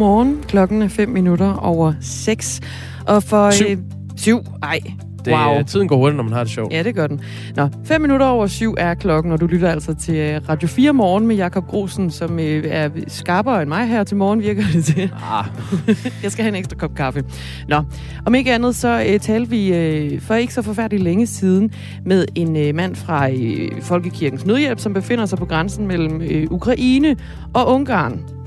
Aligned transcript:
Godmorgen. 0.00 0.44
Klokken 0.48 0.82
er 0.82 0.88
5 0.88 1.08
minutter 1.08 1.52
over 1.54 1.92
6. 2.00 2.60
Og 3.06 3.22
for... 3.22 3.50
Syv. 3.50 3.66
Øh, 3.70 3.76
syv? 4.16 4.38
Ej, 4.62 4.78
Det, 5.24 5.32
wow. 5.32 5.62
Tiden 5.62 5.88
går 5.88 5.96
hurtigt, 5.96 6.16
når 6.16 6.24
man 6.24 6.32
har 6.32 6.44
det 6.44 6.52
sjovt. 6.52 6.72
Ja, 6.72 6.82
det 6.82 6.94
gør 6.94 7.06
den. 7.06 7.20
Nå, 7.56 7.68
5 7.84 8.00
minutter 8.00 8.26
over 8.26 8.46
7 8.46 8.74
er 8.78 8.94
klokken, 8.94 9.32
og 9.32 9.40
du 9.40 9.46
lytter 9.46 9.70
altså 9.70 9.94
til 9.94 10.14
øh, 10.14 10.40
Radio 10.48 10.68
4 10.68 10.92
Morgen 10.92 11.26
med 11.26 11.36
Jakob 11.36 11.66
Grosen, 11.66 12.10
som 12.10 12.38
øh, 12.38 12.64
er 12.68 12.88
skarpere 13.08 13.62
end 13.62 13.68
mig 13.68 13.88
her 13.88 14.04
til 14.04 14.16
morgen, 14.16 14.42
virker 14.42 14.62
det 14.72 14.84
til. 14.84 15.10
Ah, 15.32 15.44
Jeg 16.22 16.32
skal 16.32 16.42
have 16.42 16.48
en 16.48 16.54
ekstra 16.58 16.76
kop 16.76 16.94
kaffe. 16.94 17.24
Nå, 17.68 17.82
om 18.26 18.34
ikke 18.34 18.54
andet, 18.54 18.76
så 18.76 19.04
øh, 19.08 19.20
talte 19.20 19.50
vi 19.50 19.74
øh, 19.74 20.20
for 20.20 20.34
ikke 20.34 20.54
så 20.54 20.62
forfærdeligt 20.62 21.02
længe 21.02 21.26
siden 21.26 21.70
med 22.06 22.24
en 22.34 22.56
øh, 22.56 22.74
mand 22.74 22.94
fra 22.96 23.30
øh, 23.30 23.82
Folkekirkens 23.82 24.46
Nødhjælp, 24.46 24.78
som 24.78 24.94
befinder 24.94 25.26
sig 25.26 25.38
på 25.38 25.46
grænsen 25.46 25.86
mellem 25.86 26.22
øh, 26.22 26.46
Ukraine 26.50 27.16
og 27.54 27.68
Ungarn. 27.74 28.39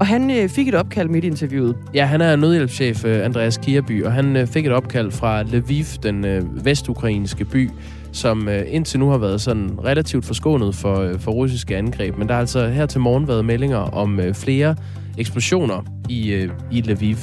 Og 0.00 0.06
han 0.06 0.30
øh, 0.30 0.48
fik 0.48 0.68
et 0.68 0.74
opkald 0.74 1.08
midt 1.08 1.24
i 1.24 1.26
interviewet. 1.26 1.76
ja, 1.94 2.04
han 2.04 2.20
er 2.20 2.36
nødhjælpschef 2.36 3.04
øh, 3.04 3.24
Andreas 3.24 3.56
Kierby, 3.56 4.04
og 4.04 4.12
han 4.12 4.36
øh, 4.36 4.46
fik 4.46 4.66
et 4.66 4.72
opkald 4.72 5.10
fra 5.10 5.42
Lviv, 5.42 5.84
den 6.02 6.24
øh, 6.24 6.64
vestukrainske 6.64 7.44
by, 7.44 7.70
som 8.12 8.48
øh, 8.48 8.62
indtil 8.68 9.00
nu 9.00 9.08
har 9.08 9.18
været 9.18 9.40
sådan 9.40 9.70
relativt 9.84 10.24
forskånet 10.24 10.74
for, 10.74 10.98
øh, 10.98 11.18
for 11.18 11.32
russiske 11.32 11.76
angreb. 11.76 12.18
Men 12.18 12.28
der 12.28 12.34
har 12.34 12.40
altså 12.40 12.68
her 12.68 12.86
til 12.86 13.00
morgen 13.00 13.28
været 13.28 13.44
meldinger 13.44 13.76
om 13.76 14.20
øh, 14.20 14.34
flere 14.34 14.76
eksplosioner 15.18 15.84
i, 16.08 16.32
øh, 16.32 16.50
i 16.70 16.80
Lviv. 16.80 17.16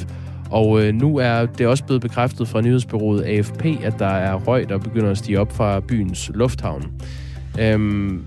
Og 0.50 0.84
øh, 0.84 0.94
nu 0.94 1.18
er 1.18 1.46
det 1.46 1.68
også 1.68 1.84
blevet 1.84 2.02
bekræftet 2.02 2.48
fra 2.48 2.62
nyhedsbyrået 2.62 3.24
AFP, 3.24 3.66
at 3.84 4.00
der 4.00 4.06
er 4.06 4.36
røg, 4.36 4.70
der 4.70 4.78
begynder 4.78 5.12
at 5.12 5.18
stige 5.18 5.40
op 5.40 5.52
fra 5.52 5.80
byens 5.80 6.32
lufthavn. 6.34 6.84
Øhm, 7.60 8.24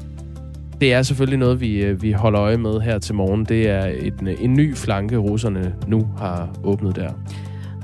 det 0.80 0.92
er 0.92 1.02
selvfølgelig 1.02 1.38
noget, 1.38 1.60
vi, 1.60 1.84
øh, 1.84 2.02
vi 2.02 2.12
holder 2.12 2.40
øje 2.40 2.56
med 2.56 2.80
her 2.80 2.98
til 2.98 3.14
morgen. 3.14 3.44
Det 3.44 3.68
er 3.70 3.86
et, 4.00 4.36
en 4.40 4.54
ny 4.54 4.74
flanke, 4.76 5.16
russerne 5.16 5.74
nu 5.86 6.08
har 6.18 6.48
åbnet 6.64 6.96
der. 6.96 7.10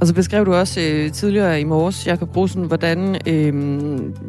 Og 0.00 0.06
så 0.06 0.14
beskrev 0.14 0.47
du 0.47 0.55
også 0.55 0.80
øh, 0.80 1.10
tidligere 1.12 1.60
i 1.60 1.64
morges, 1.64 2.06
Jakob 2.06 2.32
Grosen, 2.32 2.64
hvordan 2.64 3.16
øh, 3.27 3.52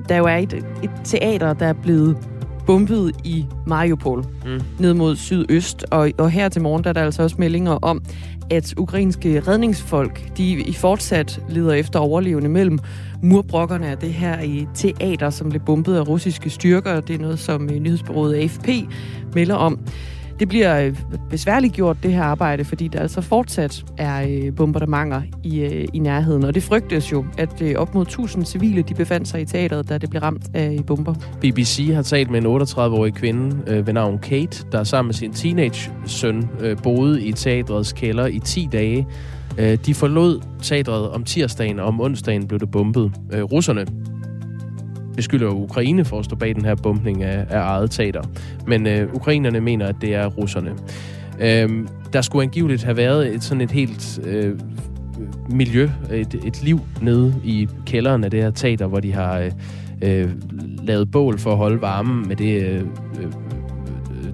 der 0.10 0.18
jo 0.18 0.26
er 0.26 0.36
et, 0.38 0.54
et 0.84 0.90
teater, 1.04 1.54
der 1.54 1.66
er 1.66 1.74
blevet 1.74 2.18
bombet 2.66 3.12
i 3.24 3.46
Mariupol, 3.68 4.26
Mm. 4.46 4.60
ned 4.80 4.94
mod 4.94 5.16
sydøst. 5.16 5.86
Og, 5.92 6.12
og 6.18 6.32
her 6.32 6.50
til 6.50 6.62
morgen 6.62 6.84
der 6.84 6.90
er 6.90 6.94
der 6.94 7.04
altså 7.04 7.24
også 7.24 7.36
meldinger 7.40 7.72
om, 7.72 8.04
at 8.52 8.74
ukrainske 8.78 9.40
redningsfolk, 9.40 10.38
de 10.38 10.52
i 10.52 10.74
fortsat 10.74 11.42
leder 11.50 11.74
efter 11.74 12.00
overlevende 12.00 12.50
mellem 12.50 12.80
murbrokkerne 13.22 13.88
af 13.88 13.98
det 13.98 14.14
her 14.14 14.42
i 14.42 14.68
teater, 14.76 15.30
som 15.30 15.50
blev 15.50 15.62
bombet 15.66 15.96
af 15.96 16.08
russiske 16.08 16.50
styrker. 16.50 17.00
Det 17.00 17.16
er 17.16 17.20
noget, 17.20 17.40
som 17.40 17.70
øh, 17.70 17.80
nyhedsbyrået 17.80 18.36
AFP 18.36 18.68
melder 19.36 19.56
om. 19.56 19.80
Det 20.42 20.50
bliver 20.50 20.82
øh, 20.86 20.96
besværligt 21.30 21.74
gjort, 21.74 21.98
det 22.04 22.14
her 22.14 22.24
arbejde, 22.24 22.66
fordi 22.66 22.88
der 22.88 23.00
altså 23.00 23.22
fortsat 23.22 23.86
er 23.98 24.28
øh, 24.30 24.56
bombardementer 24.56 25.22
i, 25.44 25.60
øh, 25.60 25.88
i 25.94 26.00
nærheden. 26.00 26.44
Og 26.44 26.56
det 26.56 26.64
frygtes 26.64 27.12
jo, 27.12 27.26
at 27.38 27.76
op 27.76 27.96
mod 27.96 28.02
1000 28.02 28.46
civile 28.46 28.82
de 28.82 28.94
befandt 28.94 29.28
sig 29.28 29.42
i 29.42 29.46
teateret, 29.46 29.90
da 29.90 29.98
det 29.98 30.10
blev 30.10 30.22
ramt 30.22 30.44
af 30.54 30.80
bomber. 30.88 31.14
BBC 31.42 31.92
har 31.94 32.02
talt 32.02 32.32
med 32.32 32.46
en 32.46 32.62
38-årig 32.62 33.14
kvinde 33.14 33.58
øh, 33.68 33.88
ved 33.88 33.94
navn 33.94 34.20
Kate, 34.20 34.66
der 34.72 34.84
sammen 34.84 35.08
med 35.08 35.14
sin 35.14 35.34
teenage-søn 35.34 36.50
øh, 36.60 36.78
boede 36.84 37.26
i 37.26 37.32
teatrets 37.32 37.94
kælder 37.94 38.26
i 38.26 38.40
10 38.40 38.70
dage. 38.72 39.08
Øh, 39.58 39.78
de 39.86 39.94
forlod 39.94 40.42
teatret 40.62 41.10
om 41.10 41.24
tirsdagen, 41.24 41.80
og 41.80 41.86
om 41.86 42.02
onsdagen 42.02 42.48
blev 42.48 42.60
det 42.60 42.72
bombet. 42.72 43.12
Øh, 43.34 43.44
russerne 43.44 43.86
beskylder 45.16 45.50
Ukraine 45.50 46.06
for 46.06 46.20
at 46.20 46.26
stå 46.26 46.36
bag 46.36 46.56
den 46.56 46.66
her 46.66 46.76
bombning 46.76 47.24
af, 47.24 47.46
af 47.50 47.60
eget 47.60 47.92
teater. 47.92 48.22
Men 48.68 48.88
øh, 48.88 49.14
ukrainerne 49.14 49.62
mener, 49.62 49.88
at 49.88 49.96
det 50.02 50.16
er 50.16 50.26
russerne. 50.26 50.72
Øh, 51.40 51.70
der 52.14 52.22
skulle 52.22 52.44
angiveligt 52.44 52.84
have 52.84 52.98
været 52.98 53.36
et 53.36 53.44
sådan 53.44 53.62
et 53.62 53.72
helt 53.72 54.20
øh, 54.24 54.60
miljø, 55.50 55.90
et, 56.12 56.36
et 56.46 56.64
liv 56.64 56.80
nede 57.02 57.36
i 57.44 57.68
kælderen 57.86 58.24
af 58.24 58.32
det 58.32 58.44
her 58.44 58.52
teater, 58.52 58.88
hvor 58.88 59.00
de 59.00 59.14
har 59.14 59.40
øh, 59.40 59.52
øh, 60.02 60.30
lavet 60.84 61.12
bål 61.12 61.40
for 61.40 61.52
at 61.52 61.58
holde 61.58 61.82
varmen 61.82 62.28
med 62.28 62.36
det 62.36 62.64
øh, 62.64 62.82
øh, 63.22 63.32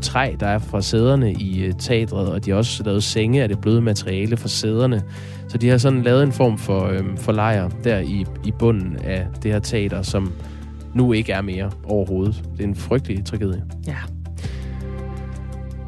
træ, 0.01 0.35
der 0.39 0.47
er 0.47 0.59
fra 0.59 0.81
sæderne 0.81 1.33
i 1.33 1.63
øh, 1.63 1.73
teatret, 1.79 2.29
og 2.29 2.45
de 2.45 2.51
har 2.51 2.57
også 2.57 2.83
lavet 2.83 3.03
senge 3.03 3.43
af 3.43 3.49
det 3.49 3.61
bløde 3.61 3.81
materiale 3.81 4.37
fra 4.37 4.47
sæderne. 4.47 5.01
Så 5.47 5.57
de 5.57 5.69
har 5.69 5.77
sådan 5.77 6.01
lavet 6.01 6.23
en 6.23 6.31
form 6.31 6.57
for, 6.57 6.85
øhm, 6.85 7.17
for 7.17 7.31
lejr 7.31 7.69
der 7.83 7.99
i, 7.99 8.25
i 8.45 8.51
bunden 8.59 8.97
af 9.03 9.27
det 9.43 9.51
her 9.51 9.59
teater, 9.59 10.01
som 10.01 10.31
nu 10.97 11.13
ikke 11.13 11.31
er 11.31 11.41
mere 11.41 11.71
overhovedet. 11.83 12.43
Det 12.57 12.63
er 12.63 12.67
en 12.67 12.75
frygtelig 12.75 13.25
tragedie. 13.25 13.63
Ja. 13.87 13.97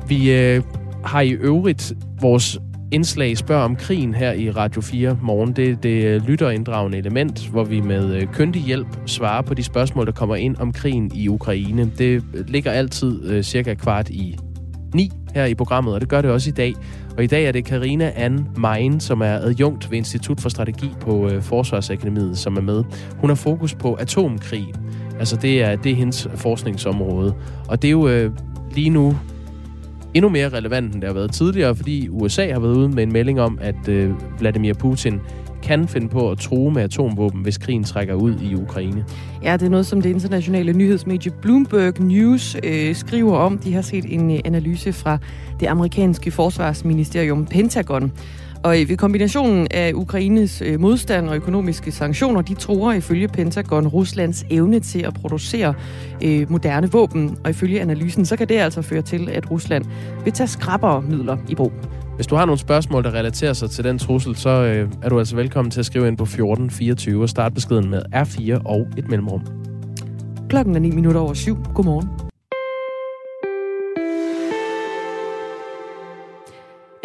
Vi 0.07 0.31
øh, 0.31 0.63
har 1.05 1.21
i 1.21 1.31
øvrigt 1.31 1.93
vores 2.21 2.59
indslag 2.91 3.37
Spørg 3.37 3.61
om 3.61 3.75
krigen 3.75 4.13
her 4.13 4.33
i 4.33 4.51
Radio 4.51 4.81
4 4.81 5.17
morgen. 5.21 5.53
Det 5.53 5.69
er 5.69 5.75
det 5.75 6.03
øh, 6.03 6.27
lytterinddragende 6.27 6.97
element, 6.97 7.47
hvor 7.47 7.63
vi 7.63 7.81
med 7.81 8.15
øh, 8.15 8.27
kyndig 8.27 8.61
hjælp 8.61 8.87
svarer 9.05 9.41
på 9.41 9.53
de 9.53 9.63
spørgsmål, 9.63 10.05
der 10.05 10.11
kommer 10.11 10.35
ind 10.35 10.55
om 10.57 10.71
krigen 10.71 11.11
i 11.15 11.27
Ukraine. 11.27 11.91
Det 11.97 12.23
ligger 12.47 12.71
altid 12.71 13.29
øh, 13.29 13.43
cirka 13.43 13.73
kvart 13.73 14.09
i 14.09 14.37
9 14.93 15.11
her 15.33 15.45
i 15.45 15.55
programmet, 15.55 15.93
og 15.93 16.01
det 16.01 16.09
gør 16.09 16.21
det 16.21 16.31
også 16.31 16.49
i 16.49 16.53
dag. 16.53 16.73
Og 17.17 17.23
i 17.23 17.27
dag 17.27 17.45
er 17.45 17.51
det 17.51 17.65
Karina 17.65 18.11
Ann 18.15 18.47
Mein, 18.57 18.99
som 18.99 19.21
er 19.21 19.33
adjunkt 19.33 19.91
ved 19.91 19.97
Institut 19.97 20.41
for 20.41 20.49
Strategi 20.49 20.89
på 20.99 21.29
øh, 21.29 21.41
Forsvarsakademiet, 21.41 22.37
som 22.37 22.57
er 22.57 22.61
med. 22.61 22.83
Hun 23.17 23.29
har 23.29 23.35
fokus 23.35 23.75
på 23.75 23.93
atomkrig. 23.93 24.73
Altså 25.19 25.35
det 25.35 25.63
er, 25.63 25.75
det 25.75 25.91
er 25.91 25.95
hendes 25.95 26.27
forskningsområde. 26.35 27.33
Og 27.67 27.81
det 27.81 27.87
er 27.87 27.91
jo 27.91 28.07
øh, 28.07 28.31
lige 28.75 28.89
nu 28.89 29.15
endnu 30.13 30.29
mere 30.29 30.49
relevant, 30.49 30.93
end 30.93 31.01
det 31.01 31.07
har 31.09 31.13
været 31.13 31.31
tidligere, 31.31 31.75
fordi 31.75 32.09
USA 32.09 32.53
har 32.53 32.59
været 32.59 32.77
ude 32.77 32.89
med 32.89 33.03
en 33.03 33.11
melding 33.11 33.41
om, 33.41 33.59
at 33.61 33.87
øh, 33.87 34.11
Vladimir 34.39 34.73
Putin 34.73 35.19
kan 35.63 35.87
finde 35.87 36.09
på 36.09 36.31
at 36.31 36.37
true 36.37 36.71
med 36.71 36.81
atomvåben, 36.81 37.41
hvis 37.41 37.57
krigen 37.57 37.83
trækker 37.83 38.13
ud 38.13 38.35
i 38.41 38.55
Ukraine. 38.55 39.05
Ja, 39.43 39.53
det 39.53 39.65
er 39.65 39.69
noget, 39.69 39.85
som 39.85 40.01
det 40.01 40.09
internationale 40.09 40.73
nyhedsmedie 40.73 41.31
Bloomberg 41.41 42.01
News 42.01 42.57
øh, 42.63 42.95
skriver 42.95 43.37
om. 43.37 43.57
De 43.57 43.73
har 43.73 43.81
set 43.81 44.05
en 44.13 44.31
øh, 44.31 44.39
analyse 44.45 44.93
fra 44.93 45.17
det 45.59 45.67
amerikanske 45.67 46.31
forsvarsministerium 46.31 47.45
Pentagon. 47.45 48.11
Og 48.63 48.73
ved 48.73 48.97
kombinationen 48.97 49.67
af 49.71 49.93
Ukraines 49.93 50.61
øh, 50.61 50.79
modstand 50.79 51.29
og 51.29 51.35
økonomiske 51.35 51.91
sanktioner, 51.91 52.41
de 52.41 52.53
tror 52.53 52.93
ifølge 52.93 53.27
Pentagon 53.27 53.87
Ruslands 53.87 54.45
evne 54.49 54.79
til 54.79 54.99
at 54.99 55.13
producere 55.13 55.73
øh, 56.23 56.51
moderne 56.51 56.91
våben. 56.91 57.37
Og 57.43 57.49
ifølge 57.49 57.81
analysen, 57.81 58.25
så 58.25 58.35
kan 58.35 58.49
det 58.49 58.57
altså 58.57 58.81
føre 58.81 59.01
til, 59.01 59.29
at 59.29 59.51
Rusland 59.51 59.85
vil 60.23 60.33
tage 60.33 60.47
skrappere 60.47 61.01
midler 61.01 61.37
i 61.49 61.55
brug. 61.55 61.71
Hvis 62.15 62.27
du 62.27 62.35
har 62.35 62.45
nogle 62.45 62.59
spørgsmål, 62.59 63.03
der 63.03 63.11
relaterer 63.11 63.53
sig 63.53 63.69
til 63.69 63.83
den 63.83 63.99
trussel, 63.99 64.35
så 64.35 64.49
øh, 64.49 64.89
er 65.03 65.09
du 65.09 65.19
altså 65.19 65.35
velkommen 65.35 65.71
til 65.71 65.79
at 65.79 65.85
skrive 65.85 66.07
ind 66.07 66.17
på 66.17 66.23
1424 66.23 67.21
og 67.21 67.29
starte 67.29 67.55
beskeden 67.55 67.89
med 67.89 68.01
R4 68.15 68.61
og 68.65 68.87
et 68.97 69.09
mellemrum. 69.09 69.41
Klokken 70.49 70.75
er 70.75 70.79
9 70.79 70.91
minutter 70.91 71.21
over 71.21 71.33
syv. 71.33 71.57
Godmorgen. 71.75 72.07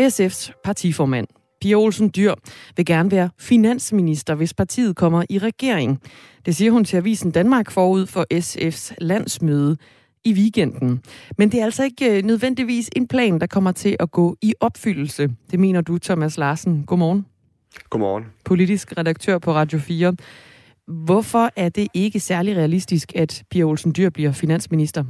SF's 0.01 0.53
partiformand, 0.65 1.27
Pia 1.65 1.77
Olsen 1.77 2.11
Dyr, 2.17 2.35
vil 2.77 2.87
gerne 2.87 3.11
være 3.11 3.31
finansminister, 3.39 4.35
hvis 4.35 4.55
partiet 4.55 4.97
kommer 4.97 5.25
i 5.31 5.39
regering. 5.39 6.01
Det 6.47 6.57
siger 6.57 6.71
hun 6.71 6.85
til 6.85 6.97
Avisen 6.97 7.31
Danmark 7.31 7.71
forud 7.71 8.07
for 8.07 8.27
SF's 8.35 8.95
landsmøde 8.99 9.77
i 10.25 10.33
weekenden. 10.33 11.03
Men 11.39 11.53
det 11.53 11.61
er 11.61 11.65
altså 11.65 11.85
ikke 11.85 12.17
øh, 12.17 12.25
nødvendigvis 12.25 12.91
en 12.97 13.09
plan, 13.09 13.41
der 13.41 13.47
kommer 13.47 13.73
til 13.73 13.97
at 14.01 14.11
gå 14.11 14.37
i 14.43 14.55
opfyldelse. 14.61 15.31
Det 15.51 15.61
mener 15.61 15.81
du, 15.81 15.99
Thomas 15.99 16.39
Larsen. 16.39 16.85
Godmorgen. 16.87 17.27
Godmorgen. 17.91 18.25
Politisk 18.45 18.99
redaktør 18.99 19.39
på 19.39 19.53
Radio 19.53 19.79
4. 19.79 20.17
Hvorfor 20.87 21.51
er 21.57 21.69
det 21.69 21.89
ikke 21.95 22.21
særlig 22.21 22.57
realistisk, 22.57 23.13
at 23.17 23.45
Pia 23.51 23.65
Olsen 23.65 23.93
Dyr 23.97 24.11
bliver 24.11 24.33
finansminister? 24.33 25.05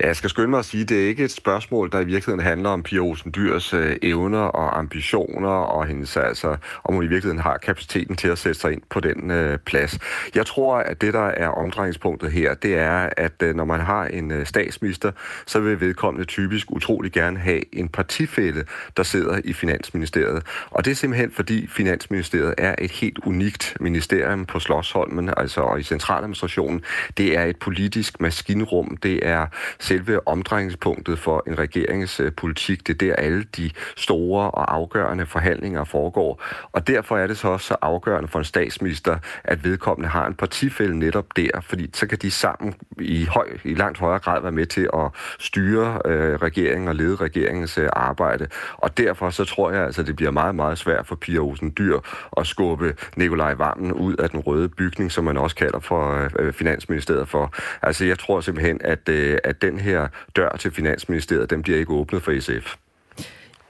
Ja, 0.00 0.06
jeg 0.06 0.16
skal 0.16 0.30
skynde 0.30 0.48
mig 0.48 0.58
at 0.58 0.64
sige, 0.64 0.82
at 0.82 0.88
det 0.88 1.04
er 1.04 1.08
ikke 1.08 1.24
et 1.24 1.30
spørgsmål, 1.30 1.92
der 1.92 2.00
i 2.00 2.04
virkeligheden 2.04 2.46
handler 2.46 2.70
om 2.70 2.82
Pia 2.82 2.98
Olsen 2.98 3.32
Dyrs 3.36 3.74
øh, 3.74 3.96
evner 4.02 4.38
og 4.38 4.78
ambitioner, 4.78 5.48
og 5.48 5.86
hendes, 5.86 6.16
altså, 6.16 6.56
om 6.84 6.94
hun 6.94 7.04
i 7.04 7.06
virkeligheden 7.06 7.38
har 7.38 7.56
kapaciteten 7.56 8.16
til 8.16 8.28
at 8.28 8.38
sætte 8.38 8.60
sig 8.60 8.72
ind 8.72 8.82
på 8.90 9.00
den 9.00 9.30
øh, 9.30 9.58
plads. 9.58 9.98
Jeg 10.34 10.46
tror, 10.46 10.76
at 10.76 11.00
det, 11.00 11.14
der 11.14 11.26
er 11.26 11.48
omdrejningspunktet 11.48 12.32
her, 12.32 12.54
det 12.54 12.74
er, 12.74 13.08
at 13.16 13.32
øh, 13.42 13.54
når 13.54 13.64
man 13.64 13.80
har 13.80 14.04
en 14.04 14.30
øh, 14.30 14.46
statsminister, 14.46 15.12
så 15.46 15.60
vil 15.60 15.80
vedkommende 15.80 16.26
typisk 16.26 16.70
utrolig 16.70 17.12
gerne 17.12 17.38
have 17.38 17.74
en 17.74 17.88
partifælle, 17.88 18.64
der 18.96 19.02
sidder 19.02 19.40
i 19.44 19.52
Finansministeriet. 19.52 20.42
Og 20.70 20.84
det 20.84 20.90
er 20.90 20.94
simpelthen, 20.94 21.30
fordi 21.30 21.66
Finansministeriet 21.66 22.54
er 22.58 22.74
et 22.78 22.90
helt 22.90 23.18
unikt 23.18 23.76
ministerium 23.80 24.46
på 24.46 24.60
Slottsholmen, 24.60 25.30
altså 25.36 25.60
og 25.60 25.80
i 25.80 25.82
centraladministrationen. 25.82 26.82
Det 27.16 27.38
er 27.38 27.44
et 27.44 27.56
politisk 27.56 28.20
maskinrum, 28.20 28.96
det 28.96 29.26
er 29.26 29.39
er 29.42 29.46
selve 29.78 30.28
omdrejningspunktet 30.28 31.18
for 31.18 31.42
en 31.46 31.58
regeringspolitik. 31.58 32.80
Øh, 32.80 32.94
det 32.94 33.02
er 33.02 33.06
der 33.06 33.22
alle 33.22 33.42
de 33.56 33.70
store 33.96 34.50
og 34.50 34.74
afgørende 34.74 35.26
forhandlinger 35.26 35.84
foregår. 35.84 36.42
Og 36.72 36.86
derfor 36.86 37.18
er 37.18 37.26
det 37.26 37.38
så 37.38 37.48
også 37.48 37.66
så 37.66 37.76
afgørende 37.82 38.28
for 38.28 38.38
en 38.38 38.44
statsminister, 38.44 39.18
at 39.44 39.64
vedkommende 39.64 40.08
har 40.08 40.26
en 40.26 40.34
partifælde 40.34 40.98
netop 40.98 41.36
der, 41.36 41.60
fordi 41.60 41.90
så 41.94 42.06
kan 42.06 42.18
de 42.18 42.30
sammen 42.30 42.74
i, 43.00 43.24
høj, 43.24 43.48
i 43.64 43.74
langt 43.74 43.98
højere 43.98 44.18
grad 44.18 44.42
være 44.42 44.52
med 44.52 44.66
til 44.66 44.88
at 44.94 45.10
styre 45.38 46.00
øh, 46.04 46.34
regeringen 46.34 46.88
og 46.88 46.94
lede 46.94 47.16
regeringens 47.16 47.78
øh, 47.78 47.88
arbejde. 47.92 48.48
Og 48.76 48.98
derfor 48.98 49.30
så 49.30 49.44
tror 49.44 49.70
jeg 49.70 49.84
altså, 49.84 50.02
det 50.02 50.16
bliver 50.16 50.30
meget, 50.30 50.54
meget 50.54 50.78
svært 50.78 51.06
for 51.06 51.14
Pia 51.14 51.38
Olsen 51.38 51.72
Dyr 51.78 51.98
at 52.36 52.46
skubbe 52.46 52.94
Nikolaj 53.16 53.54
Vammen 53.54 53.92
ud 53.92 54.14
af 54.16 54.30
den 54.30 54.40
røde 54.40 54.68
bygning, 54.68 55.12
som 55.12 55.24
man 55.24 55.36
også 55.36 55.56
kalder 55.56 55.80
for 55.80 56.28
øh, 56.38 56.52
Finansministeriet 56.52 57.28
for. 57.28 57.54
Altså 57.82 58.04
jeg 58.04 58.18
tror 58.18 58.40
simpelthen, 58.40 58.80
at, 58.84 59.08
øh, 59.08 59.29
Øh, 59.30 59.38
at 59.44 59.62
den 59.62 59.78
her 59.78 60.08
dør 60.36 60.56
til 60.56 60.70
Finansministeriet, 60.70 61.50
den 61.50 61.62
bliver 61.62 61.78
ikke 61.78 61.92
åbnet 61.92 62.22
for 62.22 62.40
SF. 62.40 62.76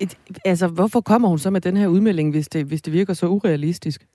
Et, 0.01 0.19
altså, 0.45 0.69
hvorfor 0.69 1.01
kommer 1.01 1.29
hun 1.29 1.39
så 1.39 1.51
med 1.51 1.61
den 1.61 1.77
her 1.77 1.87
udmelding, 1.87 2.31
hvis 2.31 2.49
det, 2.49 2.65
hvis 2.65 2.83
det 2.83 2.93
virker 2.93 3.15
så 3.15 3.27
urealistisk? 3.27 4.07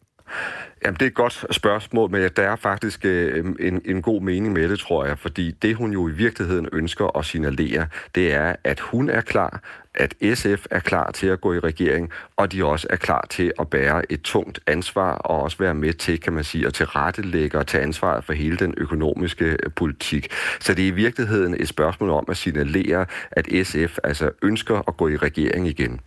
Jamen, 0.86 0.94
det 0.94 1.02
er 1.02 1.08
et 1.08 1.14
godt 1.14 1.46
spørgsmål, 1.52 2.12
men 2.12 2.30
der 2.36 2.44
er 2.44 2.56
faktisk 2.56 3.06
øh, 3.06 3.46
en, 3.60 3.82
en 3.86 4.02
god 4.02 4.22
mening 4.22 4.54
med 4.54 4.70
det, 4.70 4.80
tror 4.80 5.06
jeg, 5.06 5.20
fordi 5.20 5.52
det, 5.52 5.76
hun 5.76 5.94
jo 5.94 6.10
i 6.10 6.12
virkeligheden 6.12 6.70
ønsker 6.74 7.18
at 7.18 7.26
signalere, 7.26 7.88
det 8.16 8.34
er, 8.34 8.56
at 8.64 8.80
hun 8.80 9.10
er 9.10 9.22
klar, 9.22 9.62
at 9.96 10.14
SF 10.34 10.66
er 10.72 10.80
klar 10.80 11.12
til 11.12 11.28
at 11.28 11.42
gå 11.42 11.54
i 11.54 11.60
regering, 11.60 12.10
og 12.36 12.52
de 12.52 12.66
også 12.66 12.88
er 12.90 12.96
klar 12.96 13.28
til 13.30 13.52
at 13.60 13.70
bære 13.70 14.12
et 14.12 14.22
tungt 14.22 14.60
ansvar 14.68 15.12
og 15.12 15.42
også 15.42 15.58
være 15.58 15.74
med 15.74 15.94
til, 15.94 16.20
kan 16.20 16.34
man 16.34 16.44
sige, 16.44 16.68
at 16.68 16.74
tilrettelægge 16.74 17.58
og 17.58 17.68
tage 17.68 17.84
ansvaret 17.84 18.24
for 18.24 18.34
hele 18.34 18.58
den 18.58 18.74
økonomiske 18.78 19.46
øh, 19.46 19.72
politik. 19.76 20.28
Så 20.60 20.74
det 20.74 20.84
er 20.84 20.88
i 20.88 20.92
virkeligheden 20.92 21.56
et 21.60 21.68
spørgsmål 21.68 22.10
om 22.10 22.26
at 22.28 22.38
signalere, 22.38 23.06
at 23.32 23.48
SF 23.64 23.98
altså 24.04 24.32
ønsker 24.42 24.82
at 24.88 24.98
gå 24.98 25.08
i 25.08 25.18
regering 25.18 25.68
igen. 25.68 26.00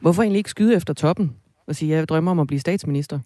Hvorfor 0.00 0.22
egentlig 0.22 0.38
ikke 0.38 0.50
skyde 0.50 0.76
efter 0.76 0.94
toppen 0.94 1.32
og 1.66 1.76
sige, 1.76 1.92
at 1.92 1.98
jeg 1.98 2.08
drømmer 2.08 2.30
om 2.30 2.40
at 2.40 2.46
blive 2.46 2.60
statsminister? 2.60 3.18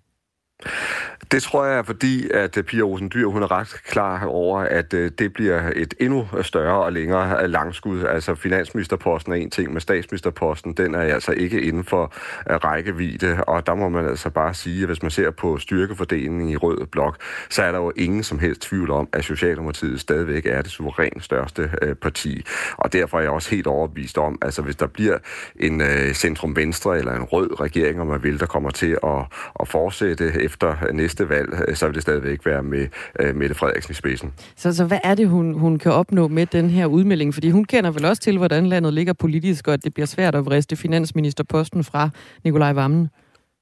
Det 1.33 1.43
tror 1.43 1.65
jeg 1.65 1.79
er 1.79 1.83
fordi, 1.83 2.31
at 2.31 2.57
øh, 2.57 2.65
Pia 2.65 2.83
Rosen 2.83 3.11
Dyr, 3.15 3.27
hun 3.27 3.43
er 3.43 3.51
ret 3.51 3.69
klar 3.87 4.25
over, 4.25 4.61
at 4.61 4.95
øh, 4.95 5.11
det 5.19 5.33
bliver 5.33 5.71
et 5.77 5.95
endnu 6.01 6.29
større 6.43 6.85
og 6.85 6.93
længere 6.93 7.43
øh, 7.43 7.51
langskud. 7.51 8.05
Altså 8.05 8.35
finansministerposten 8.35 9.33
er 9.33 9.37
en 9.37 9.51
ting, 9.51 9.73
men 9.73 9.81
statsministerposten, 9.81 10.73
den 10.73 10.95
er 10.95 11.01
altså 11.01 11.33
ikke 11.33 11.63
inden 11.63 11.85
for 11.85 12.13
rækkevidde, 12.47 13.45
og 13.45 13.67
der 13.67 13.75
må 13.75 13.89
man 13.89 14.09
altså 14.09 14.31
bare 14.31 14.55
sige, 14.55 14.83
at 14.83 14.89
hvis 14.89 15.03
man 15.03 15.11
ser 15.11 15.31
på 15.31 15.59
styrkefordelingen 15.59 16.49
i 16.49 16.57
rød 16.57 16.87
blok, 16.87 17.17
så 17.51 17.63
er 17.63 17.73
der 17.73 17.79
jo 17.79 17.93
ingen 17.97 18.23
som 18.23 18.39
helst 18.39 18.61
tvivl 18.61 18.91
om, 18.91 19.09
at 19.13 19.25
Socialdemokratiet 19.25 20.01
stadigvæk 20.01 20.47
er 20.47 20.63
det 20.63 20.71
suverænt 20.71 21.25
største 21.25 21.71
parti. 22.03 22.45
Og 22.77 22.93
derfor 22.93 23.19
er 23.19 23.23
jeg 23.23 23.31
også 23.31 23.51
helt 23.51 23.67
overbevist 23.67 24.19
om, 24.19 24.39
altså 24.43 24.63
hvis 24.63 24.77
der 24.77 24.87
bliver 24.87 25.19
en 25.57 25.83
centrum-venstre 26.15 26.99
eller 26.99 27.13
en 27.13 27.25
rød 27.25 27.61
regering, 27.61 28.01
om 28.01 28.07
man 28.07 28.23
vil, 28.23 28.41
der 28.41 28.47
kommer 28.47 28.71
til 28.71 28.99
at, 29.05 29.21
at 29.61 29.69
fortsætte 29.69 30.48
efter 30.49 30.93
næste 30.93 31.29
valg, 31.29 31.49
øh, 31.69 31.77
så 31.77 31.87
vil 31.87 31.95
det 31.95 32.03
stadigvæk 32.03 32.47
være 32.47 32.63
med 32.63 32.87
øh, 33.21 33.37
Mette 33.37 33.55
Frederiksen 33.55 33.93
i 33.93 33.95
spidsen. 33.95 34.33
Så, 34.57 34.73
så 34.73 34.85
hvad 34.85 34.99
er 35.05 35.15
det, 35.15 35.29
hun, 35.29 35.55
hun 35.55 35.79
kan 35.79 35.93
opnå 35.93 36.29
med 36.29 36.47
den 36.47 36.71
her 36.71 36.87
udmelding? 36.87 37.35
Fordi 37.35 37.51
hun 37.51 37.65
kender 37.65 37.91
vel 37.91 38.05
også 38.05 38.23
til, 38.23 38.39
hvordan 38.39 38.67
landet 38.67 38.95
ligger 38.95 39.13
politisk, 39.13 39.69
og 39.69 39.75
at 39.75 39.85
det 39.85 39.95
bliver 39.95 40.07
svært 40.07 40.35
at 40.35 40.47
vriste 40.47 40.77
finansministerposten 40.77 41.85
fra 41.85 42.11
Nikolaj 42.45 42.73
Vammen. 42.73 43.11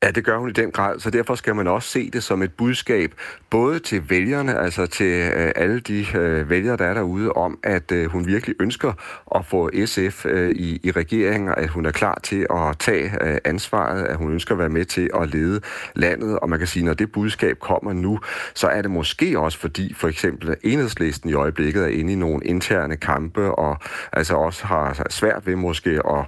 Ja, 0.05 0.11
det 0.11 0.25
gør 0.25 0.39
hun 0.39 0.49
i 0.49 0.53
den 0.53 0.71
grad, 0.71 1.01
så 1.01 1.11
derfor 1.11 1.35
skal 1.35 1.55
man 1.55 1.67
også 1.67 1.89
se 1.89 2.11
det 2.11 2.23
som 2.23 2.43
et 2.43 2.53
budskab, 2.53 3.15
både 3.51 3.79
til 3.79 4.11
vælgerne, 4.11 4.59
altså 4.59 4.87
til 4.87 5.33
øh, 5.37 5.53
alle 5.57 5.81
de 5.81 6.07
øh, 6.15 6.51
vælgere, 6.51 6.77
der 6.77 6.85
er 6.85 6.95
derude, 6.95 7.33
om 7.33 7.59
at 7.63 7.93
øh, 7.93 8.11
hun 8.11 8.27
virkelig 8.27 8.57
ønsker 8.61 8.93
at 9.35 9.47
få 9.47 9.71
SF 9.87 10.27
øh, 10.27 10.51
i, 10.51 10.81
i 10.83 10.91
regeringen, 10.91 11.55
at 11.57 11.69
hun 11.69 11.87
er 11.87 11.91
klar 11.91 12.21
til 12.23 12.47
at 12.51 12.79
tage 12.79 13.25
øh, 13.25 13.39
ansvaret, 13.45 14.05
at 14.05 14.17
hun 14.17 14.33
ønsker 14.33 14.55
at 14.55 14.59
være 14.59 14.69
med 14.69 14.85
til 14.85 15.11
at 15.15 15.31
lede 15.31 15.61
landet, 15.95 16.39
og 16.39 16.49
man 16.49 16.59
kan 16.59 16.69
sige, 16.69 16.85
når 16.85 16.95
det 16.95 17.13
budskab 17.13 17.59
kommer 17.59 17.93
nu, 17.93 18.21
så 18.55 18.67
er 18.67 18.83
det 18.83 18.91
måske 18.91 19.39
også 19.39 19.59
fordi, 19.59 19.95
for 19.95 20.09
eksempel 20.09 20.57
enhedslisten 20.63 21.31
i 21.31 21.35
øjeblikket 21.35 21.83
er 21.83 21.89
inde 21.89 22.13
i 22.13 22.17
nogle 22.17 22.45
interne 22.45 22.97
kampe, 22.97 23.55
og 23.55 23.79
altså 24.13 24.35
også 24.35 24.67
har 24.67 25.07
svært 25.11 25.47
ved 25.47 25.57
måske 25.57 25.91
at 25.91 26.27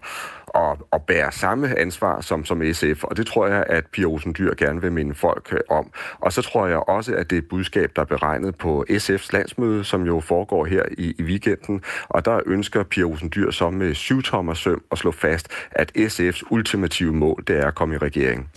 at, 0.54 0.78
at 0.92 1.02
bære 1.02 1.32
samme 1.32 1.78
ansvar 1.78 2.20
som, 2.20 2.44
som 2.44 2.62
SF, 2.72 3.04
og 3.04 3.16
det 3.16 3.26
tror 3.26 3.46
jeg, 3.46 3.64
at 3.66 3.86
Pia 3.86 4.04
Olsen 4.04 4.34
Dyr 4.38 4.54
gerne 4.54 4.80
vil 4.80 4.92
minde 4.92 5.14
folk 5.14 5.52
øh, 5.52 5.60
om. 5.70 5.90
Og 6.20 6.32
så 6.32 6.42
tror 6.42 6.66
jeg 6.66 6.76
også, 6.76 7.14
at 7.14 7.30
det 7.30 7.36
er 7.36 7.42
et 7.42 7.48
budskab, 7.48 7.92
der 7.96 8.02
er 8.02 8.06
beregnet 8.06 8.56
på 8.56 8.84
SF's 8.90 9.28
landsmøde, 9.32 9.84
som 9.84 10.02
jo 10.02 10.20
foregår 10.20 10.64
her 10.64 10.82
i, 10.98 11.14
i 11.18 11.22
weekenden, 11.22 11.82
og 12.08 12.24
der 12.24 12.40
ønsker 12.46 12.82
Pia 12.82 13.04
Olsen 13.04 13.32
Dyr 13.34 13.50
så 13.50 13.70
med 13.70 13.86
øh, 13.86 13.94
syv 13.94 14.22
tommer 14.22 14.54
søm 14.54 14.82
at 14.92 14.98
slå 14.98 15.10
fast, 15.10 15.48
at 15.70 15.92
SF's 15.96 16.42
ultimative 16.50 17.12
mål, 17.12 17.44
det 17.46 17.58
er 17.58 17.66
at 17.66 17.74
komme 17.74 17.94
i 17.94 17.98
regering. 17.98 18.50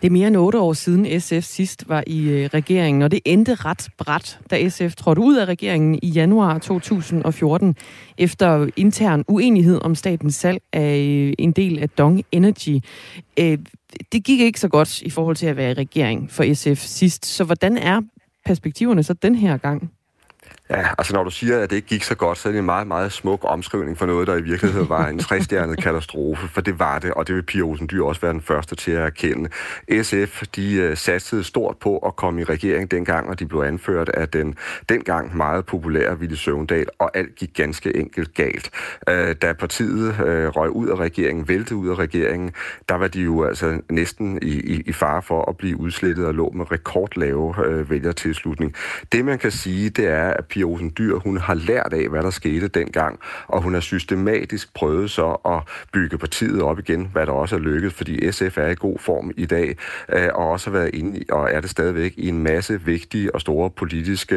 Det 0.00 0.06
er 0.06 0.10
mere 0.10 0.28
end 0.28 0.36
otte 0.36 0.58
år 0.58 0.72
siden 0.72 1.20
SF 1.20 1.42
sidst 1.42 1.88
var 1.88 2.04
i 2.06 2.28
øh, 2.28 2.50
regeringen, 2.54 3.02
og 3.02 3.10
det 3.10 3.20
endte 3.24 3.54
ret 3.54 3.88
bræt, 3.98 4.40
da 4.50 4.68
SF 4.68 4.94
trådte 4.94 5.20
ud 5.20 5.36
af 5.36 5.44
regeringen 5.44 5.98
i 6.02 6.08
januar 6.08 6.58
2014, 6.58 7.76
efter 8.18 8.68
intern 8.76 9.24
uenighed 9.28 9.80
om 9.82 9.94
statens 9.94 10.34
salg 10.34 10.62
af 10.72 10.98
øh, 10.98 11.32
en 11.38 11.52
del 11.52 11.78
af 11.78 11.88
Dong 11.88 12.22
Energy. 12.32 12.80
Øh, 13.38 13.58
det 14.12 14.24
gik 14.24 14.40
ikke 14.40 14.60
så 14.60 14.68
godt 14.68 15.02
i 15.02 15.10
forhold 15.10 15.36
til 15.36 15.46
at 15.46 15.56
være 15.56 15.70
i 15.70 15.74
regering 15.74 16.30
for 16.30 16.54
SF 16.54 16.86
sidst, 16.86 17.26
så 17.26 17.44
hvordan 17.44 17.78
er 17.78 18.00
perspektiverne 18.46 19.02
så 19.02 19.12
den 19.14 19.34
her 19.34 19.56
gang? 19.56 19.90
Ja, 20.70 20.88
altså 20.98 21.14
når 21.14 21.24
du 21.24 21.30
siger, 21.30 21.58
at 21.58 21.70
det 21.70 21.76
ikke 21.76 21.88
gik 21.88 22.02
så 22.02 22.14
godt, 22.14 22.38
så 22.38 22.48
er 22.48 22.52
det 22.52 22.58
en 22.58 22.64
meget, 22.64 22.86
meget 22.86 23.12
smuk 23.12 23.40
omskrivning 23.42 23.98
for 23.98 24.06
noget, 24.06 24.26
der 24.26 24.36
i 24.36 24.42
virkeligheden 24.42 24.88
var 24.88 25.06
en 25.06 25.18
træstjernet 25.18 25.78
katastrofe, 25.84 26.48
for 26.48 26.60
det 26.60 26.78
var 26.78 26.98
det, 26.98 27.10
og 27.10 27.26
det 27.26 27.34
vil 27.34 27.42
Pia 27.42 27.62
Olsen 27.62 27.88
Dyr 27.90 28.02
også 28.02 28.20
være 28.20 28.32
den 28.32 28.40
første 28.40 28.76
til 28.76 28.90
at 28.90 29.02
erkende. 29.02 29.50
SF, 30.02 30.42
de 30.56 30.88
uh, 30.90 30.96
satsede 30.96 31.44
stort 31.44 31.76
på 31.76 31.98
at 31.98 32.16
komme 32.16 32.40
i 32.40 32.44
regering 32.44 32.90
dengang, 32.90 33.28
og 33.28 33.38
de 33.38 33.46
blev 33.46 33.60
anført 33.60 34.08
af 34.08 34.28
den 34.28 34.54
dengang 34.88 35.36
meget 35.36 35.66
populære 35.66 36.18
Ville 36.18 36.36
Søvndal, 36.36 36.86
og 36.98 37.16
alt 37.16 37.34
gik 37.34 37.50
ganske 37.54 37.96
enkelt 37.96 38.34
galt. 38.34 38.70
Uh, 39.10 39.32
da 39.42 39.52
partiet 39.52 40.08
uh, 40.08 40.16
røg 40.56 40.70
ud 40.70 40.88
af 40.88 40.96
regeringen, 40.96 41.48
vælte 41.48 41.76
ud 41.76 41.88
af 41.88 41.94
regeringen, 41.98 42.52
der 42.88 42.94
var 42.94 43.08
de 43.08 43.20
jo 43.20 43.44
altså 43.44 43.80
næsten 43.90 44.38
i, 44.42 44.60
i, 44.60 44.82
i 44.86 44.92
fare 44.92 45.22
for 45.22 45.50
at 45.50 45.56
blive 45.56 45.80
udslettet 45.80 46.26
og 46.26 46.34
lå 46.34 46.50
med 46.50 46.72
rekordlave 46.72 47.54
vælgertilslutning. 47.90 48.74
Det 49.12 49.24
man 49.24 49.38
kan 49.38 49.50
sige, 49.50 49.90
det 49.90 50.06
er, 50.06 50.30
at 50.30 50.44
Pia 50.44 50.57
Olsen 50.64 50.92
Dyr, 50.98 51.18
hun 51.18 51.36
har 51.38 51.54
lært 51.54 51.92
af, 51.92 52.08
hvad 52.08 52.22
der 52.22 52.30
skete 52.30 52.68
dengang, 52.68 53.18
og 53.46 53.62
hun 53.62 53.74
har 53.74 53.80
systematisk 53.80 54.74
prøvet 54.74 55.10
så 55.10 55.36
at 55.46 55.86
bygge 55.92 56.18
partiet 56.18 56.62
op 56.62 56.78
igen, 56.78 57.08
hvad 57.12 57.26
der 57.26 57.32
også 57.32 57.56
er 57.56 57.60
lykkedes, 57.60 57.94
fordi 57.94 58.32
SF 58.32 58.58
er 58.58 58.68
i 58.68 58.74
god 58.74 58.98
form 58.98 59.30
i 59.36 59.46
dag, 59.46 59.76
øh, 60.12 60.28
og 60.34 60.50
også 60.50 60.70
har 60.70 60.78
været 60.78 60.94
inde 60.94 61.18
i, 61.18 61.24
og 61.30 61.52
er 61.52 61.60
det 61.60 61.70
stadigvæk, 61.70 62.14
i 62.16 62.28
en 62.28 62.42
masse 62.42 62.80
vigtige 62.80 63.34
og 63.34 63.40
store 63.40 63.70
politiske 63.70 64.36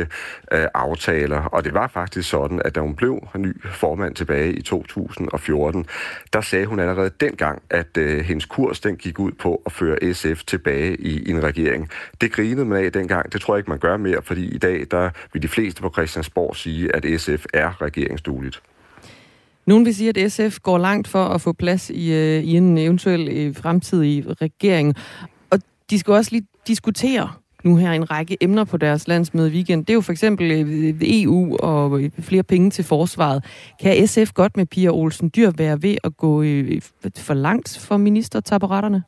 øh, 0.51 0.65
aftaler. 0.73 1.41
Og 1.41 1.63
det 1.63 1.73
var 1.73 1.87
faktisk 1.87 2.29
sådan, 2.29 2.61
at 2.65 2.75
da 2.75 2.79
hun 2.79 2.95
blev 2.95 3.27
ny 3.37 3.61
formand 3.65 4.15
tilbage 4.15 4.53
i 4.53 4.61
2014, 4.61 5.85
der 6.33 6.41
sagde 6.41 6.65
hun 6.65 6.79
allerede 6.79 7.11
dengang, 7.19 7.61
at 7.69 7.97
øh, 7.97 8.19
hendes 8.19 8.45
kurs 8.45 8.79
den 8.79 8.95
gik 8.95 9.19
ud 9.19 9.31
på 9.31 9.61
at 9.65 9.71
føre 9.71 10.13
SF 10.13 10.43
tilbage 10.43 10.95
i, 10.95 11.29
en 11.29 11.43
regering. 11.43 11.89
Det 12.21 12.31
grinede 12.31 12.65
man 12.65 12.85
af 12.85 12.91
dengang. 12.91 13.33
Det 13.33 13.41
tror 13.41 13.53
jeg 13.53 13.59
ikke, 13.59 13.69
man 13.69 13.79
gør 13.79 13.97
mere, 13.97 14.21
fordi 14.21 14.55
i 14.55 14.57
dag 14.57 14.85
der 14.91 15.09
vil 15.33 15.41
de 15.41 15.47
fleste 15.47 15.81
på 15.81 15.89
Christiansborg 16.11 16.55
sige, 16.55 16.95
at 16.95 17.21
SF 17.21 17.45
er 17.53 17.81
regeringsdueligt. 17.81 18.61
Nogen 19.65 19.85
vil 19.85 19.95
sige, 19.95 20.09
at 20.09 20.31
SF 20.31 20.59
går 20.59 20.77
langt 20.77 21.07
for 21.07 21.25
at 21.25 21.41
få 21.41 21.53
plads 21.53 21.89
i, 21.89 22.13
øh, 22.13 22.43
i 22.43 22.57
en 22.57 22.77
eventuel 22.77 23.27
øh, 23.31 23.55
fremtidig 23.55 24.41
regering. 24.41 24.95
Og 25.49 25.59
de 25.89 25.99
skal 25.99 26.13
også 26.13 26.31
lige 26.31 26.47
diskutere 26.67 27.29
nu 27.63 27.75
her 27.75 27.91
en 27.91 28.11
række 28.11 28.37
emner 28.41 28.63
på 28.63 28.77
deres 28.77 29.07
landsmøde 29.07 29.51
i 29.51 29.53
weekend. 29.53 29.85
Det 29.85 29.89
er 29.89 29.93
jo 29.93 30.01
for 30.01 30.11
eksempel 30.11 30.51
øh, 30.51 30.95
EU 31.01 31.57
og 31.57 32.01
øh, 32.01 32.11
flere 32.19 32.43
penge 32.43 32.69
til 32.69 32.83
forsvaret. 32.83 33.43
Kan 33.81 34.07
SF 34.07 34.33
godt 34.33 34.57
med 34.57 34.65
Pia 34.65 34.89
Olsen 34.89 35.31
Dyr 35.35 35.51
være 35.57 35.81
ved 35.81 35.97
at 36.03 36.17
gå 36.17 36.41
øh, 36.41 36.81
for 37.17 37.33
langt 37.33 37.77
for 37.79 37.97
ministertaburetterne? 37.97 39.03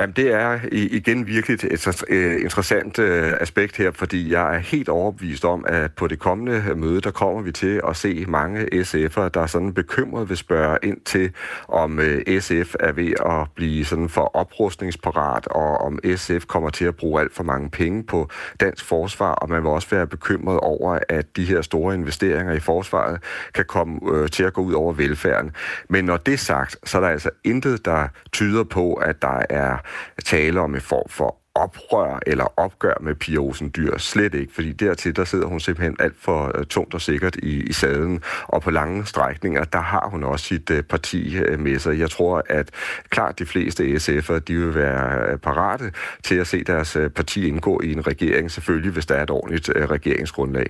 Jamen, 0.00 0.16
det 0.16 0.32
er 0.32 0.58
igen 0.72 1.26
virkelig 1.26 1.54
et 1.64 2.04
øh, 2.08 2.40
interessant 2.40 2.98
øh, 2.98 3.32
aspekt 3.40 3.76
her, 3.76 3.90
fordi 3.90 4.32
jeg 4.32 4.54
er 4.54 4.58
helt 4.58 4.88
overbevist 4.88 5.44
om, 5.44 5.64
at 5.68 5.92
på 5.92 6.06
det 6.06 6.18
kommende 6.18 6.64
øh, 6.70 6.76
møde, 6.78 7.00
der 7.00 7.10
kommer 7.10 7.42
vi 7.42 7.52
til 7.52 7.80
at 7.88 7.96
se 7.96 8.24
mange 8.28 8.60
SF'er, 8.60 9.28
der 9.28 9.40
er 9.40 9.46
sådan 9.46 9.72
bekymret 9.72 10.28
vil 10.28 10.36
spørge 10.36 10.78
ind 10.82 11.00
til, 11.00 11.30
om 11.68 12.00
SF 12.40 12.74
er 12.80 12.92
ved 12.92 13.12
at 13.26 13.48
blive 13.54 13.84
sådan 13.84 14.08
for 14.08 14.36
oprustningsparat, 14.36 15.46
og 15.46 15.78
om 15.78 15.98
SF 16.16 16.46
kommer 16.46 16.70
til 16.70 16.84
at 16.84 16.96
bruge 16.96 17.20
alt 17.20 17.34
for 17.34 17.44
mange 17.44 17.70
penge 17.70 18.02
på 18.04 18.28
dansk 18.60 18.84
forsvar, 18.84 19.32
og 19.32 19.48
man 19.48 19.62
vil 19.62 19.70
også 19.70 19.88
være 19.90 20.06
bekymret 20.06 20.60
over, 20.60 20.98
at 21.08 21.36
de 21.36 21.44
her 21.44 21.62
store 21.62 21.94
investeringer 21.94 22.52
i 22.52 22.60
forsvaret 22.60 23.22
kan 23.54 23.64
komme 23.64 24.28
til 24.28 24.42
at 24.44 24.52
gå 24.52 24.62
ud 24.62 24.72
over 24.72 24.92
velfærden. 24.92 25.52
Men 25.88 26.04
når 26.04 26.16
det 26.16 26.34
er 26.34 26.38
sagt, 26.38 26.76
så 26.84 26.98
er 26.98 27.02
der 27.02 27.08
altså 27.08 27.30
intet, 27.44 27.84
der 27.84 28.08
tyder 28.32 28.64
på, 28.64 28.94
at 28.94 29.22
der 29.22 29.42
er 29.50 29.77
tale 30.24 30.60
om 30.60 30.74
en 30.74 30.80
form 30.80 31.08
for 31.08 31.36
oprør 31.58 32.18
eller 32.26 32.52
opgør 32.56 32.94
med 33.00 33.14
Pia 33.14 33.38
Olsen 33.38 33.72
Dyr. 33.76 33.98
Slet 33.98 34.34
ikke, 34.34 34.54
fordi 34.54 34.72
dertil 34.72 35.16
der 35.16 35.24
sidder 35.24 35.46
hun 35.46 35.60
simpelthen 35.60 35.96
alt 36.00 36.16
for 36.20 36.58
uh, 36.58 36.64
tungt 36.64 36.94
og 36.94 37.00
sikkert 37.00 37.36
i, 37.36 37.62
i 37.62 37.72
sadlen. 37.72 38.22
Og 38.42 38.62
på 38.62 38.70
lange 38.70 39.06
strækninger, 39.06 39.64
der 39.64 39.80
har 39.80 40.08
hun 40.08 40.24
også 40.24 40.44
sit 40.44 40.70
uh, 40.70 40.80
parti 40.80 41.40
uh, 41.52 41.60
med 41.60 41.78
sig. 41.78 41.98
Jeg 41.98 42.10
tror, 42.10 42.42
at 42.48 42.70
klart 43.10 43.38
de 43.38 43.46
fleste 43.46 43.94
SF'er, 43.94 44.38
de 44.38 44.56
vil 44.56 44.74
være 44.74 45.38
parate 45.38 45.92
til 46.22 46.34
at 46.34 46.46
se 46.46 46.64
deres 46.64 46.96
parti 47.16 47.48
indgå 47.48 47.80
i 47.84 47.92
en 47.92 48.06
regering, 48.06 48.50
selvfølgelig 48.50 48.92
hvis 48.92 49.06
der 49.06 49.14
er 49.14 49.22
et 49.22 49.30
ordentligt 49.30 49.70
regeringsgrundlag. 49.90 50.66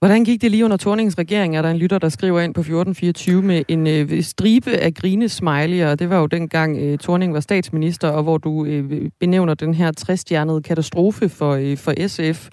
Hvordan 0.00 0.24
gik 0.24 0.42
det 0.42 0.50
lige 0.50 0.64
under 0.64 0.76
Torningens 0.76 1.18
regering? 1.18 1.56
Er 1.56 1.62
der 1.62 1.70
en 1.70 1.76
lytter, 1.76 1.98
der 1.98 2.08
skriver 2.08 2.40
ind 2.40 2.54
på 2.54 2.60
1424 2.60 3.42
med 3.42 3.62
en 3.68 3.86
øh, 3.86 4.22
stribe 4.22 4.70
af 4.70 4.92
grinesmiley'er. 4.98 5.94
Det 5.94 6.10
var 6.10 6.18
jo 6.20 6.26
dengang 6.26 6.78
øh, 6.78 6.98
Torning 6.98 7.34
var 7.34 7.40
statsminister, 7.40 8.08
og 8.08 8.22
hvor 8.22 8.38
du 8.38 8.64
øh, 8.64 9.10
benævner 9.20 9.54
den 9.54 9.74
her 9.74 9.92
træstjernede 9.92 10.62
katastrofe 10.62 11.28
for, 11.28 11.52
øh, 11.52 11.76
for 11.76 12.08
SF. 12.08 12.48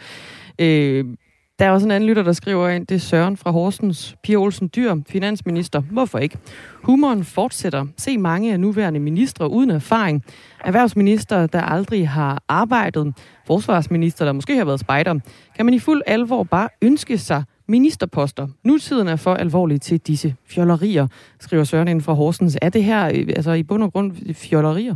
Øh, 0.61 1.05
der 1.59 1.65
er 1.65 1.71
også 1.71 1.87
en 1.87 1.91
anden 1.91 2.09
lytter, 2.09 2.23
der 2.23 2.33
skriver 2.33 2.69
ind, 2.69 2.87
det 2.87 2.95
er 2.95 2.99
Søren 2.99 3.37
fra 3.37 3.51
Horsens. 3.51 4.15
Pia 4.23 4.35
Olsen 4.35 4.69
Dyr, 4.75 4.95
finansminister. 5.09 5.79
Hvorfor 5.79 6.19
ikke? 6.19 6.37
Humoren 6.83 7.23
fortsætter. 7.23 7.85
Se 7.97 8.17
mange 8.17 8.53
af 8.53 8.59
nuværende 8.59 8.99
ministre 8.99 9.49
uden 9.49 9.71
erfaring. 9.71 10.23
Erhvervsminister, 10.65 11.47
der 11.47 11.61
aldrig 11.61 12.09
har 12.09 12.43
arbejdet. 12.47 13.13
Forsvarsminister, 13.47 14.25
der 14.25 14.31
måske 14.31 14.57
har 14.57 14.65
været 14.65 14.79
spejder. 14.79 15.19
Kan 15.55 15.65
man 15.65 15.73
i 15.73 15.79
fuld 15.79 16.01
alvor 16.05 16.43
bare 16.43 16.69
ønske 16.81 17.17
sig 17.17 17.43
ministerposter. 17.67 18.47
Nutiden 18.63 19.07
er 19.07 19.15
for 19.15 19.33
alvorlig 19.33 19.81
til 19.81 19.99
disse 19.99 20.35
fjollerier, 20.45 21.07
skriver 21.39 21.63
Søren 21.63 21.87
ind 21.87 22.01
fra 22.01 22.13
Horsens. 22.13 22.57
Er 22.61 22.69
det 22.69 22.83
her 22.83 23.05
øh, 23.05 23.27
altså 23.35 23.51
i 23.51 23.63
bund 23.63 23.83
og 23.83 23.91
grund 23.91 24.33
fjollerier? 24.33 24.95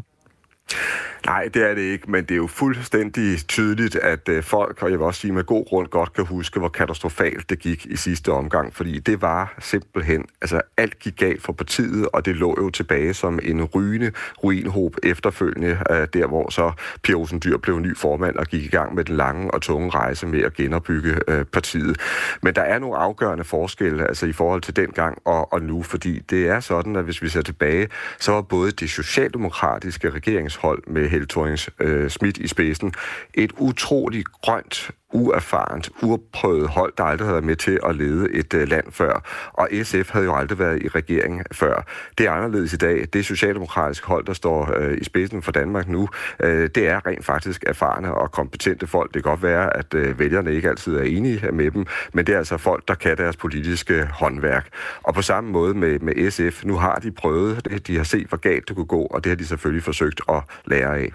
Nej, 1.25 1.49
det 1.53 1.69
er 1.69 1.75
det 1.75 1.81
ikke, 1.81 2.11
men 2.11 2.23
det 2.23 2.31
er 2.31 2.35
jo 2.35 2.47
fuldstændig 2.47 3.47
tydeligt, 3.47 3.95
at 3.95 4.29
øh, 4.29 4.43
folk, 4.43 4.83
og 4.83 4.91
jeg 4.91 4.99
vil 4.99 5.05
også 5.05 5.21
sige 5.21 5.33
med 5.33 5.43
god 5.43 5.65
grund, 5.65 5.87
godt 5.87 6.13
kan 6.13 6.25
huske, 6.25 6.59
hvor 6.59 6.69
katastrofalt 6.69 7.49
det 7.49 7.59
gik 7.59 7.85
i 7.85 7.95
sidste 7.95 8.31
omgang, 8.31 8.75
fordi 8.75 8.99
det 8.99 9.21
var 9.21 9.55
simpelthen, 9.59 10.25
altså 10.41 10.61
alt 10.77 10.99
gik 10.99 11.17
galt 11.17 11.41
for 11.41 11.53
partiet, 11.53 12.07
og 12.13 12.25
det 12.25 12.35
lå 12.35 12.55
jo 12.59 12.69
tilbage 12.69 13.13
som 13.13 13.39
en 13.43 13.63
rygende 13.63 14.11
ruinhob 14.43 14.95
efterfølgende, 15.03 15.77
øh, 15.91 16.07
der 16.13 16.27
hvor 16.27 16.49
så 16.49 16.71
Pia 17.03 17.15
Olsen 17.15 17.41
Dyr 17.43 17.57
blev 17.57 17.79
ny 17.79 17.97
formand 17.97 18.35
og 18.35 18.45
gik 18.45 18.63
i 18.63 18.69
gang 18.69 18.95
med 18.95 19.03
den 19.03 19.15
lange 19.15 19.51
og 19.51 19.61
tunge 19.61 19.89
rejse 19.89 20.27
med 20.27 20.39
at 20.39 20.53
genopbygge 20.53 21.19
øh, 21.27 21.45
partiet. 21.45 21.97
Men 22.43 22.55
der 22.55 22.61
er 22.61 22.79
nogle 22.79 22.97
afgørende 22.97 23.43
forskelle, 23.43 24.07
altså 24.07 24.25
i 24.25 24.33
forhold 24.33 24.61
til 24.61 24.75
dengang 24.75 25.17
og, 25.25 25.53
og 25.53 25.61
nu, 25.61 25.83
fordi 25.83 26.19
det 26.19 26.47
er 26.47 26.59
sådan, 26.59 26.95
at 26.95 27.03
hvis 27.03 27.21
vi 27.21 27.29
ser 27.29 27.41
tilbage, 27.41 27.87
så 28.19 28.31
var 28.31 28.41
både 28.41 28.71
det 28.71 28.89
socialdemokratiske 28.89 30.09
regeringshold 30.09 30.83
med 30.87 31.10
Helle 31.11 31.27
thorning 31.27 31.59
øh, 31.79 32.09
Schmidt 32.09 32.37
i 32.37 32.47
spidsen. 32.47 32.93
Et 33.33 33.51
utroligt 33.57 34.31
grønt 34.31 34.91
uerfarent, 35.11 35.89
uprøvet 36.01 36.69
hold, 36.69 36.93
der 36.97 37.03
aldrig 37.03 37.25
havde 37.25 37.33
været 37.33 37.45
med 37.45 37.55
til 37.55 37.79
at 37.85 37.95
lede 37.95 38.31
et 38.31 38.53
øh, 38.53 38.67
land 38.67 38.91
før. 38.91 39.23
Og 39.53 39.69
SF 39.83 40.09
havde 40.09 40.25
jo 40.25 40.35
aldrig 40.35 40.59
været 40.59 40.83
i 40.83 40.87
regering 40.87 41.43
før. 41.51 41.85
Det 42.17 42.25
er 42.25 42.31
anderledes 42.31 42.73
i 42.73 42.77
dag. 42.77 43.07
Det 43.13 43.25
socialdemokratiske 43.25 44.07
hold, 44.07 44.25
der 44.25 44.33
står 44.33 44.77
øh, 44.77 44.97
i 44.97 45.03
spidsen 45.03 45.41
for 45.41 45.51
Danmark 45.51 45.87
nu, 45.87 46.09
øh, 46.39 46.69
det 46.75 46.87
er 46.87 47.07
rent 47.07 47.25
faktisk 47.25 47.63
erfarne 47.67 48.13
og 48.13 48.31
kompetente 48.31 48.87
folk. 48.87 49.13
Det 49.13 49.23
kan 49.23 49.29
godt 49.29 49.43
være, 49.43 49.77
at 49.77 50.19
vælgerne 50.19 50.53
ikke 50.53 50.69
altid 50.69 50.95
er 50.95 51.03
enige 51.03 51.51
med 51.51 51.71
dem, 51.71 51.85
men 52.13 52.27
det 52.27 52.33
er 52.33 52.37
altså 52.37 52.57
folk, 52.57 52.87
der 52.87 52.95
kan 52.95 53.17
deres 53.17 53.37
politiske 53.37 54.07
håndværk. 54.13 54.67
Og 55.03 55.13
på 55.13 55.21
samme 55.21 55.51
måde 55.51 55.73
med, 55.73 55.99
med 55.99 56.31
SF, 56.31 56.65
nu 56.65 56.77
har 56.77 56.95
de 56.95 57.11
prøvet 57.11 57.65
det, 57.65 57.87
de 57.87 57.97
har 57.97 58.03
set, 58.03 58.27
hvor 58.27 58.37
galt 58.37 58.67
det 58.67 58.75
kunne 58.75 58.85
gå, 58.85 59.01
og 59.01 59.23
det 59.23 59.29
har 59.29 59.35
de 59.35 59.45
selvfølgelig 59.45 59.83
forsøgt 59.83 60.21
at 60.29 60.43
lære 60.65 60.97
af. 60.97 61.11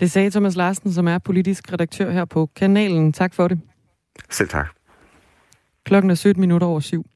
Det 0.00 0.10
sagde 0.10 0.30
Thomas 0.30 0.56
Larsen, 0.56 0.92
som 0.92 1.08
er 1.08 1.18
politisk 1.18 1.72
redaktør 1.72 2.10
her 2.10 2.24
på 2.24 2.50
kanalen. 2.56 3.12
Tak 3.12 3.34
for 3.34 3.48
det. 3.48 3.60
Selv 4.30 4.48
tak. 4.48 4.68
Klokken 5.84 6.10
er 6.10 6.14
17 6.14 6.40
minutter 6.40 6.66
over 6.66 6.80
syv. 6.80 7.06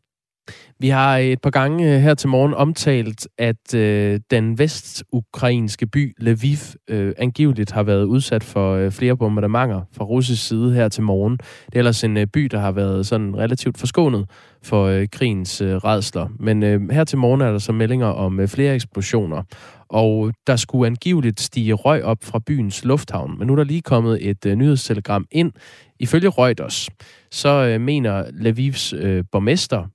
Vi 0.83 0.89
har 0.89 1.17
et 1.17 1.41
par 1.41 1.51
gange 1.51 1.95
øh, 1.95 2.01
her 2.01 2.15
til 2.15 2.29
morgen 2.29 2.55
omtalt, 2.55 3.29
at 3.39 3.75
øh, 3.75 4.21
den 4.31 4.59
vestukrainske 4.59 5.87
by 5.87 6.15
Lviv 6.19 6.57
øh, 6.89 7.13
angiveligt 7.19 7.73
har 7.73 7.83
været 7.83 8.05
udsat 8.05 8.45
for 8.45 8.75
øh, 8.75 8.91
flere 8.91 9.17
bombardementer 9.17 9.81
fra 9.93 10.05
russisk 10.05 10.49
side 10.49 10.75
her 10.75 10.89
til 10.89 11.03
morgen. 11.03 11.33
Det 11.67 11.75
er 11.75 11.79
ellers 11.79 12.05
en 12.05 12.17
øh, 12.17 12.27
by, 12.27 12.41
der 12.45 12.59
har 12.59 12.73
været 12.73 13.07
sådan 13.07 13.37
relativt 13.37 13.79
forskånet 13.79 14.31
for 14.63 14.87
øh, 14.87 15.09
krigens 15.13 15.61
øh, 15.61 15.77
redsler. 15.77 16.29
Men 16.41 16.63
øh, 16.63 16.91
her 16.91 17.05
til 17.05 17.19
morgen 17.19 17.41
er 17.41 17.51
der 17.51 17.59
så 17.59 17.73
meldinger 17.73 18.07
om 18.07 18.41
øh, 18.41 18.49
flere 18.49 18.75
eksplosioner 18.75 19.43
og 19.89 20.33
der 20.47 20.57
skulle 20.57 20.87
angiveligt 20.87 21.41
stige 21.41 21.73
røg 21.73 22.05
op 22.05 22.19
fra 22.23 22.39
byens 22.47 22.85
lufthavn. 22.85 23.39
Men 23.39 23.47
nu 23.47 23.53
er 23.53 23.57
der 23.57 23.65
lige 23.65 23.83
kommet 23.83 24.29
et 24.29 24.47
øh, 24.47 24.55
nyhedstelegram 24.55 25.27
ind. 25.31 25.53
Ifølge 26.01 26.29
Reuters, 26.29 26.89
så 27.31 27.49
øh, 27.49 27.81
mener 27.81 28.25
Lvivs 28.33 28.93
øh, 28.93 29.25
borgmester 29.33 29.87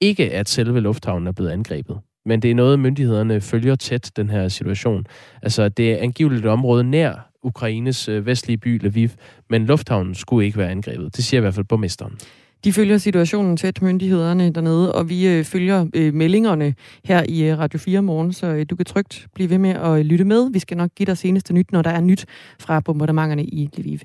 ikke, 0.00 0.30
at 0.30 0.48
selve 0.48 0.80
lufthavnen 0.80 1.28
er 1.28 1.32
blevet 1.32 1.50
angrebet. 1.50 1.98
Men 2.26 2.42
det 2.42 2.50
er 2.50 2.54
noget, 2.54 2.78
myndighederne 2.78 3.40
følger 3.40 3.74
tæt, 3.74 4.10
den 4.16 4.30
her 4.30 4.48
situation. 4.48 5.06
Altså, 5.42 5.68
det 5.68 5.92
er 5.92 5.96
angiveligt 5.98 6.44
et 6.44 6.50
område 6.50 6.84
nær 6.84 7.30
Ukraines 7.42 8.08
øh, 8.08 8.26
vestlige 8.26 8.56
by 8.56 8.78
Lviv, 8.82 9.08
men 9.50 9.66
lufthavnen 9.66 10.14
skulle 10.14 10.46
ikke 10.46 10.58
være 10.58 10.70
angrebet. 10.70 11.16
Det 11.16 11.24
siger 11.24 11.40
i 11.40 11.42
hvert 11.42 11.54
fald 11.54 11.66
borgmesteren. 11.66 12.18
De 12.64 12.72
følger 12.72 12.98
situationen 12.98 13.56
tæt, 13.56 13.82
myndighederne 13.82 14.52
dernede, 14.52 14.94
og 14.94 15.08
vi 15.08 15.28
øh, 15.28 15.44
følger 15.44 15.86
øh, 15.94 16.14
meldingerne 16.14 16.74
her 17.04 17.24
i 17.28 17.42
øh, 17.44 17.58
Radio 17.58 17.78
4 17.78 18.02
morgen, 18.02 18.32
så 18.32 18.46
øh, 18.46 18.66
du 18.70 18.76
kan 18.76 18.86
trygt 18.86 19.26
blive 19.34 19.50
ved 19.50 19.58
med 19.58 19.70
at 19.70 20.06
lytte 20.06 20.24
med. 20.24 20.50
Vi 20.52 20.58
skal 20.58 20.76
nok 20.76 20.90
give 20.96 21.06
dig 21.06 21.18
seneste 21.18 21.52
nyt, 21.52 21.72
når 21.72 21.82
der 21.82 21.90
er 21.90 22.00
nyt 22.00 22.26
fra 22.58 22.80
bombardementerne 22.80 23.44
i 23.44 23.70
Lviv. 23.76 23.98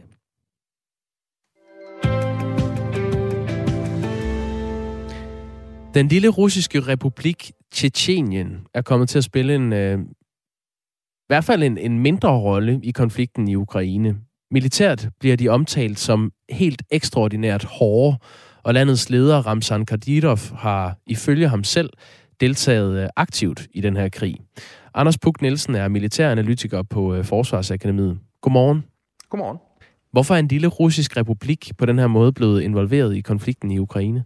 Den 5.96 6.08
lille 6.08 6.28
russiske 6.28 6.80
republik 6.80 7.52
Tjetjenien 7.72 8.68
er 8.74 8.82
kommet 8.82 9.10
til 9.10 9.18
at 9.18 9.24
spille 9.24 9.56
en, 9.56 9.74
øh, 9.74 10.00
i 10.00 11.28
hvert 11.28 11.44
fald 11.44 11.64
en, 11.64 11.78
en 11.78 12.00
mindre 12.00 12.30
rolle 12.30 12.80
i 12.84 12.92
konflikten 12.92 13.48
i 13.48 13.56
Ukraine. 13.56 14.16
Militært 14.52 15.10
bliver 15.20 15.36
de 15.36 15.50
omtalt 15.50 16.00
som 16.00 16.32
helt 16.50 16.84
ekstraordinært 16.92 17.64
hårde, 17.64 18.18
og 18.64 18.74
landets 18.74 19.10
leder 19.10 19.38
Ramzan 19.48 19.86
Kadyrov 19.86 20.40
har 20.56 20.98
ifølge 21.08 21.48
ham 21.48 21.64
selv 21.64 21.90
deltaget 22.40 23.04
øh, 23.04 23.10
aktivt 23.16 23.68
i 23.74 23.82
den 23.82 23.96
her 23.96 24.10
krig. 24.10 24.36
Anders 24.94 25.18
Puk 25.18 25.42
Nielsen 25.42 25.76
er 25.76 25.88
militæranalytiker 25.88 26.84
på 26.84 27.16
øh, 27.16 27.26
Forsvarsakademiet. 27.26 28.20
Godmorgen. 28.42 28.84
Godmorgen. 29.30 29.58
Hvorfor 30.12 30.36
er 30.36 30.40
en 30.40 30.48
lille 30.48 30.68
russisk 30.68 31.18
republik 31.18 31.72
på 31.78 31.86
den 31.86 32.00
her 32.00 32.08
måde 32.08 32.34
blevet 32.34 32.62
involveret 32.62 33.16
i 33.16 33.22
konflikten 33.22 33.72
i 33.72 33.80
Ukraine? 33.80 34.24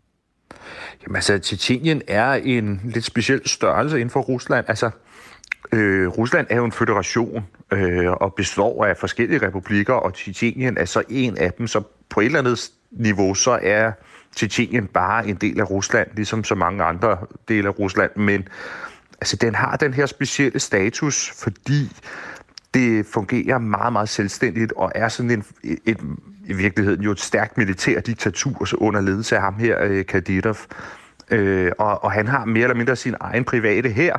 Jamen 1.03 1.15
altså, 1.15 1.39
Tjetjenien 1.39 2.01
er 2.07 2.33
en 2.33 2.81
lidt 2.83 3.05
speciel 3.05 3.41
størrelse 3.45 3.97
inden 3.97 4.09
for 4.09 4.21
Rusland. 4.21 4.65
Altså, 4.67 4.89
øh, 5.71 6.07
Rusland 6.07 6.47
er 6.49 6.55
jo 6.55 6.65
en 6.65 6.71
federation 6.71 7.47
øh, 7.71 8.11
og 8.11 8.33
består 8.33 8.85
af 8.85 8.97
forskellige 8.97 9.47
republikker, 9.47 9.93
og 9.93 10.13
Tjetjenien 10.13 10.77
er 10.77 10.85
så 10.85 11.03
en 11.09 11.37
af 11.37 11.53
dem, 11.53 11.67
så 11.67 11.81
på 12.09 12.19
et 12.19 12.25
eller 12.25 12.39
andet 12.39 12.71
niveau, 12.91 13.33
så 13.33 13.59
er 13.61 13.91
Tjetjenien 14.35 14.87
bare 14.87 15.27
en 15.27 15.35
del 15.35 15.59
af 15.59 15.69
Rusland, 15.69 16.07
ligesom 16.15 16.43
så 16.43 16.55
mange 16.55 16.83
andre 16.83 17.17
dele 17.47 17.67
af 17.67 17.79
Rusland, 17.79 18.11
men 18.15 18.47
altså, 19.21 19.35
den 19.35 19.55
har 19.55 19.75
den 19.75 19.93
her 19.93 20.05
specielle 20.05 20.59
status, 20.59 21.31
fordi 21.43 21.91
det 22.73 23.05
fungerer 23.05 23.57
meget, 23.57 23.93
meget 23.93 24.09
selvstændigt 24.09 24.73
og 24.75 24.91
er 24.95 25.07
sådan 25.07 25.31
en, 25.31 25.43
et, 25.63 25.97
i 26.45 26.53
virkeligheden 26.53 27.01
jo 27.01 27.11
et 27.11 27.19
stærkt 27.19 27.57
militær 27.57 27.99
diktatur 27.99 28.67
under 28.77 29.01
ledelse 29.01 29.35
af 29.35 29.41
ham 29.41 29.55
her, 29.55 29.83
øh, 29.83 30.05
Kadyrov. 30.05 30.55
Øh, 31.31 31.71
og, 31.77 32.03
og 32.03 32.11
han 32.11 32.27
har 32.27 32.45
mere 32.45 32.63
eller 32.63 32.75
mindre 32.75 32.95
sin 32.95 33.15
egen 33.19 33.43
private 33.43 33.89
her, 33.89 34.17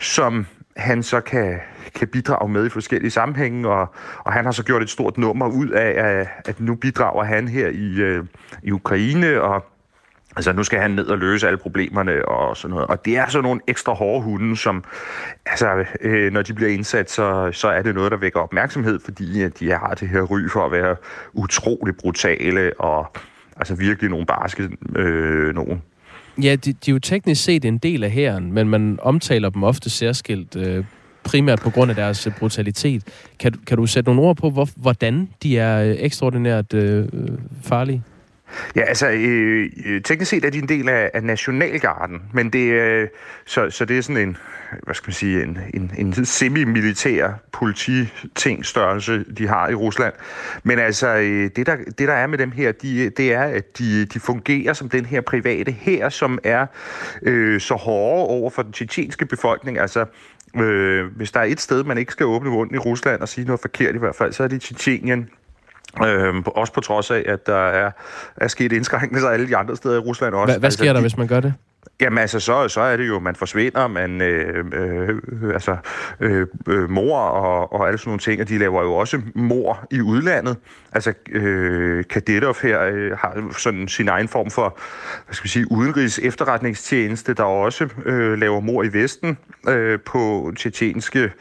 som 0.00 0.46
han 0.76 1.02
så 1.02 1.20
kan, 1.20 1.60
kan 1.94 2.08
bidrage 2.08 2.48
med 2.48 2.66
i 2.66 2.68
forskellige 2.68 3.10
sammenhænge, 3.10 3.68
og, 3.68 3.94
og 4.18 4.32
han 4.32 4.44
har 4.44 4.52
så 4.52 4.64
gjort 4.64 4.82
et 4.82 4.90
stort 4.90 5.18
nummer 5.18 5.48
ud 5.48 5.68
af, 5.68 6.26
at 6.44 6.60
nu 6.60 6.74
bidrager 6.74 7.24
han 7.24 7.48
her 7.48 7.68
i, 7.68 8.00
øh, 8.00 8.24
i 8.62 8.72
Ukraine, 8.72 9.42
og 9.42 9.71
Altså, 10.36 10.52
nu 10.52 10.62
skal 10.62 10.80
han 10.80 10.90
ned 10.90 11.06
og 11.06 11.18
løse 11.18 11.46
alle 11.46 11.58
problemerne 11.58 12.28
og 12.28 12.56
sådan 12.56 12.70
noget. 12.70 12.86
Og 12.86 13.04
det 13.04 13.16
er 13.16 13.28
sådan 13.28 13.42
nogle 13.42 13.60
ekstra 13.66 13.92
hårde 13.92 14.22
hunde, 14.22 14.56
som, 14.56 14.84
altså, 15.46 15.84
øh, 16.00 16.32
når 16.32 16.42
de 16.42 16.54
bliver 16.54 16.70
indsat, 16.70 17.10
så, 17.10 17.50
så 17.52 17.68
er 17.68 17.82
det 17.82 17.94
noget, 17.94 18.12
der 18.12 18.18
vækker 18.18 18.40
opmærksomhed, 18.40 19.00
fordi 19.04 19.42
øh, 19.42 19.50
de 19.60 19.70
har 19.70 19.94
det 20.00 20.08
her 20.08 20.22
ry 20.22 20.48
for 20.52 20.66
at 20.66 20.72
være 20.72 20.96
utroligt 21.32 21.98
brutale 21.98 22.80
og 22.80 23.16
altså 23.56 23.74
virkelig 23.74 24.10
nogle 24.10 24.26
barske 24.26 24.68
øh, 24.96 25.54
nogen. 25.54 25.82
Ja, 26.42 26.56
de, 26.56 26.72
de 26.72 26.90
er 26.90 26.92
jo 26.92 26.98
teknisk 26.98 27.44
set 27.44 27.64
en 27.64 27.78
del 27.78 28.04
af 28.04 28.10
hæren, 28.10 28.52
men 28.52 28.68
man 28.68 28.98
omtaler 29.02 29.50
dem 29.50 29.62
ofte 29.62 29.90
særskilt, 29.90 30.56
øh, 30.56 30.84
primært 31.24 31.60
på 31.60 31.70
grund 31.70 31.90
af 31.90 31.96
deres 31.96 32.26
øh, 32.26 32.32
brutalitet. 32.38 33.02
Kan, 33.38 33.54
kan 33.66 33.76
du 33.76 33.86
sætte 33.86 34.10
nogle 34.10 34.28
ord 34.28 34.36
på, 34.36 34.50
hvor, 34.50 34.68
hvordan 34.76 35.28
de 35.42 35.58
er 35.58 35.84
øh, 35.84 35.96
ekstraordinært 35.98 36.74
øh, 36.74 37.08
farlige? 37.62 38.02
Ja, 38.76 38.80
altså 38.80 39.10
øh, 39.10 39.70
øh, 39.86 40.02
teknisk 40.02 40.30
set 40.30 40.44
er 40.44 40.50
de 40.50 40.58
en 40.58 40.68
del 40.68 40.88
af, 40.88 41.10
af 41.14 41.22
Nationalgarden, 41.22 42.22
men 42.32 42.50
det, 42.50 42.72
øh, 42.72 43.08
så, 43.44 43.70
så 43.70 43.84
det 43.84 43.98
er 43.98 44.02
sådan 44.02 44.28
en, 44.28 44.36
hvad 44.82 44.94
skal 44.94 45.08
man 45.08 45.14
sige, 45.14 45.42
en, 45.42 45.58
en, 45.74 45.92
en 45.98 46.24
semi-militær 46.24 47.28
polititing 47.52 48.66
størrelse, 48.66 49.24
de 49.38 49.48
har 49.48 49.68
i 49.68 49.74
Rusland. 49.74 50.14
Men 50.62 50.78
altså, 50.78 51.08
øh, 51.08 51.50
det, 51.56 51.66
der, 51.66 51.76
det 51.76 52.08
der 52.08 52.14
er 52.14 52.26
med 52.26 52.38
dem 52.38 52.50
her, 52.50 52.72
de, 52.72 53.10
det 53.10 53.32
er, 53.32 53.42
at 53.42 53.78
de, 53.78 54.04
de 54.04 54.20
fungerer 54.20 54.72
som 54.72 54.88
den 54.88 55.06
her 55.06 55.20
private 55.20 55.72
her, 55.72 56.08
som 56.08 56.38
er 56.44 56.66
øh, 57.22 57.60
så 57.60 57.74
hårde 57.74 58.28
over 58.28 58.50
for 58.50 58.62
den 58.62 58.72
tjetjenske 58.72 59.26
befolkning. 59.26 59.78
Altså, 59.78 60.04
øh, 60.56 61.16
hvis 61.16 61.32
der 61.32 61.40
er 61.40 61.44
et 61.44 61.60
sted, 61.60 61.84
man 61.84 61.98
ikke 61.98 62.12
skal 62.12 62.26
åbne 62.26 62.50
munden 62.50 62.74
i 62.74 62.78
Rusland 62.78 63.20
og 63.20 63.28
sige 63.28 63.44
noget 63.44 63.60
forkert 63.60 63.94
i 63.94 63.98
hvert 63.98 64.16
fald, 64.16 64.32
så 64.32 64.44
er 64.44 64.48
det 64.48 64.60
Tjetjenien. 64.60 65.28
Øhm, 66.00 66.42
også 66.46 66.72
på 66.72 66.80
trods 66.80 67.10
af, 67.10 67.22
at 67.26 67.46
der 67.46 67.68
er, 67.68 67.90
er 68.36 68.48
sket 68.48 68.72
indskrænkninger 68.72 69.28
alle 69.28 69.48
de 69.48 69.56
andre 69.56 69.76
steder 69.76 69.94
i 69.94 69.98
Rusland 69.98 70.34
også. 70.34 70.52
Hvad, 70.52 70.60
hvad 70.60 70.70
sker 70.70 70.82
altså, 70.82 70.92
der, 70.92 70.98
de, 70.98 71.02
hvis 71.02 71.16
man 71.16 71.26
gør 71.26 71.40
det? 71.40 71.54
Jamen 72.02 72.18
altså, 72.18 72.40
så, 72.40 72.68
så 72.68 72.80
er 72.80 72.96
det 72.96 73.08
jo, 73.08 73.18
man 73.18 73.36
forsvinder, 73.36 73.86
man, 73.86 74.20
øh, 74.20 74.64
øh, 74.72 75.08
øh, 75.08 75.54
altså, 75.54 75.76
øh, 76.20 76.46
øh, 76.68 76.90
mor 76.90 77.18
og, 77.18 77.72
og 77.72 77.86
alle 77.86 77.98
sådan 77.98 78.08
nogle 78.08 78.20
ting, 78.20 78.40
og 78.40 78.48
de 78.48 78.58
laver 78.58 78.82
jo 78.82 78.94
også 78.94 79.20
mor 79.34 79.86
i 79.90 80.00
udlandet. 80.00 80.56
Altså, 80.92 81.12
øh, 81.32 82.04
Kadetov 82.10 82.56
her 82.62 82.82
øh, 82.82 83.18
har 83.18 83.54
sådan 83.58 83.88
sin 83.88 84.08
egen 84.08 84.28
form 84.28 84.50
for, 84.50 84.78
hvad 85.26 85.34
skal 85.34 85.44
vi 85.44 85.48
sige, 85.48 85.72
udenrigs 85.72 86.18
efterretningstjeneste, 86.18 87.34
der 87.34 87.42
også 87.42 87.88
øh, 88.04 88.38
laver 88.38 88.60
mor 88.60 88.82
i 88.82 88.92
Vesten 88.92 89.38
øh, 89.68 89.98
på 90.06 90.52
tjetjenske 90.56 91.32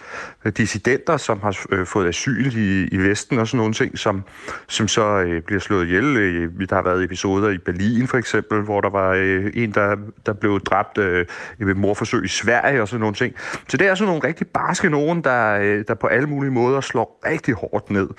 dissidenter, 0.57 1.17
som 1.17 1.39
har 1.39 1.57
øh, 1.69 1.85
fået 1.85 2.07
asyl 2.07 2.57
i, 2.57 2.87
i 2.91 2.97
Vesten 2.97 3.39
og 3.39 3.47
sådan 3.47 3.57
nogle 3.57 3.73
ting, 3.73 3.97
som, 3.97 4.23
som 4.67 4.87
så 4.87 5.03
øh, 5.03 5.41
bliver 5.41 5.59
slået 5.59 5.85
ihjel. 5.85 6.17
Øh, 6.17 6.69
der 6.69 6.75
har 6.75 6.83
været 6.83 7.03
episoder 7.03 7.49
i 7.49 7.57
Berlin 7.57 8.07
for 8.07 8.17
eksempel, 8.17 8.61
hvor 8.61 8.81
der 8.81 8.89
var 8.89 9.11
øh, 9.11 9.51
en, 9.53 9.71
der, 9.71 9.95
der 10.25 10.33
blev 10.33 10.50
dræbt 10.59 10.97
øh, 10.97 11.25
ved 11.59 11.75
morforsøg 11.75 12.25
i 12.25 12.27
Sverige 12.27 12.81
og 12.81 12.87
sådan 12.87 12.99
nogle 12.99 13.15
ting. 13.15 13.35
Så 13.67 13.77
det 13.77 13.87
er 13.87 13.95
sådan 13.95 14.07
nogle 14.07 14.27
rigtig 14.27 14.47
barske 14.47 14.89
nogen, 14.89 15.23
der, 15.23 15.59
øh, 15.61 15.83
der 15.87 15.93
på 15.93 16.07
alle 16.07 16.27
mulige 16.27 16.51
måder 16.51 16.81
slår 16.81 17.19
rigtig 17.25 17.53
hårdt 17.53 17.89
ned. 17.89 18.09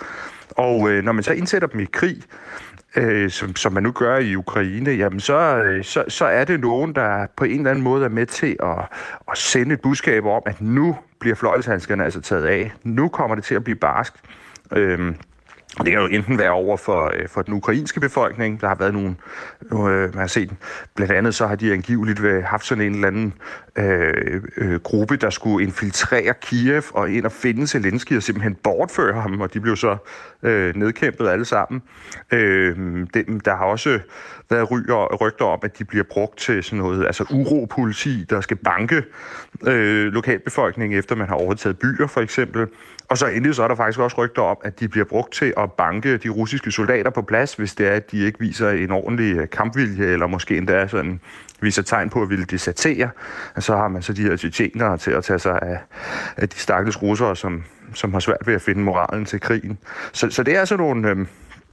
Og 0.50 0.90
øh, 0.90 1.04
når 1.04 1.12
man 1.12 1.24
så 1.24 1.32
indsætter 1.32 1.68
dem 1.68 1.80
i 1.80 1.86
krig, 1.92 2.16
øh, 2.96 3.30
som, 3.30 3.56
som 3.56 3.72
man 3.72 3.82
nu 3.82 3.92
gør 3.92 4.18
i 4.18 4.36
Ukraine, 4.36 4.90
jamen 4.90 5.20
så, 5.20 5.56
øh, 5.56 5.84
så, 5.84 6.04
så 6.08 6.24
er 6.24 6.44
det 6.44 6.60
nogen, 6.60 6.94
der 6.94 7.26
på 7.36 7.44
en 7.44 7.56
eller 7.56 7.70
anden 7.70 7.84
måde 7.84 8.04
er 8.04 8.08
med 8.08 8.26
til 8.26 8.56
at, 8.62 8.78
at 9.30 9.38
sende 9.38 9.74
et 9.74 9.80
budskab 9.80 10.24
om, 10.24 10.42
at 10.46 10.60
nu 10.60 10.96
bliver 11.20 11.36
fløjelshandskerne 11.36 12.04
altså 12.04 12.20
taget 12.20 12.46
af. 12.46 12.72
Nu 12.84 13.08
kommer 13.08 13.34
det 13.34 13.44
til 13.44 13.54
at 13.54 13.64
blive 13.64 13.76
barsk. 13.76 14.12
Øh, 14.72 15.14
det 15.78 15.86
kan 15.86 16.00
jo 16.00 16.06
enten 16.06 16.38
være 16.38 16.50
over 16.50 16.76
for, 16.76 17.12
øh, 17.14 17.28
for 17.28 17.42
den 17.42 17.54
ukrainske 17.54 18.00
befolkning. 18.00 18.60
Der 18.60 18.68
har 18.68 18.74
været 18.74 18.94
nogle, 18.94 19.16
øh, 19.72 20.14
man 20.14 20.18
har 20.18 20.26
set, 20.26 20.50
blandt 20.94 21.12
andet 21.12 21.34
så 21.34 21.46
har 21.46 21.56
de 21.56 21.72
angiveligt 21.72 22.20
øh, 22.20 22.44
haft 22.44 22.66
sådan 22.66 22.84
en 22.84 22.94
eller 22.94 23.08
anden 23.08 23.34
øh, 23.76 24.42
øh, 24.56 24.80
gruppe, 24.80 25.16
der 25.16 25.30
skulle 25.30 25.66
infiltrere 25.66 26.34
Kiev 26.42 26.82
og 26.94 27.10
ind 27.10 27.24
og 27.24 27.32
finde 27.32 27.66
Zelensky 27.66 28.16
og 28.16 28.22
simpelthen 28.22 28.54
bortføre 28.54 29.20
ham, 29.20 29.40
og 29.40 29.54
de 29.54 29.60
blev 29.60 29.76
så 29.76 29.96
øh, 30.42 30.76
nedkæmpet 30.76 31.28
alle 31.28 31.44
sammen. 31.44 31.82
Øh, 32.32 32.76
det, 33.14 33.44
der 33.44 33.56
har 33.56 33.64
også 33.64 33.98
været 34.50 34.70
ryger, 34.70 35.16
rygter 35.16 35.44
om, 35.44 35.58
at 35.62 35.78
de 35.78 35.84
bliver 35.84 36.04
brugt 36.10 36.38
til 36.38 36.64
sådan 36.64 36.78
noget, 36.78 37.06
altså 37.06 37.24
uropoliti, 37.30 38.24
der 38.30 38.40
skal 38.40 38.56
banke 38.56 39.02
øh, 39.66 40.12
lokalbefolkningen, 40.12 40.98
efter 40.98 41.16
man 41.16 41.28
har 41.28 41.34
overtaget 41.34 41.78
byer 41.78 42.06
for 42.06 42.20
eksempel. 42.20 42.66
Og 43.12 43.18
så 43.18 43.26
endelig 43.26 43.54
så 43.54 43.62
er 43.62 43.68
der 43.68 43.74
faktisk 43.74 43.98
også 43.98 44.16
rygter 44.18 44.42
om, 44.42 44.56
at 44.64 44.80
de 44.80 44.88
bliver 44.88 45.04
brugt 45.04 45.32
til 45.32 45.54
at 45.56 45.72
banke 45.72 46.16
de 46.16 46.28
russiske 46.28 46.70
soldater 46.70 47.10
på 47.10 47.22
plads, 47.22 47.54
hvis 47.54 47.74
det 47.74 47.86
er, 47.86 47.92
at 47.92 48.10
de 48.10 48.26
ikke 48.26 48.38
viser 48.38 48.70
en 48.70 48.90
ordentlig 48.90 49.36
øh, 49.36 49.50
kampvilje, 49.50 50.04
eller 50.04 50.26
måske 50.26 50.56
endda 50.56 50.88
sådan 50.88 51.20
viser 51.60 51.82
tegn 51.82 52.10
på 52.10 52.22
at 52.22 52.28
ville 52.28 52.44
desertere. 52.44 53.10
Og 53.54 53.62
så 53.62 53.76
har 53.76 53.88
man 53.88 54.02
så 54.02 54.12
de 54.12 54.22
her 54.22 54.36
tjetjenere 54.36 54.98
til 54.98 55.10
at 55.10 55.24
tage 55.24 55.38
sig 55.38 55.58
af, 55.62 55.78
af 56.36 56.48
de 56.48 56.58
stakkels 56.58 57.02
russere, 57.02 57.36
som, 57.36 57.64
som 57.94 58.12
har 58.12 58.20
svært 58.20 58.46
ved 58.46 58.54
at 58.54 58.62
finde 58.62 58.82
moralen 58.82 59.24
til 59.24 59.40
krigen. 59.40 59.78
Så, 60.12 60.30
så 60.30 60.42
det 60.42 60.56
er 60.56 60.64
sådan 60.64 60.84
nogle, 60.84 61.10
øh, 61.10 61.16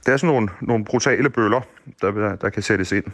det 0.06 0.12
er 0.12 0.16
sådan 0.16 0.34
nogle, 0.34 0.48
nogle 0.60 0.84
brutale 0.84 1.30
bøller, 1.30 1.60
der, 2.00 2.36
der 2.36 2.50
kan 2.50 2.62
sættes 2.62 2.92
ind. 2.92 3.04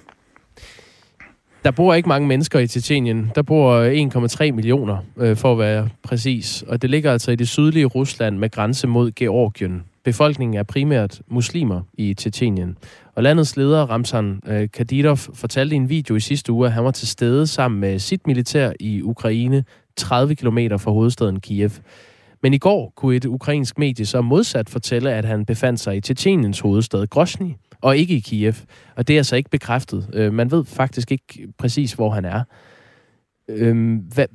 Der 1.65 1.71
bor 1.71 1.95
ikke 1.95 2.09
mange 2.09 2.29
mennesker 2.29 2.59
i 2.59 2.67
Tjetjenien. 2.67 3.33
Der 3.35 3.43
bor 3.43 3.73
øh, 3.73 4.47
1,3 4.47 4.53
millioner, 4.53 4.99
øh, 5.17 5.37
for 5.37 5.53
at 5.53 5.59
være 5.59 5.89
præcis. 6.03 6.65
Og 6.69 6.83
det 6.83 6.91
ligger 6.91 7.13
altså 7.13 7.31
i 7.31 7.37
det 7.37 7.49
sydlige 7.49 7.87
Rusland 7.87 8.39
med 8.39 8.51
grænse 8.51 8.87
mod 8.87 9.11
Georgien. 9.11 9.85
Befolkningen 10.05 10.57
er 10.57 10.63
primært 10.63 11.21
muslimer 11.29 11.81
i 11.95 12.15
Tjetjenien. 12.15 12.77
Og 13.15 13.23
landets 13.23 13.57
leder, 13.57 13.83
Ramzan 13.83 14.41
øh, 14.47 14.69
Kadyrov, 14.73 15.17
fortalte 15.17 15.75
i 15.75 15.77
en 15.77 15.89
video 15.89 16.17
i 16.17 16.21
sidste 16.21 16.53
uge, 16.53 16.67
at 16.67 16.73
han 16.73 16.85
var 16.85 16.91
til 16.91 17.09
stede 17.09 17.47
sammen 17.47 17.81
med 17.81 17.99
sit 17.99 18.27
militær 18.27 18.73
i 18.81 19.03
Ukraine, 19.03 19.65
30 19.97 20.35
km 20.35 20.59
fra 20.79 20.91
hovedstaden 20.91 21.41
Kiev. 21.41 21.71
Men 22.43 22.55
i 22.55 22.59
går 22.59 22.93
kunne 22.97 23.17
et 23.17 23.25
ukrainsk 23.25 23.79
medie 23.79 24.07
så 24.07 24.21
modsat 24.21 24.69
fortælle, 24.69 25.13
at 25.13 25.25
han 25.25 25.45
befandt 25.45 25.81
sig 25.81 25.97
i 25.97 26.01
Tjetjeniens 26.01 26.61
hovedstad 26.61 27.07
Grozny, 27.07 27.51
og 27.87 27.97
ikke 27.97 28.15
i 28.15 28.21
Kiev. 28.21 28.55
Og 28.97 29.09
det 29.09 29.15
er 29.15 29.19
altså 29.19 29.37
ikke 29.37 29.51
bekræftet. 29.51 30.11
Øh, 30.13 30.33
man 30.33 30.51
ved 30.51 30.65
faktisk 30.65 31.13
ikke 31.13 31.49
præcis, 31.59 31.93
hvor 31.93 32.11
han 32.11 32.25
er. 32.25 32.43
Øh, 33.49 33.99
hvad, 34.15 34.27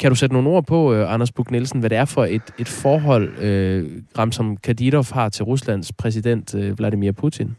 kan 0.00 0.10
du 0.10 0.14
sætte 0.14 0.32
nogle 0.32 0.48
ord 0.48 0.66
på, 0.66 0.94
øh, 0.94 1.12
Anders 1.12 1.32
Buk 1.32 1.50
Nielsen, 1.50 1.80
hvad 1.80 1.90
det 1.90 1.98
er 1.98 2.04
for 2.04 2.24
et, 2.24 2.42
et 2.58 2.68
forhold, 2.68 3.38
øh, 3.38 4.02
Ramsom 4.18 4.56
Kadyrov 4.56 5.04
har 5.12 5.28
til 5.28 5.44
Ruslands 5.44 5.92
præsident 5.92 6.54
øh, 6.54 6.78
Vladimir 6.78 7.12
Putin? 7.12 7.56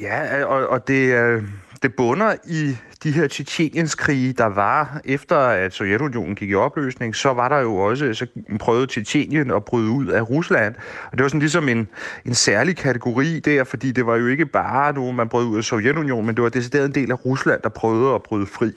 Ja, 0.00 0.44
og, 0.44 0.68
og 0.68 0.88
det, 0.88 1.14
øh, 1.14 1.42
det 1.82 1.94
bunder 1.94 2.34
i 2.44 2.76
de 3.02 3.12
her 3.12 3.28
Tjetjeniens-krige, 3.28 4.32
der 4.32 4.46
var 4.46 5.00
efter, 5.04 5.36
at 5.36 5.74
Sovjetunionen 5.74 6.34
gik 6.34 6.50
i 6.50 6.54
opløsning, 6.54 7.16
så 7.16 7.32
var 7.32 7.48
der 7.48 7.58
jo 7.58 7.76
også, 7.76 8.14
så 8.14 8.26
prøvede 8.60 8.86
Tjetjenien 8.86 9.50
at 9.50 9.64
bryde 9.64 9.90
ud 9.90 10.06
af 10.06 10.30
Rusland. 10.30 10.74
Og 11.04 11.18
det 11.18 11.22
var 11.22 11.28
sådan 11.28 11.40
ligesom 11.40 11.68
en, 11.68 11.88
en 12.26 12.34
særlig 12.34 12.76
kategori 12.76 13.40
der, 13.40 13.64
fordi 13.64 13.92
det 13.92 14.06
var 14.06 14.16
jo 14.16 14.26
ikke 14.26 14.46
bare 14.46 14.92
nogen, 14.92 15.16
man 15.16 15.28
brød 15.28 15.46
ud 15.46 15.58
af 15.58 15.64
Sovjetunionen, 15.64 16.26
men 16.26 16.34
det 16.34 16.42
var 16.42 16.48
decideret 16.48 16.86
en 16.86 16.94
del 16.94 17.10
af 17.10 17.24
Rusland, 17.24 17.60
der 17.62 17.68
prøvede 17.68 18.14
at 18.14 18.22
bryde 18.22 18.46
fri. 18.46 18.72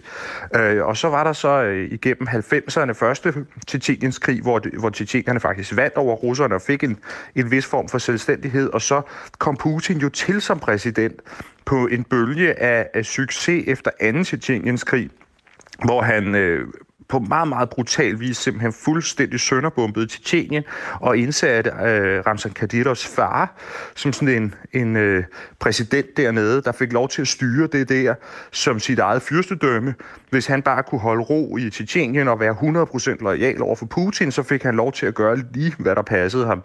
Øh, 0.55 0.85
og 0.85 0.97
så 0.97 1.09
var 1.09 1.23
der 1.23 1.33
så 1.33 1.63
øh, 1.63 1.91
igennem 1.91 2.27
90'erne 2.27 2.91
første 2.91 3.33
Tjetjeniens 3.67 4.19
krig, 4.19 4.41
hvor, 4.41 4.59
det, 4.59 4.71
hvor 4.79 4.89
Tjetjenierne 4.89 5.39
faktisk 5.39 5.75
vandt 5.75 5.95
over 5.95 6.15
russerne 6.15 6.55
og 6.55 6.61
fik 6.61 6.83
en, 6.83 6.97
en 7.35 7.51
vis 7.51 7.65
form 7.65 7.89
for 7.89 7.97
selvstændighed, 7.97 8.69
og 8.69 8.81
så 8.81 9.01
kom 9.37 9.57
Putin 9.57 9.97
jo 9.97 10.09
til 10.09 10.41
som 10.41 10.59
præsident 10.59 11.21
på 11.65 11.87
en 11.87 12.03
bølge 12.03 12.59
af, 12.59 12.89
af 12.93 13.05
succes 13.05 13.63
efter 13.67 13.91
2. 14.13 14.23
Tjetjeniens 14.23 14.83
krig, 14.83 15.09
hvor 15.85 16.01
han 16.01 16.35
øh, 16.35 16.67
på 17.07 17.19
meget, 17.19 17.47
meget 17.47 17.69
brutal 17.69 18.19
vis 18.19 18.37
simpelthen 18.37 18.73
fuldstændig 18.73 19.39
sønderbumpet 19.39 20.09
Tjetjenien 20.09 20.63
og 21.01 21.17
indsatte 21.17 21.69
øh, 21.69 22.23
Ramzan 22.27 22.51
Kadyrovs 22.51 23.07
far 23.07 23.55
som 23.95 24.13
sådan 24.13 24.43
en, 24.43 24.55
en 24.73 24.95
øh, 24.95 25.23
præsident 25.59 26.17
dernede, 26.17 26.61
der 26.61 26.71
fik 26.71 26.93
lov 26.93 27.09
til 27.09 27.21
at 27.21 27.27
styre 27.27 27.67
det 27.67 27.89
der 27.89 28.15
som 28.51 28.79
sit 28.79 28.99
eget 28.99 29.21
fyrstedømme. 29.21 29.95
Hvis 30.29 30.47
han 30.47 30.61
bare 30.61 30.83
kunne 30.83 31.01
holde 31.01 31.23
ro 31.23 31.57
i 31.57 31.69
Tjetjenien 31.69 32.27
og 32.27 32.39
være 32.39 32.53
100% 32.53 33.23
lojal 33.23 33.61
over 33.61 33.75
for 33.75 33.85
Putin, 33.85 34.31
så 34.31 34.43
fik 34.43 34.63
han 34.63 34.75
lov 34.75 34.91
til 34.91 35.05
at 35.05 35.15
gøre 35.15 35.37
lige, 35.53 35.75
hvad 35.79 35.95
der 35.95 36.01
passede 36.01 36.45
ham. 36.45 36.63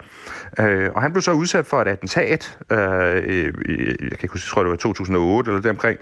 Øh, 0.59 0.91
og 0.95 1.03
han 1.03 1.13
blev 1.13 1.23
så 1.23 1.33
udsat 1.33 1.67
for 1.67 1.83
et 1.83 1.89
attentat, 1.89 2.59
øh, 2.71 2.79
jeg 2.79 4.11
kan 4.11 4.19
ikke 4.23 4.29
huske, 4.29 4.47
jeg 4.47 4.51
tror 4.51 4.63
det 4.63 4.71
var 4.71 4.77
2008 4.77 5.51
eller 5.51 5.63
deromkring, 5.63 5.99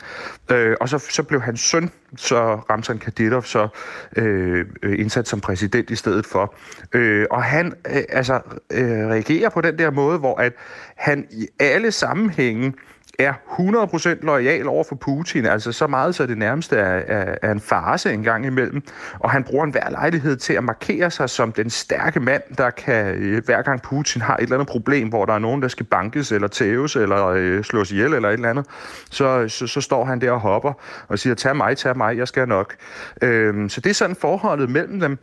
øh, 0.50 0.76
og 0.80 0.88
så, 0.88 0.98
så 0.98 1.22
blev 1.22 1.40
hans 1.40 1.60
søn, 1.60 1.90
så 2.16 2.54
Ramzan 2.54 2.98
Kadyrov, 2.98 3.42
så 3.42 3.68
øh, 4.16 4.27
Øh, 4.28 4.66
øh, 4.82 4.98
indsat 4.98 5.28
som 5.28 5.40
præsident 5.40 5.90
i 5.90 5.96
stedet 5.96 6.26
for. 6.26 6.54
Øh, 6.92 7.26
og 7.30 7.42
han 7.42 7.72
øh, 7.86 8.02
altså, 8.08 8.40
øh, 8.72 9.06
reagerer 9.06 9.48
på 9.48 9.60
den 9.60 9.78
der 9.78 9.90
måde, 9.90 10.18
hvor 10.18 10.40
at 10.40 10.52
han 10.96 11.26
i 11.30 11.48
alle 11.60 11.92
sammenhænge 11.92 12.72
er 13.18 13.32
100% 13.32 14.24
lojal 14.26 14.68
over 14.68 14.84
for 14.84 14.94
Putin, 14.94 15.46
altså 15.46 15.72
så 15.72 15.86
meget, 15.86 16.14
så 16.14 16.26
det 16.26 16.38
nærmest 16.38 16.72
er, 16.72 16.76
er, 16.78 17.34
er 17.42 17.52
en 17.52 17.60
farse 17.60 18.12
en 18.12 18.22
gang 18.22 18.46
imellem. 18.46 18.82
Og 19.18 19.30
han 19.30 19.44
bruger 19.44 19.64
enhver 19.64 19.90
lejlighed 19.90 20.36
til 20.36 20.52
at 20.52 20.64
markere 20.64 21.10
sig 21.10 21.30
som 21.30 21.52
den 21.52 21.70
stærke 21.70 22.20
mand, 22.20 22.42
der 22.58 22.70
kan, 22.70 23.14
øh, 23.14 23.44
hver 23.44 23.62
gang 23.62 23.82
Putin 23.82 24.22
har 24.22 24.36
et 24.36 24.42
eller 24.42 24.56
andet 24.56 24.68
problem, 24.68 25.08
hvor 25.08 25.24
der 25.24 25.32
er 25.32 25.38
nogen, 25.38 25.62
der 25.62 25.68
skal 25.68 25.86
bankes 25.86 26.32
eller 26.32 26.48
tæves 26.48 26.96
eller 26.96 27.26
øh, 27.26 27.64
slås 27.64 27.92
ihjel 27.92 28.14
eller 28.14 28.28
et 28.28 28.32
eller 28.32 28.50
andet, 28.50 28.66
så, 29.10 29.48
så, 29.48 29.66
så 29.66 29.80
står 29.80 30.04
han 30.04 30.20
der 30.20 30.30
og 30.30 30.40
hopper 30.40 30.72
og 31.08 31.18
siger, 31.18 31.34
tag 31.34 31.56
mig, 31.56 31.76
tag 31.76 31.96
mig, 31.96 32.16
jeg 32.16 32.28
skal 32.28 32.48
nok. 32.48 32.74
Øh, 33.22 33.70
så 33.70 33.80
det 33.80 33.90
er 33.90 33.94
sådan 33.94 34.16
forholdet 34.16 34.70
mellem 34.70 35.00
dem. 35.00 35.18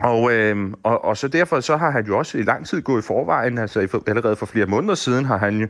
Og, 0.00 0.32
øh, 0.32 0.56
og, 0.82 1.04
og 1.04 1.16
så 1.16 1.28
derfor 1.28 1.60
så 1.60 1.76
har 1.76 1.90
han 1.90 2.06
jo 2.06 2.18
også 2.18 2.38
i 2.38 2.42
lang 2.42 2.66
tid 2.66 2.82
gået 2.82 3.02
i 3.02 3.06
forvejen, 3.06 3.58
altså 3.58 4.02
allerede 4.06 4.36
for 4.36 4.46
flere 4.46 4.66
måneder 4.66 4.94
siden 4.94 5.24
har 5.24 5.36
han 5.38 5.60
jo 5.60 5.66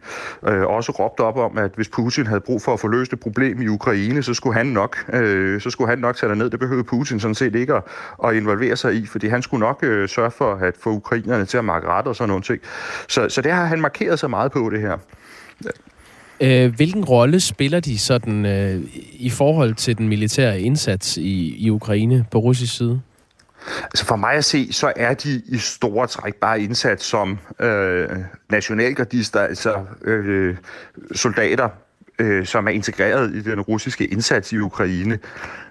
øh, 0.49 0.67
også 0.67 0.93
råbt 0.93 1.21
op 1.21 1.37
om, 1.37 1.59
at 1.59 1.71
hvis 1.75 1.89
Putin 1.89 2.27
havde 2.27 2.41
brug 2.41 2.63
for 2.63 2.73
at 2.73 2.81
få 2.81 2.89
løst 2.89 3.13
et 3.13 3.21
problem 3.21 3.63
i 3.63 3.69
Ukraine, 3.69 4.23
så 4.23 4.35
skulle 4.35 4.57
han 4.57 4.67
nok, 4.67 5.13
øh, 5.13 5.61
så 5.61 5.71
skulle 5.71 5.89
han 5.89 5.99
nok 5.99 6.17
tage 6.17 6.37
ned. 6.37 6.51
Det 6.51 6.61
behøvede 6.61 6.85
Putin 6.85 7.21
sådan 7.21 7.35
set 7.35 7.55
ikke 7.55 7.75
at, 7.75 7.83
at 8.25 8.35
involvere 8.35 8.77
sig 8.77 8.95
i, 8.95 9.07
fordi 9.07 9.29
han 9.29 9.43
skulle 9.43 9.61
nok 9.61 9.79
øh, 9.83 10.09
sørge 10.09 10.31
for 10.31 10.55
at 10.55 10.75
få 10.81 10.91
ukrainerne 10.91 11.45
til 11.45 11.59
at 11.59 11.65
markere 11.65 11.93
ret 11.93 12.07
og 12.07 12.17
sådan 12.17 12.29
nogle 12.29 12.43
ting. 12.43 12.61
Så, 13.09 13.29
så 13.29 13.43
det 13.43 13.53
har 13.53 13.65
han 13.65 13.81
markeret 13.81 14.19
sig 14.19 14.31
meget 14.31 14.53
på 14.53 14.71
det 14.71 14.81
her. 14.81 14.99
Øh, 16.41 16.75
hvilken 16.75 17.05
rolle 17.05 17.41
spiller 17.41 17.81
de 17.81 17.99
sådan 17.99 18.47
øh, 18.47 18.81
i 19.13 19.31
forhold 19.31 19.75
til 19.75 19.99
den 19.99 20.09
militære 20.09 20.61
indsats 20.61 21.17
i, 21.17 21.57
i 21.59 21.71
Ukraine 21.71 22.25
på 22.31 22.39
russisk 22.39 22.77
side? 22.77 23.01
Altså 23.85 24.07
for 24.07 24.17
mig 24.17 24.33
at 24.33 24.45
se, 24.45 24.73
så 24.73 24.93
er 24.97 25.15
de 25.15 25.43
i 25.47 25.59
store 25.59 26.07
træk 26.07 26.35
bare 26.35 26.61
indsat 26.61 27.03
som 27.03 27.39
øh, 27.61 28.09
nationalgardister, 28.51 29.41
altså 29.41 29.85
øh, 30.05 30.57
soldater, 31.15 31.69
øh, 32.19 32.47
som 32.47 32.67
er 32.67 32.71
integreret 32.71 33.35
i 33.35 33.43
den 33.43 33.61
russiske 33.61 34.07
indsats 34.07 34.53
i 34.53 34.59
Ukraine. 34.59 35.19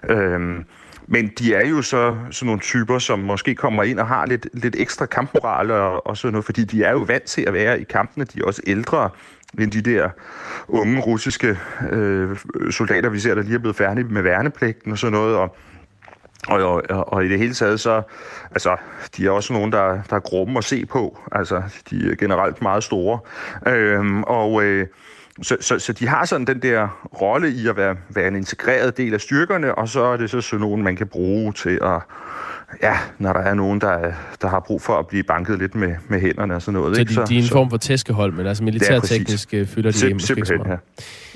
Øh, 0.08 0.64
men 1.06 1.30
de 1.38 1.54
er 1.54 1.68
jo 1.68 1.82
så 1.82 2.16
sådan 2.30 2.46
nogle 2.46 2.60
typer, 2.60 2.98
som 2.98 3.18
måske 3.18 3.54
kommer 3.54 3.82
ind 3.82 3.98
og 3.98 4.06
har 4.06 4.26
lidt, 4.26 4.48
lidt 4.52 4.76
ekstra 4.78 5.06
kampmoral 5.06 5.70
og, 5.70 6.06
og 6.06 6.16
sådan 6.16 6.32
noget, 6.32 6.44
fordi 6.44 6.64
de 6.64 6.84
er 6.84 6.90
jo 6.90 6.98
vant 6.98 7.22
til 7.22 7.42
at 7.42 7.52
være 7.52 7.80
i 7.80 7.84
kampene. 7.84 8.24
De 8.24 8.40
er 8.40 8.44
også 8.44 8.62
ældre 8.66 9.10
end 9.60 9.70
de 9.70 9.82
der 9.82 10.10
unge 10.68 11.00
russiske 11.00 11.58
øh, 11.90 12.38
soldater, 12.70 13.08
vi 13.08 13.20
ser, 13.20 13.34
der 13.34 13.42
lige 13.42 13.54
er 13.54 13.58
blevet 13.58 13.76
færdige 13.76 14.04
med 14.04 14.22
værnepligten 14.22 14.92
og 14.92 14.98
sådan 14.98 15.12
noget. 15.12 15.36
Og, 15.36 15.56
og, 16.48 16.82
og, 16.90 17.12
og 17.12 17.24
i 17.24 17.28
det 17.28 17.38
hele 17.38 17.54
taget 17.54 17.80
så, 17.80 18.02
altså, 18.50 18.76
de 19.16 19.26
er 19.26 19.30
også 19.30 19.52
nogen, 19.52 19.72
der, 19.72 20.02
der 20.10 20.16
er 20.16 20.20
grumme 20.20 20.58
at 20.58 20.64
se 20.64 20.86
på. 20.86 21.18
Altså, 21.32 21.62
de 21.90 22.10
er 22.10 22.16
generelt 22.16 22.62
meget 22.62 22.84
store. 22.84 23.18
Øhm, 23.66 24.22
og 24.22 24.62
øh, 24.62 24.86
så, 25.42 25.56
så, 25.60 25.78
så 25.78 25.92
de 25.92 26.08
har 26.08 26.24
sådan 26.24 26.46
den 26.46 26.62
der 26.62 27.08
rolle 27.20 27.48
i 27.50 27.68
at 27.68 27.76
være, 27.76 27.96
være 28.08 28.28
en 28.28 28.36
integreret 28.36 28.96
del 28.96 29.14
af 29.14 29.20
styrkerne, 29.20 29.74
og 29.74 29.88
så 29.88 30.02
er 30.02 30.16
det 30.16 30.30
så 30.30 30.40
sådan 30.40 30.60
nogen, 30.60 30.82
man 30.82 30.96
kan 30.96 31.06
bruge 31.06 31.52
til 31.52 31.78
at 31.82 32.00
ja, 32.82 32.98
når 33.18 33.32
der 33.32 33.40
er 33.40 33.54
nogen, 33.54 33.80
der, 33.80 34.12
der 34.42 34.48
har 34.48 34.60
brug 34.60 34.82
for 34.82 34.98
at 34.98 35.06
blive 35.06 35.22
banket 35.22 35.58
lidt 35.58 35.74
med, 35.74 35.94
med 36.08 36.20
hænderne 36.20 36.54
og 36.54 36.62
sådan 36.62 36.80
noget. 36.80 36.96
Så 36.96 37.00
ikke? 37.00 37.14
de, 37.14 37.26
de 37.26 37.34
er 37.34 37.38
en 37.38 37.44
så, 37.44 37.52
form 37.52 37.70
for 37.70 37.76
tæskehold, 37.76 38.32
men 38.32 38.46
altså 38.46 38.64
militærteknisk 38.64 39.54
øh, 39.54 39.66
fylder 39.66 39.90
de 39.90 39.98
Sim, 39.98 40.18
simpelthen, 40.18 40.60
ja. 40.66 40.76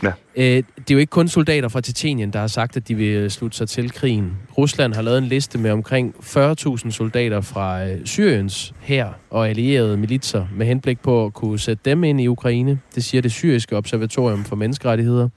ja. 0.03 0.13
Øh, 0.37 0.45
det 0.45 0.91
er 0.91 0.95
jo 0.95 0.99
ikke 0.99 1.11
kun 1.11 1.29
soldater 1.29 1.69
fra 1.69 1.81
Titanien, 1.81 2.33
der 2.33 2.39
har 2.39 2.47
sagt, 2.47 2.77
at 2.77 2.89
de 2.89 2.95
vil 2.95 3.15
øh, 3.15 3.31
slutte 3.31 3.57
sig 3.57 3.69
til 3.69 3.93
krigen. 3.93 4.33
Rusland 4.59 4.95
har 4.95 5.03
lavet 5.03 5.19
en 5.19 5.25
liste 5.25 5.59
med 5.59 5.71
omkring 5.71 6.15
40.000 6.21 6.91
soldater 6.91 7.41
fra 7.41 7.87
Syriens 8.05 8.75
her 8.81 9.09
og 9.31 9.49
allierede 9.49 9.97
militser 9.97 10.47
med 10.55 10.67
henblik 10.67 11.01
på 11.01 11.25
at 11.25 11.35
kunne 11.35 11.59
sætte 11.59 11.81
dem 11.85 12.05
ind 12.05 12.21
i 12.21 12.27
Ukraine. 12.27 12.79
Det 12.95 13.05
siger 13.05 13.23
det 13.23 13.33
syriske 13.33 13.77
observatorium 13.77 14.45
for 14.45 14.57
menneskerettigheder. 14.57 15.29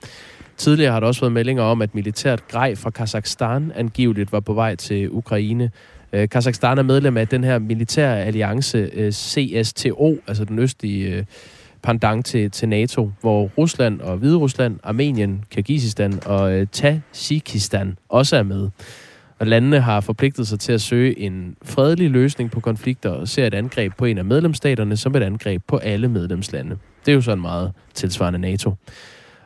Tidligere 0.59 0.91
har 0.91 0.99
der 0.99 1.07
også 1.07 1.21
været 1.21 1.33
meldinger 1.33 1.63
om, 1.63 1.81
at 1.81 1.95
militært 1.95 2.47
grej 2.47 2.75
fra 2.75 2.89
Kazakhstan 2.89 3.71
angiveligt 3.75 4.31
var 4.31 4.39
på 4.39 4.53
vej 4.53 4.75
til 4.75 5.11
Ukraine. 5.11 5.71
Øh, 6.13 6.29
Kazakhstan 6.29 6.77
er 6.77 6.83
medlem 6.83 7.17
af 7.17 7.27
den 7.27 7.43
her 7.43 7.59
militære 7.59 8.19
alliance 8.19 8.89
øh, 8.93 9.11
CSTO, 9.11 10.17
altså 10.27 10.45
den 10.45 10.59
østlige 10.59 11.15
øh, 11.15 11.25
pandang 11.81 12.25
til, 12.25 12.51
til 12.51 12.69
NATO, 12.69 13.11
hvor 13.21 13.51
Rusland 13.57 14.01
og 14.01 14.17
Hvide 14.17 14.35
Rusland, 14.35 14.79
Armenien, 14.83 15.43
Kyrgyzstan 15.51 16.19
og 16.25 16.53
øh, 16.53 16.67
Tajikistan 16.71 17.97
også 18.09 18.37
er 18.37 18.43
med. 18.43 18.69
Og 19.39 19.47
landene 19.47 19.79
har 19.79 20.01
forpligtet 20.01 20.47
sig 20.47 20.59
til 20.59 20.73
at 20.73 20.81
søge 20.81 21.19
en 21.19 21.55
fredelig 21.63 22.09
løsning 22.09 22.51
på 22.51 22.59
konflikter 22.59 23.09
og 23.09 23.27
ser 23.27 23.47
et 23.47 23.53
angreb 23.53 23.93
på 23.97 24.05
en 24.05 24.17
af 24.17 24.25
medlemsstaterne 24.25 24.97
som 24.97 25.15
et 25.15 25.23
angreb 25.23 25.63
på 25.67 25.77
alle 25.77 26.07
medlemslande. 26.07 26.77
Det 27.05 27.11
er 27.11 27.15
jo 27.15 27.21
sådan 27.21 27.41
meget 27.41 27.71
tilsvarende 27.93 28.39
NATO. 28.39 28.75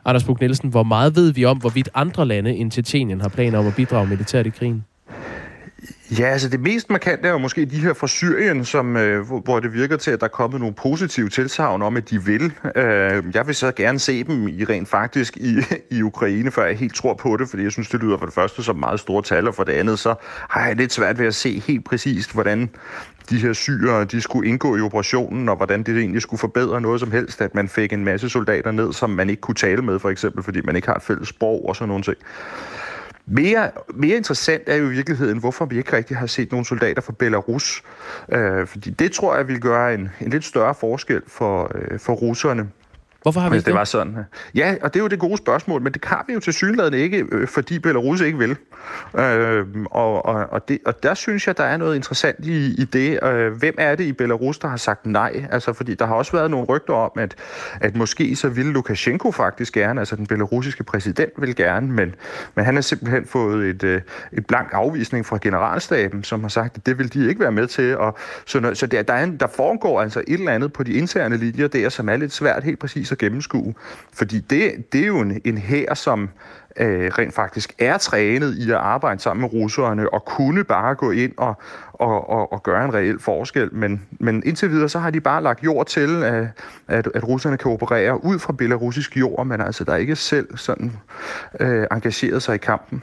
Anders 0.04 0.24
Bug 0.24 0.40
Nielsen, 0.40 0.68
hvor 0.68 0.82
meget 0.82 1.16
ved 1.16 1.32
vi 1.32 1.44
om, 1.44 1.58
hvorvidt 1.58 1.88
andre 1.94 2.26
lande 2.26 2.54
end 2.54 2.70
Tjetjenien 2.70 3.20
har 3.20 3.28
planer 3.28 3.58
om 3.58 3.66
at 3.66 3.74
bidrage 3.74 4.06
militært 4.06 4.46
i 4.46 4.50
krigen? 4.50 4.84
Ja, 6.18 6.26
altså 6.26 6.48
det 6.48 6.60
mest 6.60 6.90
markante 6.90 7.28
er 7.28 7.32
jo 7.32 7.38
måske 7.38 7.64
de 7.64 7.76
her 7.78 7.94
fra 7.94 8.06
Syrien, 8.06 8.64
som, 8.64 8.96
øh, 8.96 9.30
hvor 9.44 9.60
det 9.60 9.72
virker 9.72 9.96
til, 9.96 10.10
at 10.10 10.20
der 10.20 10.26
er 10.26 10.30
kommet 10.30 10.60
nogle 10.60 10.74
positive 10.74 11.28
tilsavn 11.28 11.82
om, 11.82 11.96
at 11.96 12.10
de 12.10 12.24
vil. 12.24 12.52
Øh, 12.76 13.24
jeg 13.34 13.46
vil 13.46 13.54
så 13.54 13.72
gerne 13.72 13.98
se 13.98 14.24
dem 14.24 14.48
i 14.48 14.64
rent 14.64 14.88
faktisk 14.88 15.36
i, 15.36 15.56
i 15.90 16.02
Ukraine, 16.02 16.50
før 16.50 16.66
jeg 16.66 16.76
helt 16.76 16.94
tror 16.94 17.14
på 17.14 17.36
det, 17.36 17.48
fordi 17.48 17.62
jeg 17.62 17.72
synes, 17.72 17.88
det 17.88 18.00
lyder 18.00 18.18
for 18.18 18.26
det 18.26 18.34
første 18.34 18.62
som 18.62 18.76
meget 18.76 19.00
store 19.00 19.22
tal, 19.22 19.48
og 19.48 19.54
for 19.54 19.64
det 19.64 19.72
andet 19.72 19.98
så 19.98 20.14
har 20.50 20.66
jeg 20.66 20.76
lidt 20.76 20.92
svært 20.92 21.18
ved 21.18 21.26
at 21.26 21.34
se 21.34 21.62
helt 21.66 21.84
præcist, 21.84 22.32
hvordan 22.32 22.70
de 23.30 23.38
her 23.38 23.52
syre, 23.52 24.04
de 24.04 24.20
skulle 24.20 24.48
indgå 24.48 24.76
i 24.76 24.80
operationen, 24.80 25.48
og 25.48 25.56
hvordan 25.56 25.82
det 25.82 25.98
egentlig 25.98 26.22
skulle 26.22 26.40
forbedre 26.40 26.80
noget 26.80 27.00
som 27.00 27.10
helst, 27.10 27.40
at 27.40 27.54
man 27.54 27.68
fik 27.68 27.92
en 27.92 28.04
masse 28.04 28.28
soldater 28.28 28.70
ned, 28.70 28.92
som 28.92 29.10
man 29.10 29.30
ikke 29.30 29.40
kunne 29.40 29.54
tale 29.54 29.82
med, 29.82 29.98
for 29.98 30.10
eksempel, 30.10 30.42
fordi 30.42 30.60
man 30.64 30.76
ikke 30.76 30.88
har 30.88 30.94
et 30.94 31.02
fælles 31.02 31.28
sprog 31.28 31.68
og 31.68 31.76
sådan 31.76 31.88
nogle 31.88 32.02
ting. 32.04 32.16
Mere, 33.26 33.70
mere 33.94 34.16
interessant 34.16 34.62
er 34.66 34.76
jo 34.76 34.86
i 34.86 34.90
virkeligheden, 34.90 35.38
hvorfor 35.38 35.64
vi 35.64 35.78
ikke 35.78 35.96
rigtig 35.96 36.16
har 36.16 36.26
set 36.26 36.52
nogle 36.52 36.66
soldater 36.66 37.02
fra 37.02 37.12
Belarus. 37.18 37.82
Øh, 38.32 38.66
fordi 38.66 38.90
det 38.90 39.12
tror 39.12 39.36
jeg 39.36 39.48
vil 39.48 39.60
gøre 39.60 39.94
en, 39.94 40.10
en 40.20 40.30
lidt 40.30 40.44
større 40.44 40.74
forskel 40.74 41.22
for, 41.26 41.70
øh, 41.74 41.98
for 41.98 42.12
russerne. 42.12 42.68
Hvorfor 43.24 43.40
har 43.40 43.50
vi 43.50 43.56
det? 43.56 43.66
det 43.66 43.74
var 43.74 43.84
sådan. 43.84 44.16
Ja, 44.54 44.74
og 44.82 44.94
det 44.94 45.00
er 45.00 45.04
jo 45.04 45.08
det 45.08 45.18
gode 45.18 45.36
spørgsmål, 45.36 45.82
men 45.82 45.92
det 45.92 46.04
har 46.04 46.24
vi 46.26 46.32
jo 46.32 46.40
til 46.40 46.52
synligheden 46.52 46.94
ikke, 46.94 47.24
øh, 47.32 47.48
fordi 47.48 47.78
Belarus 47.78 48.20
ikke 48.20 48.38
vil. 48.38 48.56
Øh, 49.18 49.66
og, 49.90 50.26
og, 50.26 50.46
og, 50.50 50.68
det, 50.68 50.78
og 50.86 51.02
der 51.02 51.14
synes 51.14 51.46
jeg, 51.46 51.56
der 51.56 51.64
er 51.64 51.76
noget 51.76 51.96
interessant 51.96 52.46
i, 52.46 52.82
i 52.82 52.84
det. 52.84 53.24
Øh, 53.24 53.52
hvem 53.52 53.74
er 53.78 53.94
det 53.94 54.04
i 54.04 54.12
Belarus, 54.12 54.58
der 54.58 54.68
har 54.68 54.76
sagt 54.76 55.06
nej? 55.06 55.46
Altså, 55.50 55.72
fordi 55.72 55.94
der 55.94 56.06
har 56.06 56.14
også 56.14 56.32
været 56.32 56.50
nogle 56.50 56.66
rygter 56.66 56.94
om, 56.94 57.10
at, 57.16 57.34
at 57.80 57.96
måske 57.96 58.36
så 58.36 58.48
ville 58.48 58.72
Lukashenko 58.72 59.32
faktisk 59.32 59.72
gerne, 59.72 60.00
altså 60.00 60.16
den 60.16 60.26
belarusiske 60.26 60.84
præsident 60.84 61.32
vil 61.38 61.56
gerne, 61.56 61.92
men, 61.92 62.14
men 62.54 62.64
han 62.64 62.74
har 62.74 62.82
simpelthen 62.82 63.26
fået 63.26 63.66
et, 63.66 63.84
øh, 63.84 64.00
et 64.32 64.46
blank 64.46 64.68
afvisning 64.72 65.26
fra 65.26 65.38
generalstaben, 65.42 66.24
som 66.24 66.40
har 66.40 66.48
sagt, 66.48 66.76
at 66.76 66.86
det 66.86 66.98
vil 66.98 67.14
de 67.14 67.28
ikke 67.28 67.40
være 67.40 67.52
med 67.52 67.66
til. 67.66 67.96
Og, 67.98 68.18
så 68.44 68.70
så 68.74 68.86
der, 68.86 69.02
der, 69.02 69.14
er 69.14 69.24
en, 69.24 69.36
der 69.36 69.46
foregår 69.46 70.00
altså 70.00 70.20
et 70.20 70.38
eller 70.38 70.52
andet 70.52 70.72
på 70.72 70.82
de 70.82 70.92
interne 70.92 71.36
linjer 71.36 71.68
der, 71.68 71.88
som 71.88 72.08
er 72.08 72.16
lidt 72.16 72.32
svært 72.32 72.64
helt 72.64 72.78
præcis 72.78 73.13
at 73.14 73.18
gennemskue. 73.18 73.74
Fordi 74.12 74.40
det, 74.40 74.92
det 74.92 75.00
er 75.00 75.06
jo 75.06 75.20
en, 75.20 75.40
en 75.44 75.58
her, 75.58 75.94
som 75.94 76.28
øh, 76.76 77.10
rent 77.18 77.34
faktisk 77.34 77.72
er 77.78 77.98
trænet 77.98 78.54
i 78.54 78.70
at 78.70 78.76
arbejde 78.76 79.20
sammen 79.20 79.40
med 79.40 79.52
russerne 79.52 80.14
og 80.14 80.24
kunne 80.24 80.64
bare 80.64 80.94
gå 80.94 81.10
ind 81.10 81.32
og, 81.36 81.54
og, 81.92 82.30
og, 82.30 82.52
og 82.52 82.62
gøre 82.62 82.84
en 82.84 82.94
reel 82.94 83.18
forskel. 83.20 83.74
Men, 83.74 84.02
men 84.10 84.42
indtil 84.46 84.70
videre, 84.70 84.88
så 84.88 84.98
har 84.98 85.10
de 85.10 85.20
bare 85.20 85.42
lagt 85.42 85.64
jord 85.64 85.86
til, 85.86 86.22
at, 86.22 86.46
at, 86.88 87.08
at 87.14 87.28
russerne 87.28 87.56
kan 87.56 87.72
operere 87.72 88.24
ud 88.24 88.38
fra 88.38 88.52
belarusisk 88.52 89.16
jord, 89.16 89.46
men 89.46 89.60
altså 89.60 89.84
der 89.84 89.92
er 89.92 89.96
ikke 89.96 90.16
selv 90.16 90.56
sådan 90.56 90.92
øh, 91.60 91.86
engageret 91.92 92.42
sig 92.42 92.54
i 92.54 92.58
kampen. 92.58 93.02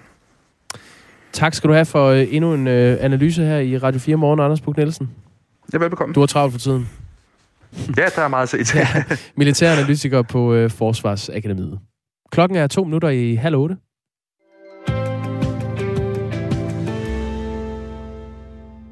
Tak 1.33 1.53
skal 1.53 1.67
du 1.67 1.73
have 1.73 1.85
for 1.85 2.07
øh, 2.07 2.27
endnu 2.29 2.53
en 2.53 2.67
øh, 2.67 2.97
analyse 2.99 3.43
her 3.43 3.57
i 3.57 3.77
Radio 3.77 3.99
4 3.99 4.15
Morgen, 4.15 4.39
Anders 4.39 4.61
Buk 4.61 4.77
Nielsen. 4.77 5.11
Ja, 5.73 5.77
velbekomme. 5.77 6.13
Du 6.13 6.19
har 6.19 6.27
travlt 6.27 6.51
for 6.51 6.59
tiden. 6.59 6.89
Ja, 7.97 8.05
der 8.15 8.21
er 8.21 8.27
meget 8.27 8.49
set 8.49 8.75
ja, 8.75 8.87
militæranalytiker 9.37 10.21
på 10.21 10.53
øh, 10.53 10.69
Forsvarsakademiet. 10.69 11.79
Klokken 12.31 12.57
er 12.57 12.67
to 12.67 12.83
minutter 12.83 13.09
i 13.09 13.35
halv 13.35 13.55
otte. 13.55 13.77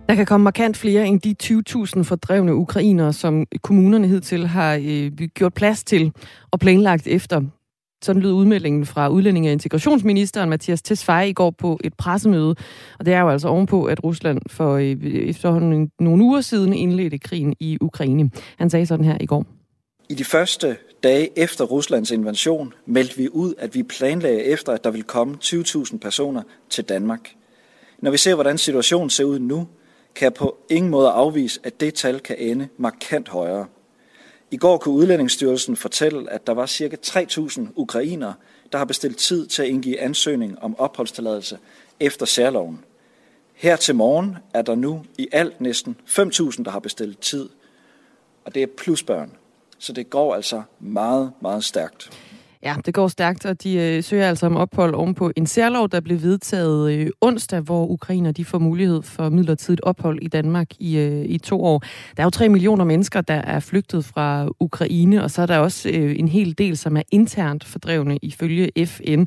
Der 0.10 0.16
kan 0.16 0.26
komme 0.26 0.44
markant 0.44 0.78
flere 0.78 1.08
end 1.08 1.22
de 1.22 1.36
20.000 1.98 2.04
fordrevne 2.04 2.56
ukrainere, 2.56 3.14
som 3.14 3.46
kommunerne 3.62 4.08
hidtil 4.08 4.48
har 4.48 4.74
øh, 4.76 5.12
gjort 5.12 5.54
plads 5.54 5.84
til 5.84 6.12
og 6.52 6.60
planlagt 6.60 7.08
efter. 7.08 7.42
Sådan 8.02 8.22
lød 8.22 8.32
udmeldingen 8.32 8.86
fra 8.86 9.10
udlændinge- 9.10 9.50
og 9.50 9.54
integrationsministeren 9.54 10.50
Mathias 10.50 10.82
Tesfaye 10.82 11.30
i 11.30 11.34
går 11.34 11.50
på 11.50 11.80
et 11.84 11.94
pressemøde. 11.94 12.56
Og 13.00 13.06
det 13.06 13.14
er 13.14 13.20
jo 13.20 13.30
altså 13.30 13.48
ovenpå, 13.48 13.86
at 13.86 14.04
Rusland 14.04 14.42
for 14.48 14.76
øh, 14.76 14.98
efterhånden 15.04 15.92
nogle 16.00 16.24
uger 16.24 16.42
siden 16.42 16.74
indledte 16.74 17.18
krigen 17.18 17.56
i 17.60 17.78
Ukraine. 17.82 18.32
Han 18.58 18.70
sagde 18.70 18.86
sådan 18.86 19.06
her 19.06 19.18
i 19.22 19.26
går. 19.26 19.46
I 20.10 20.14
de 20.14 20.24
første 20.24 20.78
dage 21.04 21.40
efter 21.40 21.66
Ruslands 21.66 22.12
invasion 22.12 22.74
meldte 22.86 23.18
vi 23.18 23.30
ud, 23.30 23.54
at 23.58 23.76
vi 23.76 23.84
planlagde 23.84 24.44
efter, 24.44 24.74
at 24.74 24.84
der 24.84 24.92
ville 24.92 25.04
komme 25.04 25.38
20.000 25.44 25.98
personer 25.98 26.42
til 26.70 26.84
Danmark. 26.84 27.30
Når 28.00 28.12
vi 28.12 28.18
ser, 28.18 28.36
hvordan 28.36 28.58
situationen 28.58 29.10
ser 29.10 29.24
ud 29.24 29.40
nu, 29.40 29.68
kan 30.16 30.24
jeg 30.24 30.34
på 30.34 30.58
ingen 30.70 30.92
måde 30.92 31.10
afvise, 31.10 31.60
at 31.64 31.80
det 31.80 31.94
tal 31.94 32.20
kan 32.20 32.36
ende 32.40 32.68
markant 32.78 33.30
højere. 33.30 33.66
I 34.52 34.58
går 34.58 34.78
kunne 34.78 34.96
Udlændingsstyrelsen 34.96 35.76
fortælle, 35.76 36.32
at 36.32 36.48
der 36.48 36.54
var 36.54 36.66
ca. 36.66 36.98
3.000 37.06 37.62
ukrainere, 37.76 38.34
der 38.72 38.78
har 38.78 38.86
bestilt 38.86 39.18
tid 39.18 39.48
til 39.48 39.62
at 39.62 39.68
indgive 39.68 40.00
ansøgning 40.00 40.60
om 40.60 40.80
opholdstilladelse 40.80 41.58
efter 42.00 42.26
særloven. 42.26 42.86
Her 43.54 43.76
til 43.76 43.96
morgen 43.96 44.38
er 44.54 44.62
der 44.62 44.76
nu 44.76 45.06
i 45.18 45.28
alt 45.32 45.62
næsten 45.62 45.98
5.000, 46.08 46.64
der 46.64 46.72
har 46.72 46.80
bestilt 46.80 47.20
tid, 47.20 47.50
og 48.46 48.56
det 48.56 48.64
er 48.64 48.68
plusbørn. 48.78 49.32
Så 49.78 49.94
det 49.94 50.10
går 50.10 50.36
altså 50.36 50.62
meget, 50.80 51.32
meget 51.42 51.64
stærkt. 51.64 52.12
Ja, 52.64 52.76
det 52.86 52.94
går 52.94 53.08
stærkt, 53.08 53.46
og 53.46 53.64
de 53.64 53.78
øh, 53.78 54.04
søger 54.04 54.30
altså 54.30 54.46
om 54.46 54.56
ophold 54.56 54.94
ovenpå 54.94 55.32
en 55.36 55.48
særlov, 55.48 55.90
der 55.90 56.00
blev 56.00 56.22
vedtaget 56.22 56.94
øh, 56.94 57.10
onsdag, 57.22 57.60
hvor 57.60 57.88
ukrainer 57.88 58.32
de 58.32 58.46
får 58.46 58.60
mulighed 58.60 59.02
for 59.02 59.30
midlertidigt 59.30 59.82
ophold 59.82 60.20
i 60.22 60.28
Danmark 60.28 60.68
i, 60.80 60.98
øh, 60.98 61.26
i 61.26 61.38
to 61.38 61.64
år. 61.64 61.80
Der 62.18 62.24
er 62.24 62.24
jo 62.24 62.30
tre 62.30 62.50
millioner 62.50 62.86
mennesker, 62.86 63.22
der 63.22 63.34
er 63.34 63.60
flygtet 63.60 64.06
fra 64.06 64.50
Ukraine, 64.60 65.24
og 65.24 65.32
så 65.32 65.42
er 65.42 65.46
der 65.46 65.58
også 65.58 65.90
øh, 65.90 66.16
en 66.20 66.28
hel 66.28 66.58
del, 66.58 66.78
som 66.78 66.98
er 66.98 67.02
internt 67.12 67.64
fordrevne 67.64 68.18
ifølge 68.22 68.86
FN. 68.86 69.26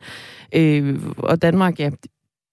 Øh, 0.55 1.01
og 1.17 1.43
Danmark, 1.43 1.81
ja, 1.81 1.91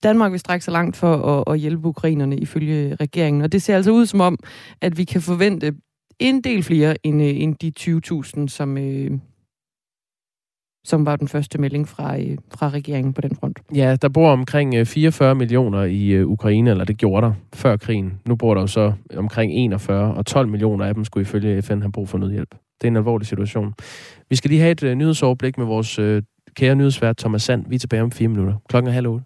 Danmark 0.03 0.31
vil 0.31 0.39
strække 0.39 0.65
sig 0.65 0.71
langt 0.71 0.97
for 0.97 1.15
at, 1.15 1.53
at 1.53 1.59
hjælpe 1.59 1.87
ukrainerne 1.87 2.37
ifølge 2.37 2.95
regeringen. 2.95 3.41
Og 3.41 3.51
det 3.51 3.61
ser 3.61 3.75
altså 3.75 3.91
ud 3.91 4.05
som 4.05 4.21
om, 4.21 4.37
at 4.81 4.97
vi 4.97 5.03
kan 5.03 5.21
forvente 5.21 5.73
en 6.19 6.41
del 6.41 6.63
flere 6.63 7.05
end, 7.05 7.21
øh, 7.21 7.41
end 7.41 7.55
de 7.55 7.71
20.000, 7.79 8.47
som, 8.47 8.77
øh, 8.77 9.11
som 10.83 11.05
var 11.05 11.15
den 11.15 11.27
første 11.27 11.57
melding 11.57 11.87
fra, 11.87 12.19
øh, 12.19 12.37
fra 12.55 12.69
regeringen 12.69 13.13
på 13.13 13.21
den 13.21 13.35
front. 13.35 13.59
Ja, 13.75 13.95
der 14.01 14.09
bor 14.09 14.29
omkring 14.29 14.75
øh, 14.75 14.85
44 14.85 15.35
millioner 15.35 15.83
i 15.83 16.09
øh, 16.09 16.27
Ukraine, 16.27 16.69
eller 16.69 16.85
det 16.85 16.97
gjorde 16.97 17.27
der 17.27 17.33
før 17.53 17.77
krigen. 17.77 18.19
Nu 18.27 18.35
bor 18.35 18.53
der 18.53 18.61
jo 18.61 18.67
så 18.67 18.93
omkring 19.17 19.53
41, 19.53 20.13
og 20.13 20.25
12 20.25 20.47
millioner 20.47 20.85
af 20.85 20.93
dem 20.93 21.05
skulle 21.05 21.21
ifølge 21.21 21.61
FN 21.61 21.81
have 21.81 21.91
brug 21.91 22.09
for 22.09 22.17
nødhjælp. 22.17 22.51
Det 22.51 22.87
er 22.87 22.91
en 22.91 22.97
alvorlig 22.97 23.27
situation. 23.27 23.73
Vi 24.29 24.35
skal 24.35 24.49
lige 24.49 24.61
have 24.61 24.71
et 24.71 24.97
nyhedsoverblik 24.97 25.57
med 25.57 25.65
vores 25.65 25.99
kære 26.55 26.75
nyhedsvært 26.75 27.17
Thomas 27.17 27.41
Sand. 27.41 27.65
Vi 27.69 27.75
er 27.75 27.79
tilbage 27.79 28.03
om 28.03 28.11
fire 28.11 28.27
minutter. 28.27 28.55
Klokken 28.69 28.87
er 28.87 28.93
halv 28.93 29.07
otte. 29.07 29.25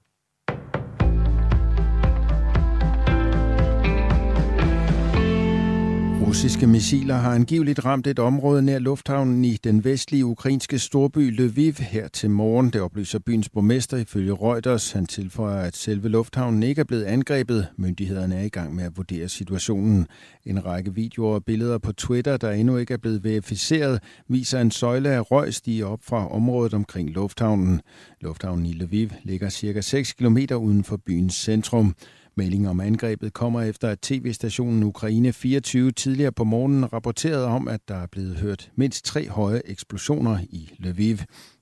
Russiske 6.34 6.68
missiler 6.68 7.16
har 7.16 7.34
angiveligt 7.34 7.86
ramt 7.86 8.08
et 8.08 8.20
område 8.20 8.62
nær 8.62 8.80
lufthavnen 8.80 9.46
i 9.46 9.58
den 9.64 9.84
vestlige 9.84 10.26
ukrainske 10.26 10.80
storby 10.80 11.40
Lviv 11.40 11.74
her 11.74 12.08
til 12.08 12.30
morgen. 12.30 12.70
Det 12.70 12.82
oplyser 12.82 13.20
byens 13.20 13.50
borgmester 13.50 13.98
ifølge 13.98 14.34
Reuters. 14.34 14.92
Han 14.92 15.06
tilføjer, 15.06 15.62
at 15.62 15.76
selve 15.76 16.10
lufthavnen 16.10 16.64
ikke 16.64 16.80
er 16.80 16.86
blevet 16.86 17.04
angrebet. 17.04 17.68
Myndighederne 17.78 18.36
er 18.36 18.44
i 18.44 18.50
gang 18.50 18.76
med 18.76 18.84
at 18.84 18.98
vurdere 18.98 19.30
situationen. 19.30 20.08
En 20.46 20.66
række 20.66 20.94
videoer 20.94 21.36
og 21.36 21.46
billeder 21.46 21.78
på 21.78 21.92
Twitter, 21.92 22.38
der 22.38 22.52
endnu 22.52 22.78
ikke 22.78 22.94
er 22.94 22.98
blevet 22.98 23.24
verificeret, 23.24 24.00
viser 24.30 24.62
en 24.62 24.72
søjle 24.72 25.10
af 25.10 25.32
røg 25.32 25.54
stige 25.54 25.86
op 25.86 26.00
fra 26.04 26.32
området 26.32 26.74
omkring 26.74 27.10
lufthavnen. 27.10 27.82
Lufthavnen 28.22 28.66
i 28.66 28.74
Lviv 28.74 29.10
ligger 29.24 29.50
cirka 29.50 29.82
6 29.82 30.14
km 30.14 30.38
uden 30.56 30.84
for 30.84 30.98
byens 31.06 31.36
centrum. 31.36 31.96
Meldingen 32.36 32.70
om 32.70 32.80
angrebet 32.80 33.34
kommer 33.34 33.62
efter, 33.62 33.90
at 33.90 34.00
tv-stationen 34.02 34.84
Ukraine 34.84 35.34
24 35.34 35.92
tidligere 35.92 36.32
på 36.32 36.44
morgenen 36.44 36.94
rapporterede 36.94 37.46
om, 37.46 37.68
at 37.68 37.80
der 37.88 37.96
er 37.96 38.08
blevet 38.08 38.36
hørt 38.36 38.72
mindst 38.76 39.06
tre 39.06 39.30
høje 39.30 39.62
eksplosioner 39.66 40.40
i 40.50 40.76
Lviv. 40.80 41.18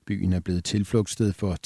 Byen 0.06 0.32
er 0.32 0.40
blevet 0.40 0.64
tilflugtssted 0.64 1.32
for 1.32 1.56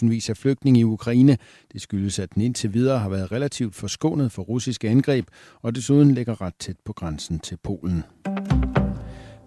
10.000 0.00 0.08
vis 0.08 0.30
af 0.30 0.36
flygtninge 0.36 0.80
i 0.80 0.84
Ukraine. 0.84 1.38
Det 1.72 1.80
skyldes, 1.80 2.18
at 2.18 2.34
den 2.34 2.42
indtil 2.42 2.74
videre 2.74 2.98
har 2.98 3.08
været 3.08 3.32
relativt 3.32 3.74
forskånet 3.74 4.32
for 4.32 4.42
russiske 4.42 4.88
angreb, 4.88 5.26
og 5.62 5.74
desuden 5.74 6.14
ligger 6.14 6.40
ret 6.40 6.54
tæt 6.58 6.76
på 6.84 6.92
grænsen 6.92 7.38
til 7.38 7.58
Polen. 7.62 8.02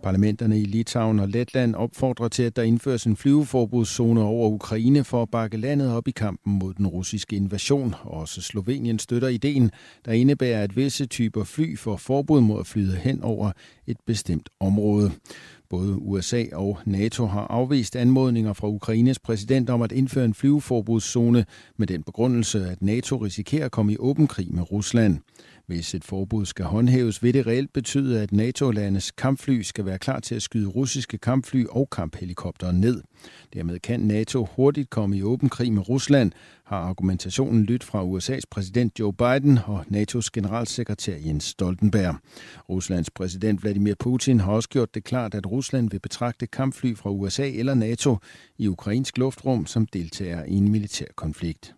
Parlamenterne 0.09 0.59
i 0.59 0.65
Litauen 0.65 1.19
og 1.19 1.27
Letland 1.27 1.75
opfordrer 1.75 2.27
til, 2.27 2.43
at 2.43 2.55
der 2.55 2.63
indføres 2.63 3.05
en 3.05 3.15
flyveforbudszone 3.15 4.21
over 4.21 4.49
Ukraine 4.49 5.03
for 5.03 5.21
at 5.21 5.29
bakke 5.29 5.57
landet 5.57 5.91
op 5.91 6.07
i 6.07 6.11
kampen 6.11 6.53
mod 6.53 6.73
den 6.73 6.87
russiske 6.87 7.35
invasion. 7.35 7.95
Også 8.03 8.41
Slovenien 8.41 8.99
støtter 8.99 9.27
ideen, 9.27 9.71
der 10.05 10.11
indebærer, 10.11 10.63
at 10.63 10.75
visse 10.75 11.05
typer 11.05 11.43
fly 11.43 11.77
får 11.77 11.97
forbud 11.97 12.41
mod 12.41 12.59
at 12.59 12.67
flyde 12.67 12.95
hen 12.95 13.23
over 13.23 13.51
et 13.87 13.97
bestemt 14.05 14.49
område. 14.59 15.11
Både 15.69 15.95
USA 15.95 16.43
og 16.53 16.77
NATO 16.85 17.25
har 17.25 17.47
afvist 17.47 17.95
anmodninger 17.95 18.53
fra 18.53 18.67
Ukraines 18.67 19.19
præsident 19.19 19.69
om 19.69 19.81
at 19.81 19.91
indføre 19.91 20.25
en 20.25 20.33
flyveforbudszone 20.33 21.45
med 21.77 21.87
den 21.87 22.03
begrundelse, 22.03 22.65
at 22.69 22.81
NATO 22.81 23.17
risikerer 23.17 23.65
at 23.65 23.71
komme 23.71 23.93
i 23.93 23.97
åben 23.99 24.27
krig 24.27 24.53
med 24.53 24.71
Rusland. 24.71 25.19
Hvis 25.69 25.95
et 25.95 26.03
forbud 26.03 26.45
skal 26.45 26.65
håndhæves, 26.65 27.23
vil 27.23 27.33
det 27.33 27.47
reelt 27.47 27.73
betyde, 27.73 28.21
at 28.21 28.31
NATO-landes 28.31 29.11
kampfly 29.11 29.61
skal 29.61 29.85
være 29.85 29.99
klar 29.99 30.19
til 30.19 30.35
at 30.35 30.41
skyde 30.41 30.67
russiske 30.67 31.17
kampfly 31.17 31.65
og 31.69 31.89
kamphelikoptere 31.89 32.73
ned. 32.73 33.01
Dermed 33.53 33.79
kan 33.79 33.99
NATO 33.99 34.47
hurtigt 34.55 34.89
komme 34.89 35.17
i 35.17 35.23
åben 35.23 35.49
krig 35.49 35.73
med 35.73 35.89
Rusland, 35.89 36.31
har 36.65 36.77
argumentationen 36.77 37.63
lyttet 37.63 37.87
fra 37.87 38.03
USA's 38.03 38.41
præsident 38.51 38.99
Joe 38.99 39.13
Biden 39.13 39.59
og 39.65 39.85
NATO's 39.91 40.29
generalsekretær 40.33 41.15
Jens 41.25 41.43
Stoltenberg. 41.43 42.15
Ruslands 42.69 43.09
præsident 43.09 43.63
Vladimir 43.63 43.95
Putin 43.99 44.39
har 44.39 44.51
også 44.51 44.69
gjort 44.69 44.95
det 44.95 45.03
klart, 45.03 45.35
at 45.35 45.51
Rusland 45.51 45.89
vil 45.89 45.99
betragte 45.99 46.47
kampfly 46.47 46.95
fra 46.95 47.11
USA 47.11 47.49
eller 47.49 47.73
NATO 47.73 48.17
i 48.57 48.67
ukrainsk 48.67 49.17
luftrum 49.17 49.65
som 49.65 49.85
deltager 49.85 50.43
i 50.43 50.53
en 50.53 50.71
militær 50.71 51.07
konflikt. 51.15 51.75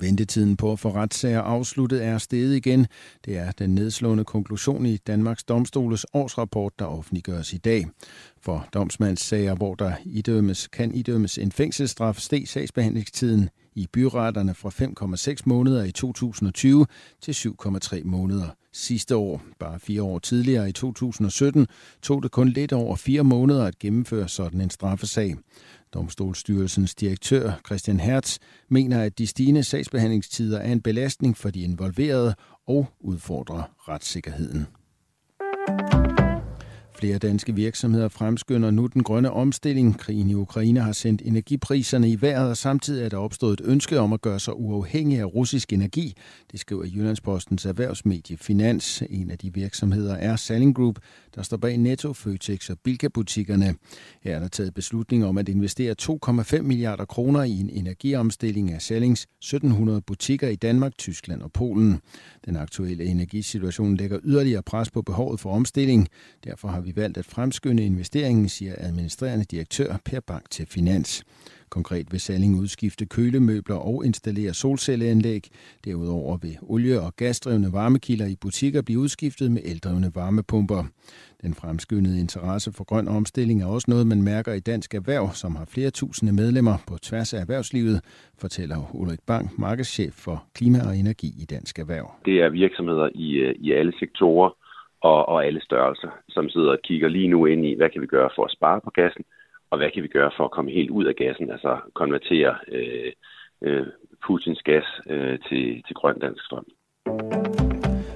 Ventetiden 0.00 0.56
på 0.56 0.72
at 0.72 0.78
få 0.78 0.94
retssager 0.94 1.40
afsluttet 1.40 2.04
er 2.04 2.18
steget 2.18 2.56
igen. 2.56 2.86
Det 3.24 3.36
er 3.36 3.52
den 3.52 3.74
nedslående 3.74 4.24
konklusion 4.24 4.86
i 4.86 4.96
Danmarks 4.96 5.44
Domstoles 5.44 6.06
årsrapport, 6.12 6.72
der 6.78 6.84
offentliggøres 6.84 7.52
i 7.52 7.58
dag. 7.58 7.86
For 8.42 8.68
domsmandssager, 8.74 9.54
hvor 9.54 9.74
der 9.74 9.92
idømmes, 10.04 10.68
kan 10.68 10.94
idømmes 10.94 11.38
en 11.38 11.52
fængselsstraf, 11.52 12.16
steg 12.16 12.48
sagsbehandlingstiden 12.48 13.50
i 13.74 13.86
byretterne 13.92 14.54
fra 14.54 14.68
5,6 15.34 15.42
måneder 15.46 15.84
i 15.84 15.92
2020 15.92 16.86
til 17.22 17.32
7,3 17.32 18.04
måneder 18.04 18.48
sidste 18.72 19.16
år. 19.16 19.42
Bare 19.58 19.80
fire 19.80 20.02
år 20.02 20.18
tidligere 20.18 20.68
i 20.68 20.72
2017 20.72 21.66
tog 22.02 22.22
det 22.22 22.30
kun 22.30 22.48
lidt 22.48 22.72
over 22.72 22.96
fire 22.96 23.24
måneder 23.24 23.64
at 23.64 23.78
gennemføre 23.78 24.28
sådan 24.28 24.60
en 24.60 24.70
straffesag. 24.70 25.36
Domstolsstyrelsens 25.94 26.94
direktør 26.94 27.52
Christian 27.66 28.00
Hertz 28.00 28.38
mener, 28.68 29.02
at 29.02 29.18
de 29.18 29.26
stigende 29.26 29.64
sagsbehandlingstider 29.64 30.58
er 30.58 30.72
en 30.72 30.80
belastning 30.80 31.36
for 31.36 31.50
de 31.50 31.60
involverede 31.60 32.34
og 32.66 32.86
udfordrer 33.00 33.62
retssikkerheden. 33.88 34.66
Flere 36.98 37.18
danske 37.18 37.54
virksomheder 37.54 38.08
fremskynder 38.08 38.70
nu 38.70 38.86
den 38.86 39.02
grønne 39.02 39.30
omstilling. 39.30 39.98
Krigen 39.98 40.30
i 40.30 40.34
Ukraine 40.34 40.80
har 40.80 40.92
sendt 40.92 41.22
energipriserne 41.24 42.10
i 42.10 42.20
vejret, 42.20 42.50
og 42.50 42.56
samtidig 42.56 43.04
er 43.04 43.08
der 43.08 43.16
opstået 43.16 43.60
et 43.60 43.66
ønske 43.66 44.00
om 44.00 44.12
at 44.12 44.20
gøre 44.20 44.40
sig 44.40 44.56
uafhængig 44.56 45.18
af 45.18 45.34
russisk 45.34 45.72
energi. 45.72 46.14
Det 46.52 46.60
skriver 46.60 46.84
Jyllandspostens 46.86 47.66
erhvervsmedie 47.66 48.36
Finans. 48.36 49.02
En 49.10 49.30
af 49.30 49.38
de 49.38 49.54
virksomheder 49.54 50.14
er 50.14 50.36
Salling 50.36 50.74
Group, 50.74 50.98
der 51.34 51.42
står 51.42 51.56
bag 51.56 51.76
Netto, 51.76 52.12
Føtex 52.12 52.70
og 52.70 52.78
Bilka-butikkerne. 52.84 53.74
Her 54.22 54.36
er 54.36 54.40
der 54.40 54.48
taget 54.48 54.74
beslutning 54.74 55.24
om 55.24 55.38
at 55.38 55.48
investere 55.48 55.94
2,5 56.02 56.62
milliarder 56.62 57.04
kroner 57.04 57.42
i 57.42 57.60
en 57.60 57.70
energiomstilling 57.70 58.72
af 58.72 58.82
Sallings 58.82 59.22
1700 59.22 60.00
butikker 60.00 60.48
i 60.48 60.56
Danmark, 60.56 60.98
Tyskland 60.98 61.42
og 61.42 61.52
Polen. 61.52 62.00
Den 62.46 62.56
aktuelle 62.56 63.04
energisituation 63.04 63.96
lægger 63.96 64.18
yderligere 64.24 64.62
pres 64.62 64.90
på 64.90 65.02
behovet 65.02 65.40
for 65.40 65.50
omstilling. 65.50 66.08
Derfor 66.44 66.68
har 66.68 66.80
vi 66.88 67.00
valgt 67.00 67.18
at 67.18 67.24
fremskynde 67.24 67.84
investeringen, 67.84 68.48
siger 68.48 68.74
administrerende 68.78 69.44
direktør 69.44 69.96
Per 70.04 70.20
Bank 70.20 70.50
til 70.50 70.66
Finans. 70.66 71.24
Konkret 71.70 72.06
vil 72.12 72.20
Salling 72.20 72.60
udskifte 72.60 73.06
kølemøbler 73.06 73.76
og 73.76 74.06
installere 74.06 74.54
solcelleanlæg. 74.54 75.42
Derudover 75.84 76.36
vil 76.36 76.56
olie- 76.62 77.00
og 77.00 77.16
gasdrevne 77.16 77.72
varmekilder 77.72 78.26
i 78.26 78.36
butikker 78.40 78.82
blive 78.82 79.00
udskiftet 79.00 79.50
med 79.50 79.62
eldrevne 79.64 80.10
varmepumper. 80.14 80.84
Den 81.42 81.54
fremskyndede 81.54 82.20
interesse 82.20 82.72
for 82.72 82.84
grøn 82.84 83.08
omstilling 83.08 83.62
er 83.62 83.66
også 83.66 83.90
noget, 83.90 84.06
man 84.06 84.22
mærker 84.22 84.52
i 84.52 84.60
Dansk 84.60 84.94
Erhverv, 84.94 85.30
som 85.32 85.56
har 85.56 85.64
flere 85.64 85.90
tusinde 85.90 86.32
medlemmer 86.32 86.76
på 86.88 86.98
tværs 86.98 87.34
af 87.34 87.40
erhvervslivet, 87.40 88.00
fortæller 88.38 88.90
Ulrik 88.94 89.20
Bank, 89.26 89.58
markedschef 89.58 90.12
for 90.12 90.44
klima 90.54 90.78
og 90.88 90.96
energi 90.96 91.30
i 91.42 91.44
Dansk 91.44 91.78
Erhverv. 91.78 92.14
Det 92.24 92.40
er 92.40 92.48
virksomheder 92.48 93.08
i, 93.14 93.28
øh, 93.32 93.54
i 93.58 93.72
alle 93.72 93.92
sektorer 93.98 94.50
og, 95.00 95.28
og 95.28 95.46
alle 95.46 95.60
størrelser, 95.64 96.10
som 96.28 96.48
sidder 96.48 96.70
og 96.70 96.82
kigger 96.84 97.08
lige 97.08 97.28
nu 97.28 97.46
ind 97.46 97.66
i, 97.66 97.74
hvad 97.74 97.90
kan 97.90 98.02
vi 98.02 98.06
gøre 98.06 98.30
for 98.36 98.44
at 98.44 98.50
spare 98.50 98.80
på 98.80 98.90
gassen, 98.90 99.24
og 99.70 99.78
hvad 99.78 99.90
kan 99.90 100.02
vi 100.02 100.08
gøre 100.08 100.30
for 100.36 100.44
at 100.44 100.50
komme 100.50 100.70
helt 100.70 100.90
ud 100.90 101.04
af 101.04 101.16
gassen, 101.16 101.50
altså 101.50 101.78
konvertere 101.94 102.56
øh, 102.68 103.12
øh, 103.62 103.86
Putins 104.26 104.62
gas 104.62 104.84
øh, 105.06 105.38
til, 105.48 105.82
til 105.86 105.94
grøn 105.94 106.18
dansk 106.18 106.44
strøm. 106.44 106.66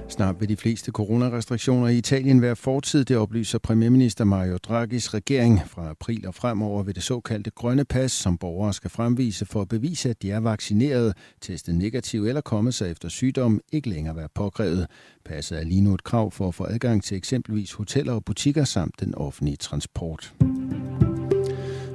Snart 0.09 0.39
vil 0.39 0.49
de 0.49 0.57
fleste 0.57 0.91
coronarestriktioner 0.91 1.87
i 1.87 1.97
Italien 1.97 2.41
være 2.41 2.55
fortid, 2.55 3.05
det 3.05 3.17
oplyser 3.17 3.59
premierminister 3.59 4.23
Mario 4.23 4.57
Draghis 4.57 5.13
regering. 5.13 5.61
Fra 5.67 5.89
april 5.89 6.27
og 6.27 6.35
fremover 6.35 6.83
vil 6.83 6.95
det 6.95 7.03
såkaldte 7.03 7.51
grønne 7.51 7.85
pas, 7.85 8.11
som 8.11 8.37
borgere 8.37 8.73
skal 8.73 8.89
fremvise 8.89 9.45
for 9.45 9.61
at 9.61 9.67
bevise, 9.67 10.09
at 10.09 10.21
de 10.21 10.31
er 10.31 10.39
vaccineret, 10.39 11.17
testet 11.41 11.75
negativ 11.75 12.25
eller 12.25 12.41
kommet 12.41 12.73
sig 12.73 12.91
efter 12.91 13.09
sygdom, 13.09 13.61
ikke 13.71 13.89
længere 13.89 14.15
være 14.15 14.29
påkrævet. 14.35 14.87
Passet 15.25 15.59
er 15.59 15.63
lige 15.63 15.81
nu 15.81 15.93
et 15.93 16.03
krav 16.03 16.31
for 16.31 16.47
at 16.47 16.55
få 16.55 16.65
adgang 16.69 17.03
til 17.03 17.17
eksempelvis 17.17 17.73
hoteller 17.73 18.13
og 18.13 18.25
butikker 18.25 18.63
samt 18.63 18.99
den 18.99 19.15
offentlige 19.15 19.57
transport. 19.57 20.33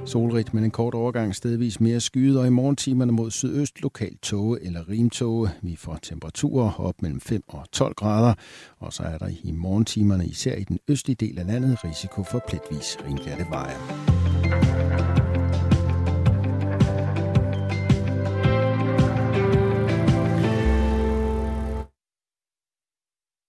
Solrigt, 0.09 0.53
men 0.53 0.63
en 0.63 0.71
kort 0.71 0.93
overgang 0.93 1.35
stedvis 1.35 1.79
mere 1.79 1.99
skyet, 1.99 2.39
og 2.39 2.47
i 2.47 2.49
morgentimerne 2.49 3.11
mod 3.11 3.31
sydøst 3.31 3.81
lokalt 3.81 4.21
tåge 4.21 4.65
eller 4.65 4.89
rimtåge. 4.89 5.49
Vi 5.61 5.75
får 5.75 5.99
temperaturer 6.03 6.79
op 6.79 7.01
mellem 7.01 7.21
5 7.21 7.43
og 7.47 7.71
12 7.71 7.93
grader, 7.93 8.33
og 8.79 8.93
så 8.93 9.03
er 9.03 9.17
der 9.17 9.27
i 9.43 9.51
morgentimerne, 9.51 10.25
især 10.25 10.55
i 10.55 10.63
den 10.63 10.79
østlige 10.87 11.15
del 11.19 11.39
af 11.39 11.47
landet, 11.47 11.77
risiko 11.83 12.23
for 12.23 12.43
pletvis 12.47 12.97
ringlatte 13.07 13.45
veje. 13.49 13.75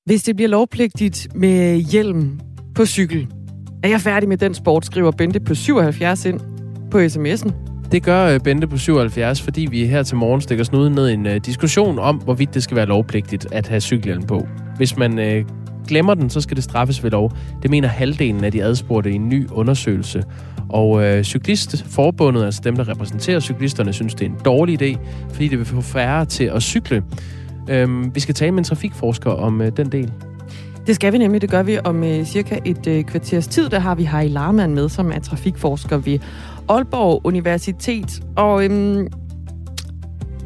Hvis 0.05 0.23
det 0.23 0.37
bliver 0.37 0.49
lovpligtigt 0.49 1.29
med 1.35 1.77
hjelm 1.77 2.41
på 2.75 2.87
cykel, 2.87 3.29
er 3.83 3.89
jeg 3.89 4.01
færdig 4.01 4.29
med 4.29 4.37
den 4.37 4.55
sport, 4.55 4.87
skriver 4.87 5.11
Bente 5.11 5.41
på 5.41 5.55
77 5.55 6.25
ind 6.25 6.50
på 6.91 6.99
sms'en. 6.99 7.53
Det 7.93 8.03
gør 8.03 8.27
øh, 8.27 8.41
Bente 8.41 8.67
på 8.67 8.77
77, 8.77 9.43
fordi 9.43 9.69
vi 9.71 9.87
her 9.87 10.03
til 10.03 10.17
morgen 10.17 10.41
stikker 10.41 10.65
snuden 10.65 10.93
ned 10.93 11.09
i 11.09 11.13
en 11.13 11.27
uh, 11.27 11.37
diskussion 11.37 11.99
om, 11.99 12.17
hvorvidt 12.17 12.55
det 12.55 12.63
skal 12.63 12.77
være 12.77 12.87
lovpligtigt 12.87 13.47
at 13.53 13.69
have 13.69 13.81
cykelhjelm 13.81 14.23
på. 14.23 14.47
Hvis 14.77 14.97
man 14.97 15.19
uh, 15.19 15.47
glemmer 15.89 16.15
den, 16.15 16.31
så 16.31 16.41
skal 16.41 16.57
det 16.57 16.65
straffes 16.65 17.05
ved 17.05 17.11
lov. 17.11 17.33
Det 17.63 17.71
mener 17.71 17.89
halvdelen 17.89 18.45
af 18.45 18.53
de 18.53 18.65
adspurgte 18.65 19.11
i 19.11 19.15
en 19.15 19.29
ny 19.29 19.49
undersøgelse. 19.49 20.23
Og 20.69 21.05
øh, 21.05 21.25
Cyklistforbundet, 21.25 22.45
altså 22.45 22.61
dem, 22.65 22.77
der 22.77 22.89
repræsenterer 22.89 23.41
cyklisterne, 23.41 23.93
synes, 23.93 24.15
det 24.15 24.27
er 24.27 24.31
en 24.31 24.39
dårlig 24.45 24.83
idé, 24.83 24.99
fordi 25.33 25.49
det 25.49 25.59
vil 25.59 25.67
få 25.67 25.81
færre 25.81 26.25
til 26.25 26.45
at 26.45 26.63
cykle. 26.63 27.03
Øhm, 27.69 28.15
vi 28.15 28.21
skal 28.21 28.35
tale 28.35 28.53
med 28.53 28.59
en 28.59 28.65
trafikforsker 28.65 29.31
om 29.31 29.61
øh, 29.61 29.73
den 29.77 29.93
del. 29.93 30.13
Det 30.87 30.95
skal 30.95 31.13
vi 31.13 31.19
nemlig. 31.19 31.43
Det 31.43 31.51
gør 31.51 31.63
vi 31.63 31.79
om 31.85 32.05
øh, 32.05 32.25
cirka 32.25 32.59
et 32.65 32.87
øh, 32.87 33.05
kvarters 33.05 33.47
tid. 33.47 33.69
Der 33.69 33.79
har 33.79 33.95
vi 33.95 34.05
Harry 34.05 34.29
Larman 34.29 34.75
med, 34.75 34.89
som 34.89 35.13
er 35.13 35.19
trafikforsker 35.19 35.97
ved 35.97 36.19
Aalborg 36.71 37.21
Universitet. 37.25 38.23
Og 38.37 38.65
øhm, 38.65 39.09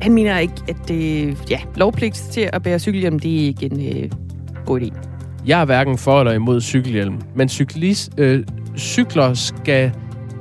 han 0.03 0.13
mener 0.13 0.39
ikke, 0.39 0.55
at 0.69 0.77
det 0.89 1.37
ja, 1.51 1.61
lovpligt 1.77 2.15
til 2.15 2.51
at 2.53 2.63
bære 2.63 2.79
cykelhjelm, 2.79 3.19
det 3.19 3.43
er 3.43 3.47
ikke 3.47 3.67
en 3.67 4.03
øh, 4.05 4.11
god 4.67 4.81
idé. 4.81 4.93
Jeg 5.47 5.61
er 5.61 5.65
hverken 5.65 5.99
for 5.99 6.21
eller 6.21 6.33
imod 6.33 6.61
cykelhjelm, 6.61 7.21
men 7.37 7.49
cyklist, 7.49 8.13
øh, 8.19 8.45
cykler 8.77 9.35
skal 9.35 9.93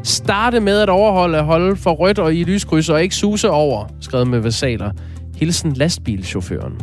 starte 0.04 0.60
med 0.60 0.80
at 0.80 0.90
overholde 0.90 1.42
holde 1.42 1.76
for 1.76 1.92
rødt 1.92 2.20
og 2.20 2.36
i 2.36 2.44
lyskryds 2.44 2.90
og 2.90 3.04
ikke 3.04 3.16
suse 3.16 3.50
over, 3.50 3.86
skrevet 4.00 4.28
med 4.28 4.40
versaler. 4.40 4.92
Hilsen 5.36 5.74
lastbilchaufføren. 5.74 6.74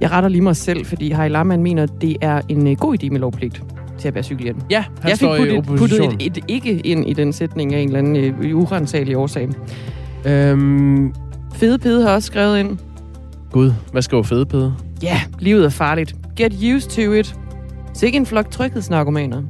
Jeg 0.00 0.10
retter 0.10 0.28
lige 0.28 0.42
mig 0.42 0.56
selv, 0.56 0.86
fordi 0.86 1.10
Harry 1.10 1.30
Larman 1.30 1.62
mener, 1.62 1.82
at 1.82 1.90
det 2.00 2.16
er 2.20 2.40
en 2.48 2.66
øh, 2.66 2.76
god 2.76 3.02
idé 3.02 3.10
med 3.10 3.20
lovpligt 3.20 3.62
til 4.00 4.08
at 4.08 4.14
bære 4.14 4.24
cykelhjelm. 4.24 4.60
Ja, 4.70 4.84
han 5.00 5.10
jeg 5.10 5.18
fik 5.18 5.28
puttet, 5.28 5.64
puttet 5.64 6.04
et, 6.04 6.36
et 6.36 6.44
ikke 6.48 6.80
ind 6.80 7.08
i 7.08 7.12
den 7.12 7.32
sætning 7.32 7.74
af 7.74 7.80
en 7.80 7.86
eller 7.86 7.98
anden 7.98 8.16
øh, 8.16 8.56
urensagelig 8.56 9.16
årsag. 9.16 9.48
Øhm, 10.24 11.14
Fede 11.54 11.78
Pede 11.78 12.02
har 12.02 12.14
også 12.14 12.26
skrevet 12.26 12.58
ind. 12.58 12.78
Gud, 13.52 13.72
hvad 13.92 14.02
skriver 14.02 14.22
fedepede? 14.22 14.74
Ja, 15.02 15.20
livet 15.38 15.64
er 15.64 15.68
farligt. 15.68 16.14
Get 16.36 16.54
used 16.74 16.90
to 16.90 17.12
it. 17.12 17.34
Sikke 17.94 18.16
en 18.16 18.26
flok 18.26 18.50
tryghedsnarkomaner. 18.50 19.42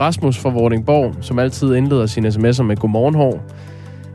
Rasmus 0.00 0.38
fra 0.38 0.50
Vordingborg, 0.50 1.14
som 1.20 1.38
altid 1.38 1.74
indleder 1.74 2.06
sine 2.06 2.28
sms'er 2.28 2.62
med 2.62 2.76
godmorgenhår. 2.76 3.42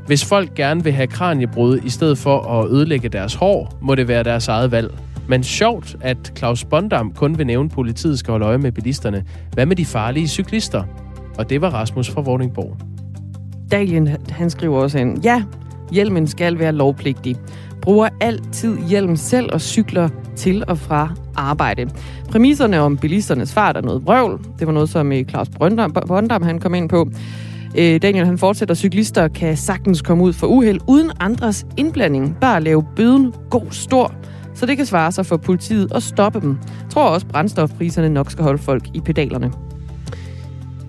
Hvis 0.08 0.26
folk 0.26 0.56
gerne 0.56 0.84
vil 0.84 0.94
have 0.94 1.08
kraniebrud 1.08 1.80
i 1.84 1.90
stedet 1.90 2.18
for 2.18 2.40
at 2.40 2.72
ødelægge 2.72 3.10
deres 3.10 3.34
hår, 3.36 3.78
må 3.82 3.96
det 3.96 4.08
være 4.08 4.24
deres 4.24 4.48
eget 4.48 4.72
valg. 4.72 4.94
Men 5.28 5.44
sjovt, 5.44 5.96
at 6.02 6.34
Claus 6.38 6.66
Bondam 6.66 7.12
kun 7.12 7.38
vil 7.38 7.48
nævne, 7.48 7.66
at 7.66 7.72
politiet 7.72 8.20
skal 8.20 8.32
holde 8.32 8.46
øje 8.46 8.58
med 8.58 8.72
bilisterne. 8.72 9.24
Hvad 9.54 9.66
med 9.66 9.76
de 9.76 9.86
farlige 9.86 10.28
cyklister? 10.28 10.84
Og 11.38 11.50
det 11.50 11.62
var 11.62 11.70
Rasmus 11.70 12.10
fra 12.10 12.22
Vordingborg. 12.22 12.78
Dalien, 13.72 14.10
han 14.30 14.50
skriver 14.50 14.78
også 14.78 14.98
ind. 15.00 15.24
Ja, 15.24 15.44
hjelmen 15.92 16.28
skal 16.28 16.60
være 16.60 16.72
lovpligtig. 16.72 17.36
Bruger 17.82 18.10
altid 18.22 18.78
hjelm 18.90 19.16
selv 19.16 19.54
og 19.54 19.62
cykler 19.62 20.10
til 20.36 20.64
og 20.68 20.78
fra 20.78 21.10
arbejde. 21.36 21.90
Præmisserne 22.32 22.80
om 22.80 22.98
bilisternes 22.98 23.54
fart 23.54 23.78
er 23.78 23.82
noget 23.82 24.06
vrøvl. 24.06 24.40
Det 24.60 24.68
var 24.68 24.74
noget, 24.74 24.90
som 24.90 25.12
eh, 25.12 25.26
Claus 25.26 25.50
Brøndam, 25.50 25.94
Bondam 25.94 26.42
han 26.42 26.60
kom 26.60 26.74
ind 26.74 26.90
på. 26.90 27.10
Eh, 27.76 28.02
Daniel 28.02 28.26
han 28.26 28.38
fortsætter, 28.38 28.76
cyklister 28.76 29.28
kan 29.28 29.58
sagtens 29.58 30.02
komme 30.02 30.24
ud 30.24 30.34
for 30.34 30.48
uheld 30.48 30.80
uden 30.88 31.12
andres 31.20 31.66
indblanding. 31.78 32.38
Bare 32.42 32.62
lave 32.62 32.86
bøden 32.96 33.34
god 33.50 33.66
stor, 33.72 34.14
så 34.56 34.66
det 34.66 34.78
kan 34.78 34.86
svare 34.86 35.12
sig 35.12 35.26
for 35.26 35.38
politiet 35.38 35.92
at 35.96 36.04
stoppe 36.04 36.42
dem. 36.42 36.58
Jeg 36.84 36.90
tror 36.90 37.10
også, 37.10 37.28
brændstofpriserne 37.28 38.10
nok 38.10 38.32
skal 38.32 38.44
holde 38.44 38.62
folk 38.62 38.84
i 38.94 39.00
pedalerne. 39.00 39.52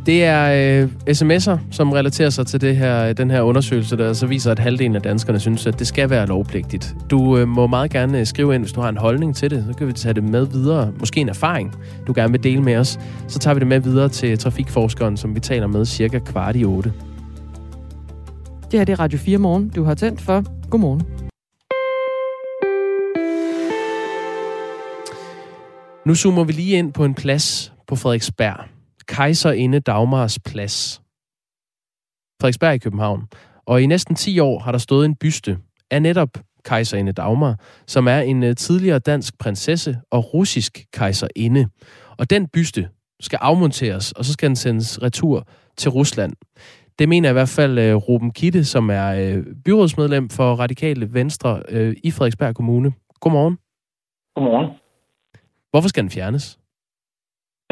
Det 0.06 0.24
er 0.24 0.82
øh, 0.82 0.88
sms'er, 1.10 1.58
som 1.70 1.92
relaterer 1.92 2.30
sig 2.30 2.46
til 2.46 2.60
det 2.60 2.76
her, 2.76 3.12
den 3.12 3.30
her 3.30 3.40
undersøgelse, 3.40 3.96
der 3.96 4.12
så 4.12 4.26
viser, 4.26 4.50
at 4.50 4.58
halvdelen 4.58 4.96
af 4.96 5.02
danskerne 5.02 5.40
synes, 5.40 5.66
at 5.66 5.78
det 5.78 5.86
skal 5.86 6.10
være 6.10 6.26
lovpligtigt. 6.26 6.96
Du 7.10 7.38
øh, 7.38 7.48
må 7.48 7.66
meget 7.66 7.90
gerne 7.90 8.20
øh, 8.20 8.26
skrive 8.26 8.54
ind, 8.54 8.62
hvis 8.62 8.72
du 8.72 8.80
har 8.80 8.88
en 8.88 8.96
holdning 8.96 9.36
til 9.36 9.50
det. 9.50 9.64
Så 9.68 9.76
kan 9.78 9.86
vi 9.86 9.92
tage 9.92 10.14
det 10.14 10.24
med 10.24 10.46
videre. 10.46 10.92
Måske 10.98 11.20
en 11.20 11.28
erfaring, 11.28 11.74
du 12.06 12.12
gerne 12.16 12.32
vil 12.32 12.42
dele 12.42 12.62
med 12.62 12.76
os. 12.76 12.98
Så 13.28 13.38
tager 13.38 13.54
vi 13.54 13.60
det 13.60 13.68
med 13.68 13.80
videre 13.80 14.08
til 14.08 14.38
trafikforskeren, 14.38 15.16
som 15.16 15.34
vi 15.34 15.40
taler 15.40 15.66
med 15.66 15.84
cirka 15.84 16.18
kvart 16.18 16.56
i 16.56 16.64
otte. 16.64 16.92
Det 18.70 18.80
her 18.80 18.84
det 18.84 18.92
er 18.92 19.00
Radio 19.00 19.18
4 19.18 19.38
Morgen, 19.38 19.68
du 19.68 19.84
har 19.84 19.94
tændt 19.94 20.20
for. 20.20 20.44
Godmorgen. 20.70 21.25
Nu 26.06 26.14
zoomer 26.14 26.44
vi 26.44 26.52
lige 26.52 26.78
ind 26.78 26.92
på 26.92 27.04
en 27.04 27.14
plads 27.14 27.72
på 27.86 27.96
Frederiksberg. 27.96 28.68
Kejserinde 29.08 29.80
Dagmars 29.80 30.38
Plads. 30.38 31.02
Frederiksberg 32.40 32.74
i 32.74 32.78
København. 32.78 33.28
Og 33.66 33.82
i 33.82 33.86
næsten 33.86 34.14
10 34.14 34.38
år 34.38 34.58
har 34.58 34.72
der 34.72 34.78
stået 34.78 35.04
en 35.04 35.14
byste 35.14 35.58
af 35.90 36.02
netop 36.02 36.28
kejserinde 36.64 37.12
Dagmar, 37.12 37.60
som 37.86 38.08
er 38.08 38.18
en 38.18 38.42
øh, 38.42 38.56
tidligere 38.56 38.98
dansk 38.98 39.38
prinsesse 39.38 39.98
og 40.10 40.34
russisk 40.34 40.86
kejserinde. 40.92 41.66
Og 42.18 42.30
den 42.30 42.48
byste 42.48 42.88
skal 43.20 43.38
afmonteres, 43.42 44.12
og 44.12 44.24
så 44.24 44.32
skal 44.32 44.48
den 44.48 44.56
sendes 44.56 45.02
retur 45.02 45.46
til 45.76 45.90
Rusland. 45.90 46.32
Det 46.98 47.08
mener 47.08 47.30
i 47.30 47.32
hvert 47.32 47.48
fald 47.48 47.78
øh, 47.78 47.94
Ruben 47.94 48.30
Kitte, 48.30 48.64
som 48.64 48.90
er 48.90 49.06
øh, 49.06 49.44
byrådsmedlem 49.64 50.28
for 50.28 50.54
Radikale 50.54 51.14
Venstre 51.14 51.62
i 52.04 52.10
Frederiksberg 52.10 52.54
Kommune. 52.54 52.92
Godmorgen. 53.20 53.58
Godmorgen. 54.34 54.85
Hvorfor 55.76 55.88
skal 55.88 56.02
den 56.02 56.16
fjernes? 56.16 56.58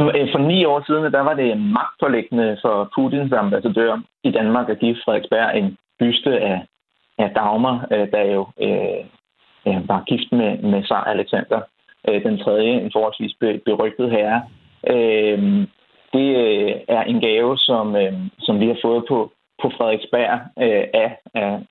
Øh, 0.01 0.29
for 0.33 0.39
ni 0.39 0.65
år 0.65 0.81
siden, 0.87 1.13
der 1.13 1.21
var 1.21 1.35
det 1.35 1.61
magtforlæggende 1.61 2.59
for 2.63 2.91
Putins 2.95 3.33
ambassadør 3.33 4.03
i 4.25 4.31
Danmark 4.31 4.69
at 4.69 4.79
give 4.79 4.97
Frederiksberg 5.05 5.59
en 5.59 5.77
byste 5.99 6.41
af, 6.41 6.67
af 7.19 7.31
Dagmar, 7.31 7.87
øh, 7.93 8.11
der 8.13 8.25
jo 8.37 8.43
øh, 8.67 9.03
øh, 9.67 9.89
var 9.89 10.03
gift 10.11 10.33
med, 10.33 10.53
med 10.71 10.83
Tsar 10.83 11.05
Alexander 11.05 11.61
den 12.27 12.39
tredje, 12.39 12.73
en 12.81 12.91
forholdsvis 12.93 13.35
berygtet 13.65 14.11
herre. 14.11 14.43
Øh, 14.95 15.39
det 16.13 16.29
er 16.89 17.03
en 17.03 17.21
gave, 17.21 17.59
som, 17.59 17.97
øh, 17.97 18.13
som 18.39 18.61
vi 18.61 18.67
har 18.67 18.79
fået 18.83 19.05
på, 19.09 19.33
på 19.63 19.71
Frederiksberg 19.77 20.41
øh, 20.65 20.85
af, 21.05 21.19
af, 21.35 21.63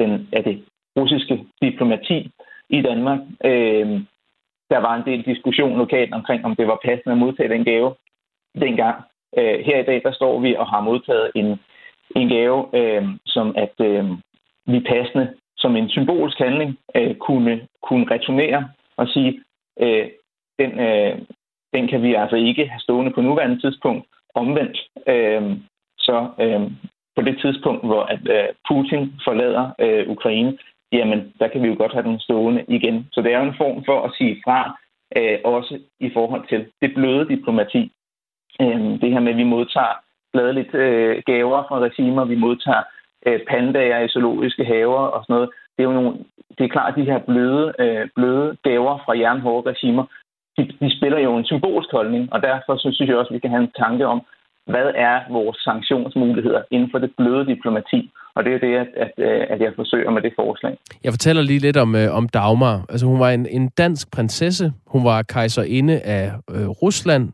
den, 0.00 0.28
af 0.32 0.44
det 0.44 0.64
russiske 0.98 1.44
diplomati 1.62 2.30
i 2.70 2.82
Danmark. 2.82 3.20
Øh, 3.44 4.00
der 4.72 4.78
var 4.78 4.94
en 4.94 5.06
del 5.10 5.22
diskussion 5.22 5.78
lokalt 5.78 6.12
omkring, 6.14 6.44
om 6.44 6.56
det 6.56 6.66
var 6.66 6.78
passende 6.84 7.12
at 7.12 7.18
modtage 7.18 7.48
den 7.54 7.64
gave 7.64 7.94
dengang. 8.64 8.96
Øh, 9.38 9.58
her 9.66 9.78
i 9.80 9.86
dag, 9.90 10.02
der 10.04 10.12
står 10.12 10.40
vi 10.40 10.54
og 10.54 10.66
har 10.66 10.80
modtaget 10.80 11.30
en, 11.34 11.48
en 12.16 12.28
gave, 12.28 12.58
øh, 12.80 13.04
som 13.26 13.54
at 13.64 13.74
øh, 13.80 14.04
vi 14.66 14.80
passende 14.80 15.34
som 15.56 15.76
en 15.76 15.88
symbolsk 15.88 16.38
handling 16.38 16.78
øh, 16.96 17.14
kunne, 17.14 17.68
kunne 17.82 18.06
returnere 18.14 18.68
og 18.96 19.08
sige, 19.08 19.42
øh, 19.80 20.06
den, 20.58 20.80
øh, 20.80 21.18
den 21.74 21.88
kan 21.88 22.02
vi 22.02 22.14
altså 22.14 22.36
ikke 22.36 22.68
have 22.68 22.80
stående 22.80 23.12
på 23.12 23.20
nuværende 23.20 23.60
tidspunkt 23.60 24.06
omvendt. 24.34 24.78
Øh, 25.06 25.56
så 25.98 26.28
øh, 26.40 26.62
på 27.16 27.22
det 27.22 27.38
tidspunkt, 27.40 27.84
hvor 27.84 28.02
at, 28.02 28.20
øh, 28.36 28.48
Putin 28.68 29.14
forlader 29.24 29.70
øh, 29.78 30.08
Ukraine, 30.08 30.58
jamen 30.92 31.32
der 31.38 31.48
kan 31.48 31.62
vi 31.62 31.68
jo 31.68 31.74
godt 31.78 31.92
have 31.92 32.08
den 32.10 32.20
stående 32.20 32.64
igen. 32.68 33.08
Så 33.12 33.22
det 33.22 33.32
er 33.32 33.38
jo 33.38 33.44
en 33.44 33.60
form 33.62 33.84
for 33.84 34.02
at 34.02 34.12
sige 34.18 34.42
fra, 34.44 34.78
øh, 35.16 35.38
også 35.44 35.78
i 36.00 36.10
forhold 36.12 36.48
til 36.48 36.66
det 36.82 36.94
bløde 36.94 37.28
diplomati. 37.28 37.92
Øh, 38.60 39.00
det 39.00 39.12
her 39.12 39.20
med, 39.20 39.32
at 39.32 39.38
vi 39.38 39.44
modtager 39.44 39.94
gladeligt 40.32 40.74
øh, 40.74 41.22
gaver 41.26 41.62
fra 41.68 41.78
regimer, 41.78 42.24
vi 42.24 42.34
modtager 42.34 42.82
øh, 43.26 43.40
pandager 43.48 43.98
i 43.98 44.08
zoologiske 44.08 44.64
haver 44.64 45.04
og 45.14 45.24
sådan 45.24 45.34
noget. 45.34 45.50
Det 45.76 45.82
er 45.82 45.88
jo 45.88 46.00
nogle, 46.00 46.18
det 46.58 46.64
er 46.64 46.68
klart, 46.68 46.92
at 46.92 46.98
de 46.98 47.10
her 47.10 47.18
bløde, 47.18 47.72
øh, 47.78 48.08
bløde 48.16 48.56
gaver 48.62 48.98
fra 49.04 49.18
jernhårde 49.18 49.70
regimer, 49.70 50.04
de, 50.56 50.62
de 50.80 50.96
spiller 50.96 51.18
jo 51.18 51.36
en 51.36 51.44
symbolsk 51.44 51.90
holdning, 51.92 52.32
og 52.32 52.42
derfor 52.42 52.76
så 52.76 52.88
synes 52.92 53.08
jeg 53.08 53.16
også, 53.16 53.30
at 53.30 53.34
vi 53.34 53.38
kan 53.38 53.50
have 53.50 53.62
en 53.62 53.76
tanke 53.76 54.06
om, 54.06 54.20
hvad 54.66 54.88
er 54.94 55.32
vores 55.32 55.56
sanktionsmuligheder 55.56 56.62
inden 56.70 56.88
for 56.90 56.98
det 56.98 57.10
bløde 57.16 57.46
diplomati? 57.46 58.10
Og 58.34 58.44
det 58.44 58.54
er 58.54 58.58
det, 58.58 58.74
at, 58.76 58.88
at, 58.96 59.12
øh, 59.18 59.46
at 59.50 59.60
jeg 59.60 59.72
forsøger 59.76 60.10
med 60.10 60.22
det 60.22 60.32
forslag. 60.36 60.76
Jeg 61.04 61.12
fortæller 61.12 61.42
lige 61.42 61.58
lidt 61.58 61.76
om, 61.76 61.94
øh, 61.94 62.16
om 62.16 62.28
Dagmar. 62.28 62.84
Altså, 62.88 63.06
hun 63.06 63.20
var 63.20 63.30
en, 63.30 63.46
en 63.50 63.68
dansk 63.68 64.10
prinsesse. 64.12 64.72
Hun 64.86 65.04
var 65.04 65.22
kejserinde 65.22 66.00
af 66.00 66.32
øh, 66.50 66.68
Rusland. 66.68 67.32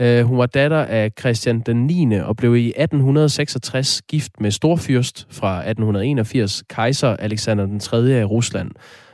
Øh, 0.00 0.22
hun 0.24 0.38
var 0.38 0.46
datter 0.46 0.84
af 0.84 1.12
Christian 1.20 1.60
den 1.60 1.86
9. 1.86 2.20
og 2.20 2.36
blev 2.36 2.56
i 2.56 2.66
1866 2.68 4.02
gift 4.02 4.40
med 4.40 4.50
storfyrst 4.50 5.26
fra 5.40 5.56
1881, 5.56 6.62
kejser 6.70 7.16
Alexander 7.16 7.66
den 7.66 7.80
3. 7.80 7.96
af 7.96 8.30
Rusland. 8.30 8.70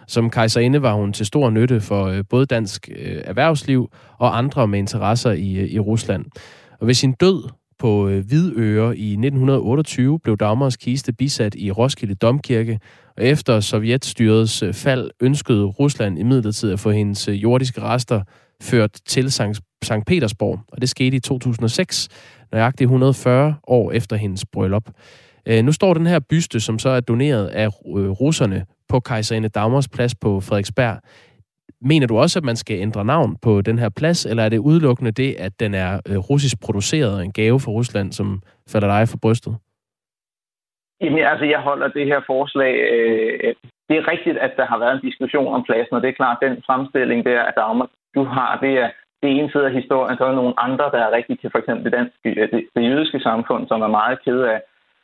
Som 0.07 0.31
kejserinde 0.31 0.83
var 0.83 0.93
hun 0.93 1.13
til 1.13 1.27
stor 1.27 1.51
nytte 1.51 1.81
for 1.81 2.05
øh, 2.05 2.25
både 2.31 2.47
dansk 2.47 2.89
øh, 2.97 3.23
erhvervsliv 3.25 3.91
og 4.19 4.39
andre 4.39 4.69
med 4.69 4.79
interesser 4.79 5.31
i, 5.31 5.55
øh, 5.55 5.69
i 5.69 5.79
Rusland. 5.79 6.25
Og 6.81 6.87
ved 6.87 6.95
sin 6.95 7.13
død 7.13 7.49
på 7.79 8.09
øh, 8.09 8.27
Hvidøre 8.27 8.97
i 8.97 9.11
1928 9.11 10.19
blev 10.21 10.37
Dagmars 10.37 10.77
kiste 10.77 11.13
bisat 11.13 11.55
i 11.55 11.71
Roskilde 11.71 12.15
Domkirke, 12.15 12.81
og 13.17 13.25
efter 13.25 13.61
sovjetstyrets 13.61 14.63
øh, 14.63 14.75
fald 14.75 15.11
ønskede 15.21 15.65
Rusland 15.65 16.19
imidlertid 16.19 16.73
at 16.73 16.81
få 16.81 16.91
hendes 16.91 17.29
øh, 17.29 17.43
jordiske 17.43 17.81
rester 17.81 18.23
ført 18.63 18.91
til 19.07 19.33
Sankt, 19.33 20.07
Petersborg, 20.07 20.61
og 20.69 20.81
det 20.81 20.89
skete 20.89 21.17
i 21.17 21.21
2006, 21.21 22.09
nøjagtigt 22.53 22.87
140 22.87 23.55
år 23.67 23.93
efter 23.93 24.17
hendes 24.17 24.45
bryllup. 24.53 24.91
Nu 25.63 25.73
står 25.73 25.95
den 25.95 26.07
her 26.07 26.19
byste, 26.19 26.61
som 26.61 26.79
så 26.79 26.89
er 26.89 27.01
doneret 27.01 27.47
af 27.47 27.69
russerne 28.21 28.65
på 28.89 29.01
kejserinde 29.01 29.49
Dagmars 29.49 29.89
plads 29.89 30.15
på 30.15 30.41
Frederiksberg 30.41 31.01
mener 31.85 32.07
du 32.07 32.19
også, 32.19 32.39
at 32.39 32.45
man 32.45 32.57
skal 32.57 32.77
ændre 32.81 33.05
navn 33.05 33.37
på 33.43 33.61
den 33.61 33.79
her 33.79 33.91
plads, 33.97 34.27
eller 34.27 34.43
er 34.43 34.49
det 34.49 34.59
udelukkende 34.59 35.11
det, 35.11 35.35
at 35.39 35.53
den 35.61 35.75
er 35.75 36.01
øh, 36.11 36.19
russisk 36.31 36.57
produceret, 36.67 37.25
en 37.25 37.33
gave 37.33 37.61
fra 37.61 37.73
Rusland, 37.73 38.13
som 38.13 38.43
falder 38.73 38.89
dig 38.89 39.09
for 39.09 39.19
brystet? 39.23 39.57
Jamen, 41.01 41.19
altså, 41.19 41.45
jeg 41.45 41.61
holder 41.61 41.89
det 41.89 42.07
her 42.07 42.21
forslag... 42.27 42.75
Øh, 42.93 43.55
det 43.89 43.97
er 43.97 44.09
rigtigt, 44.13 44.39
at 44.39 44.53
der 44.57 44.67
har 44.67 44.79
været 44.79 44.95
en 44.95 45.09
diskussion 45.09 45.55
om 45.55 45.65
pladsen, 45.65 45.97
og 45.97 46.03
det 46.03 46.09
er 46.09 46.21
klart, 46.21 46.39
den 46.43 46.63
fremstilling 46.67 47.25
der, 47.25 47.43
at 47.43 47.55
Dagmar, 47.57 47.91
du 48.15 48.25
har, 48.25 48.59
det 48.63 48.73
er 48.83 48.91
det 49.23 49.31
ene 49.31 49.51
side 49.53 49.67
af 49.67 49.73
historien, 49.73 50.17
så 50.17 50.25
er 50.25 50.29
der 50.29 50.43
nogle 50.43 50.61
andre, 50.61 50.85
der 50.95 51.01
er 51.05 51.17
rigtig 51.19 51.41
til 51.41 51.51
for 51.51 51.59
eksempel 51.59 51.85
det, 51.85 51.93
danske, 51.93 52.41
øh, 52.41 52.51
det, 52.53 52.61
det 52.77 52.91
jødiske 52.91 53.21
samfund, 53.21 53.69
som 53.69 53.83
er 53.83 53.97
meget 53.99 54.19
ked 54.25 54.41
af, 54.41 54.61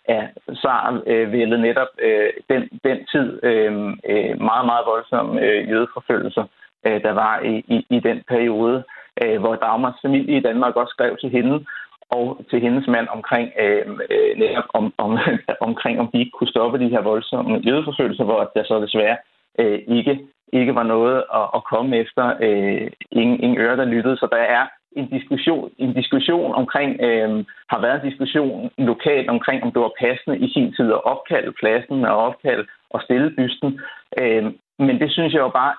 af 0.08 0.22
SAR-vældet 0.62 1.58
øh, 1.58 1.64
netop 1.68 1.88
øh, 2.02 2.30
den, 2.50 2.62
den 2.84 2.98
tid 3.12 3.26
øh, 3.42 3.72
øh 4.10 4.32
meget, 4.50 4.66
meget 4.70 4.84
voldsom 4.92 5.38
øh, 5.38 5.70
jødeforfølgelser, 5.70 6.42
øh, 6.42 6.59
Øh, 6.86 7.02
der 7.02 7.12
var 7.12 7.40
i, 7.40 7.54
i, 7.74 7.86
i 7.96 8.00
den 8.00 8.22
periode, 8.28 8.84
øh, 9.22 9.40
hvor 9.40 9.54
Dagmars 9.54 9.98
familie 10.02 10.36
i 10.36 10.46
Danmark 10.48 10.76
også 10.76 10.90
skrev 10.90 11.16
til 11.16 11.30
hende, 11.30 11.64
og 12.10 12.44
til 12.50 12.60
hendes 12.60 12.86
mand 12.88 13.08
omkring, 13.08 13.50
øh, 13.60 13.86
øh, 14.10 14.38
netop 14.38 14.64
om, 14.74 14.94
om, 14.98 15.18
omkring, 15.68 16.00
om 16.00 16.08
de 16.12 16.18
ikke 16.18 16.36
kunne 16.38 16.54
stoppe 16.54 16.78
de 16.78 16.88
her 16.88 17.00
voldsomme 17.00 17.60
jødeforfølgelser, 17.66 18.24
hvor 18.24 18.50
der 18.54 18.64
så 18.64 18.80
desværre 18.80 19.16
øh, 19.58 19.78
ikke, 19.86 20.20
ikke 20.52 20.74
var 20.74 20.82
noget 20.82 21.16
at, 21.34 21.46
at 21.54 21.64
komme 21.64 21.96
efter. 21.96 22.24
Øh, 22.40 22.90
ingen, 23.10 23.40
ingen 23.40 23.58
ører, 23.58 23.76
der 23.76 23.84
lyttede. 23.84 24.16
Så 24.16 24.28
der 24.32 24.42
er 24.58 24.66
en 24.96 25.06
diskussion, 25.06 25.70
en 25.78 25.92
diskussion 25.94 26.54
omkring, 26.54 27.00
øh, 27.00 27.44
har 27.72 27.80
været 27.80 28.02
en 28.02 28.08
diskussion 28.10 28.70
lokalt 28.78 29.28
omkring, 29.30 29.62
om 29.62 29.72
det 29.72 29.82
var 29.82 29.92
passende 30.00 30.38
i 30.38 30.52
sin 30.52 30.72
tid 30.72 30.92
at 30.92 31.04
opkalde 31.04 31.52
pladsen 31.52 32.04
og 32.04 32.16
opkalde 32.16 32.66
og 32.90 33.02
stille 33.02 33.30
bysten. 33.30 33.80
Øh, 34.20 34.44
men 34.78 35.00
det 35.00 35.12
synes 35.12 35.32
jeg 35.32 35.40
jo 35.40 35.48
bare, 35.48 35.74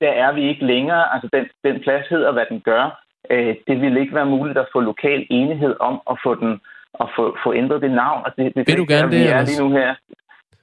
der 0.00 0.10
er 0.10 0.32
vi 0.32 0.48
ikke 0.48 0.66
længere. 0.66 1.14
Altså 1.14 1.28
den, 1.32 1.44
den 1.64 1.82
plads 1.82 2.08
hedder, 2.08 2.32
hvad 2.32 2.46
den 2.50 2.60
gør. 2.60 3.02
Øh, 3.30 3.56
det 3.68 3.80
ville 3.80 4.00
ikke 4.00 4.14
være 4.14 4.26
muligt 4.26 4.58
at 4.58 4.68
få 4.72 4.80
lokal 4.80 5.26
enighed 5.30 5.74
om 5.80 6.00
at 6.10 6.16
få 6.24 6.34
den 6.34 6.60
at 7.00 7.08
få, 7.16 7.36
få 7.44 7.54
ændret 7.54 7.82
det 7.82 7.90
navn. 7.90 8.22
Og 8.26 8.32
det, 8.36 8.54
det 8.54 8.66
Vil 8.66 8.78
du 8.78 8.86
gerne 8.88 9.10
det, 9.10 9.30
er 9.30 9.42
lige 9.44 9.62
nu 9.62 9.70
her. 9.70 9.94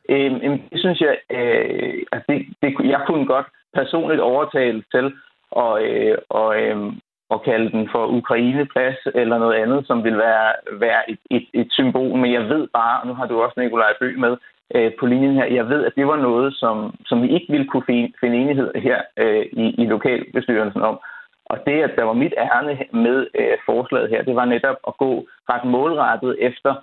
Øh, 0.09 0.31
det 0.71 0.79
synes 0.79 0.99
jeg, 1.01 1.17
øh, 1.37 1.93
altså 2.11 2.25
det, 2.29 2.39
det, 2.61 2.69
jeg 2.93 3.01
kunne 3.07 3.25
godt 3.25 3.47
personligt 3.73 4.21
overtale 4.21 4.83
til 4.93 5.05
at, 5.63 5.71
øh, 5.83 6.17
og, 6.29 6.61
øh, 6.61 6.93
at 7.33 7.43
kalde 7.43 7.71
den 7.71 7.89
for 7.91 8.07
Ukraineplads 8.07 8.97
eller 9.15 9.37
noget 9.37 9.55
andet, 9.63 9.87
som 9.87 10.03
vil 10.03 10.17
være, 10.17 10.53
være 10.71 11.11
et, 11.11 11.19
et, 11.31 11.47
et 11.53 11.67
symbol. 11.71 12.17
Men 12.17 12.33
jeg 12.33 12.49
ved 12.49 12.67
bare, 12.73 13.01
og 13.01 13.07
nu 13.07 13.13
har 13.13 13.27
du 13.27 13.41
også 13.41 13.59
Nikolaj 13.59 13.93
Bø 13.99 14.17
med 14.17 14.37
øh, 14.73 14.91
på 14.99 15.05
linjen 15.05 15.35
her, 15.35 15.45
jeg 15.45 15.69
ved, 15.69 15.85
at 15.85 15.93
det 15.95 16.07
var 16.07 16.15
noget, 16.15 16.53
som, 16.55 16.95
som 17.05 17.21
vi 17.21 17.29
ikke 17.29 17.45
ville 17.49 17.67
kunne 17.67 17.83
finde, 18.21 18.37
enighed 18.37 18.71
her 18.75 19.01
øh, 19.17 19.45
i, 19.51 19.75
i 19.81 19.85
lokalbestyrelsen 19.85 20.81
om. 20.81 20.99
Og 21.45 21.57
det, 21.67 21.81
at 21.81 21.93
der 21.97 22.03
var 22.03 22.13
mit 22.13 22.33
ærne 22.37 22.77
med 22.93 23.27
øh, 23.39 23.57
forslaget 23.65 24.09
her, 24.09 24.23
det 24.23 24.35
var 24.35 24.45
netop 24.45 24.75
at 24.87 24.97
gå 24.97 25.25
ret 25.49 25.65
målrettet 25.65 26.35
efter 26.39 26.75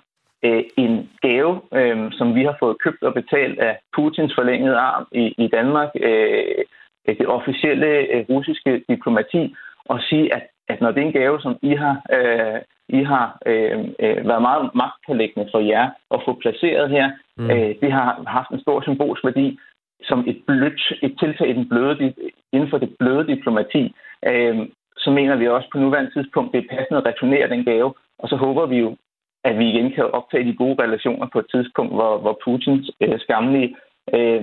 øh, 0.43 0.63
en 0.77 1.09
gave, 1.21 1.61
øh, 1.73 2.11
som 2.11 2.35
vi 2.35 2.43
har 2.43 2.55
fået 2.59 2.81
købt 2.83 3.03
og 3.03 3.13
betalt 3.13 3.59
af 3.59 3.79
Putins 3.95 4.33
forlængede 4.35 4.77
arm 4.77 5.07
i, 5.11 5.35
i 5.37 5.47
Danmark, 5.47 5.89
øh, 5.95 6.63
det 7.07 7.27
officielle 7.27 7.87
øh, 7.87 8.25
russiske 8.29 8.83
diplomati, 8.89 9.55
og 9.85 9.99
sige, 10.01 10.35
at, 10.35 10.43
at 10.71 10.81
når 10.81 10.91
det 10.91 11.01
er 11.01 11.07
en 11.07 11.19
gave, 11.19 11.41
som 11.41 11.53
I 11.61 11.73
har, 11.83 11.95
øh, 12.15 12.59
I 12.99 13.03
har 13.03 13.25
øh, 13.45 13.79
øh, 14.03 14.27
været 14.29 14.41
meget 14.41 14.69
magtpålæggende 14.81 15.49
for 15.51 15.59
jer 15.59 15.85
at 16.15 16.19
få 16.25 16.31
placeret 16.41 16.89
her, 16.89 17.11
mm. 17.37 17.49
øh, 17.51 17.75
det 17.81 17.91
har 17.91 18.23
haft 18.27 18.49
en 18.51 18.61
stor 18.61 18.81
symbolsk 18.81 19.23
værdi 19.25 19.59
som 20.03 20.19
et 20.27 20.41
blødt, 20.47 20.81
et 21.01 21.15
tiltag 21.19 21.49
i 21.49 21.53
den 21.53 21.69
bløde, 21.69 22.13
inden 22.53 22.69
for 22.69 22.77
det 22.77 22.95
bløde 22.99 23.27
diplomati, 23.27 23.95
øh, 24.29 24.57
så 24.97 25.11
mener 25.11 25.35
vi 25.35 25.47
også 25.47 25.67
på 25.71 25.77
nuværende 25.77 26.11
tidspunkt, 26.11 26.53
det 26.53 26.59
er 26.59 26.75
passende 26.75 26.99
at 27.01 27.05
returnere 27.05 27.49
den 27.49 27.65
gave, 27.65 27.93
og 28.19 28.29
så 28.29 28.35
håber 28.35 28.65
vi 28.65 28.77
jo, 28.77 28.97
at 29.43 29.57
vi 29.59 29.65
igen 29.69 29.91
kan 29.91 30.03
optage 30.03 30.45
de 30.49 30.55
gode 30.55 30.83
relationer 30.83 31.27
på 31.33 31.39
et 31.39 31.45
tidspunkt, 31.51 31.93
hvor, 31.93 32.17
hvor 32.17 32.39
Putins 32.43 32.91
øh, 33.01 33.19
skamlige 33.19 33.75
øh, 34.17 34.41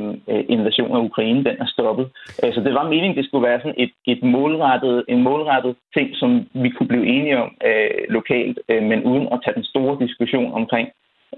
invasion 0.55 0.93
af 0.97 1.01
Ukraine, 1.09 1.45
den 1.49 1.57
er 1.64 1.69
stoppet. 1.75 2.07
Øh, 2.43 2.55
så 2.55 2.61
det 2.66 2.75
var 2.75 2.89
meningen, 2.93 3.16
det 3.19 3.25
skulle 3.27 3.49
være 3.49 3.61
sådan 3.61 3.81
et, 3.85 3.93
et 4.12 4.23
målrettet, 4.23 5.05
en 5.09 5.23
målrettet 5.23 5.77
ting, 5.97 6.09
som 6.21 6.31
vi 6.62 6.69
kunne 6.71 6.89
blive 6.93 7.07
enige 7.07 7.39
om 7.43 7.51
øh, 7.69 7.91
lokalt, 8.09 8.59
øh, 8.71 8.83
men 8.91 8.99
uden 9.11 9.27
at 9.33 9.41
tage 9.45 9.55
den 9.55 9.64
store 9.64 9.95
diskussion 10.05 10.53
omkring 10.53 10.89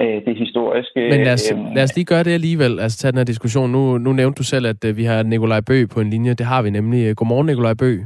øh, 0.00 0.18
det 0.26 0.34
historiske. 0.36 1.00
Men 1.12 1.24
lad 1.24 1.32
os, 1.32 1.52
øh, 1.52 1.58
lad 1.76 1.82
os 1.82 1.96
lige 1.96 2.04
gøre 2.04 2.24
det 2.24 2.34
alligevel, 2.38 2.80
altså 2.80 2.98
tage 2.98 3.12
den 3.12 3.18
her 3.18 3.24
diskussion. 3.24 3.70
Nu, 3.70 3.98
nu 3.98 4.12
nævnte 4.12 4.38
du 4.38 4.44
selv, 4.44 4.66
at 4.66 4.84
øh, 4.84 4.96
vi 4.96 5.04
har 5.04 5.22
Nikolaj 5.22 5.60
Bø 5.60 5.86
på 5.94 6.00
en 6.00 6.10
linje. 6.10 6.34
Det 6.34 6.46
har 6.46 6.62
vi 6.62 6.70
nemlig. 6.70 7.16
Godmorgen, 7.16 7.46
Nikolaj 7.46 7.74
Bø. 7.74 7.98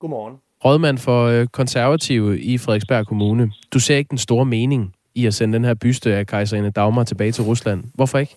Godmorgen. 0.00 0.36
Rådmand 0.64 0.98
for 0.98 1.24
øh, 1.24 1.46
konservative 1.46 2.40
i 2.40 2.58
Frederiksberg 2.58 3.06
Kommune. 3.06 3.52
Du 3.74 3.78
ser 3.78 3.96
ikke 3.96 4.10
den 4.10 4.18
store 4.18 4.44
mening 4.44 4.94
i 5.14 5.26
at 5.26 5.34
sende 5.34 5.54
den 5.54 5.64
her 5.64 5.74
byste 5.74 6.14
af 6.14 6.26
kejserinde 6.26 6.70
Dagmar 6.70 7.04
tilbage 7.04 7.32
til 7.32 7.44
Rusland. 7.44 7.84
Hvorfor 7.94 8.18
ikke? 8.18 8.36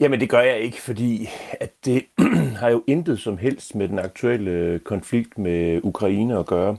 Jamen 0.00 0.20
det 0.20 0.28
gør 0.28 0.40
jeg 0.40 0.60
ikke, 0.60 0.82
fordi 0.82 1.28
at 1.60 1.72
det 1.84 2.04
har 2.60 2.68
jo 2.68 2.82
intet 2.86 3.20
som 3.20 3.38
helst 3.38 3.74
med 3.74 3.88
den 3.88 3.98
aktuelle 3.98 4.78
konflikt 4.78 5.38
med 5.38 5.80
Ukraine 5.82 6.38
at 6.38 6.46
gøre. 6.46 6.76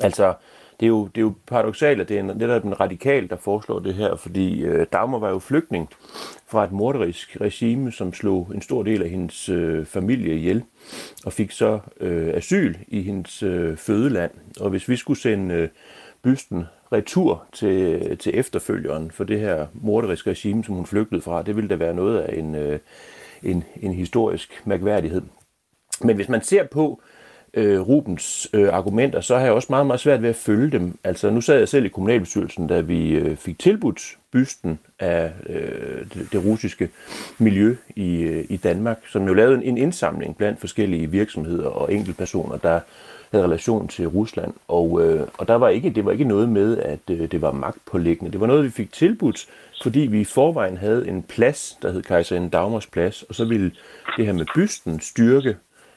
Altså, 0.00 0.34
det 0.80 0.86
er 0.86 0.90
jo, 0.90 1.06
det 1.06 1.16
er 1.16 1.22
jo 1.22 1.34
paradoxalt, 1.46 2.00
at 2.00 2.08
det 2.08 2.18
er 2.18 2.22
netop 2.22 2.64
en 2.64 2.80
radikal, 2.80 3.28
der 3.28 3.36
foreslår 3.36 3.78
det 3.78 3.94
her, 3.94 4.16
fordi 4.16 4.60
øh, 4.60 4.86
Dagmar 4.92 5.18
var 5.18 5.30
jo 5.30 5.38
flygtning 5.38 5.88
fra 6.46 6.64
et 6.64 6.72
morderisk 6.72 7.36
regime, 7.40 7.92
som 7.92 8.12
slog 8.12 8.50
en 8.54 8.62
stor 8.62 8.82
del 8.82 9.02
af 9.02 9.10
hendes 9.10 9.48
øh, 9.48 9.86
familie 9.86 10.36
ihjel, 10.36 10.64
og 11.24 11.32
fik 11.32 11.50
så 11.50 11.78
øh, 12.00 12.34
asyl 12.34 12.74
i 12.88 13.02
hendes 13.02 13.42
øh, 13.42 13.76
fødeland. 13.76 14.30
Og 14.60 14.70
hvis 14.70 14.88
vi 14.88 14.96
skulle 14.96 15.20
sende 15.20 15.54
øh, 15.54 15.68
bysten 16.22 16.64
retur 16.92 17.44
til, 17.52 18.18
til 18.18 18.38
efterfølgeren 18.38 19.10
for 19.10 19.24
det 19.24 19.40
her 19.40 19.66
morderiske 19.74 20.30
regime, 20.30 20.64
som 20.64 20.74
hun 20.74 20.86
flygtede 20.86 21.20
fra, 21.20 21.42
det 21.42 21.56
ville 21.56 21.68
da 21.68 21.76
være 21.76 21.94
noget 21.94 22.18
af 22.18 22.38
en, 22.38 22.54
øh, 22.54 22.78
en, 23.42 23.64
en 23.80 23.92
historisk 23.92 24.62
mærkværdighed. 24.64 25.22
Men 26.00 26.16
hvis 26.16 26.28
man 26.28 26.42
ser 26.42 26.66
på, 26.66 27.02
øh, 27.54 27.80
Rubens 27.80 28.48
øh, 28.52 28.68
argumenter, 28.74 29.20
så 29.20 29.36
har 29.36 29.44
jeg 29.44 29.52
også 29.52 29.66
meget, 29.70 29.86
meget 29.86 30.00
svært 30.00 30.22
ved 30.22 30.28
at 30.28 30.36
følge 30.36 30.70
dem. 30.70 30.98
Altså, 31.04 31.30
nu 31.30 31.40
sad 31.40 31.58
jeg 31.58 31.68
selv 31.68 31.84
i 31.84 31.88
kommunalbestyrelsen, 31.88 32.66
da 32.66 32.80
vi 32.80 33.10
øh, 33.10 33.36
fik 33.36 33.58
tilbudt 33.58 34.18
bysten 34.32 34.78
af 34.98 35.32
øh, 35.46 36.06
det, 36.14 36.28
det 36.32 36.44
russiske 36.44 36.88
miljø 37.38 37.76
i, 37.96 38.22
øh, 38.22 38.44
i 38.48 38.56
Danmark, 38.56 38.98
som 39.08 39.26
jo 39.26 39.34
lavede 39.34 39.56
en, 39.56 39.62
en 39.62 39.78
indsamling 39.78 40.36
blandt 40.36 40.60
forskellige 40.60 41.10
virksomheder 41.10 41.68
og 41.68 41.94
enkeltpersoner, 41.94 42.56
der 42.56 42.80
havde 43.32 43.44
relation 43.44 43.88
til 43.88 44.08
Rusland. 44.08 44.52
Og, 44.68 45.02
øh, 45.04 45.26
og 45.38 45.48
der 45.48 45.54
var 45.54 45.68
ikke, 45.68 45.90
det 45.90 46.04
var 46.04 46.12
ikke 46.12 46.24
noget 46.24 46.48
med, 46.48 46.78
at 46.78 47.00
øh, 47.10 47.30
det 47.30 47.42
var 47.42 47.52
magtpålæggende. 47.52 48.32
Det 48.32 48.40
var 48.40 48.46
noget, 48.46 48.64
vi 48.64 48.70
fik 48.70 48.92
tilbudt, 48.92 49.46
fordi 49.82 50.00
vi 50.00 50.20
i 50.20 50.24
forvejen 50.24 50.76
havde 50.76 51.08
en 51.08 51.22
plads, 51.22 51.78
der 51.82 51.92
hed 51.92 52.02
Kejserinde 52.02 52.50
Dagmars 52.50 52.86
plads, 52.86 53.22
og 53.22 53.34
så 53.34 53.44
ville 53.44 53.72
det 54.16 54.26
her 54.26 54.32
med 54.32 54.46
bysten 54.54 55.00
styrke 55.00 55.56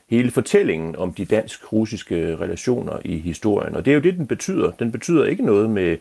hele 0.09 0.31
fortællingen 0.31 0.95
om 0.95 1.13
de 1.13 1.25
dansk-russiske 1.25 2.37
relationer 2.37 2.99
i 3.05 3.17
historien. 3.17 3.75
Og 3.75 3.85
det 3.85 3.91
er 3.91 3.95
jo 3.95 4.01
det, 4.01 4.13
den 4.13 4.27
betyder. 4.27 4.71
Den 4.71 4.91
betyder 4.91 5.25
ikke 5.25 5.45
noget 5.45 5.69
med 5.69 5.97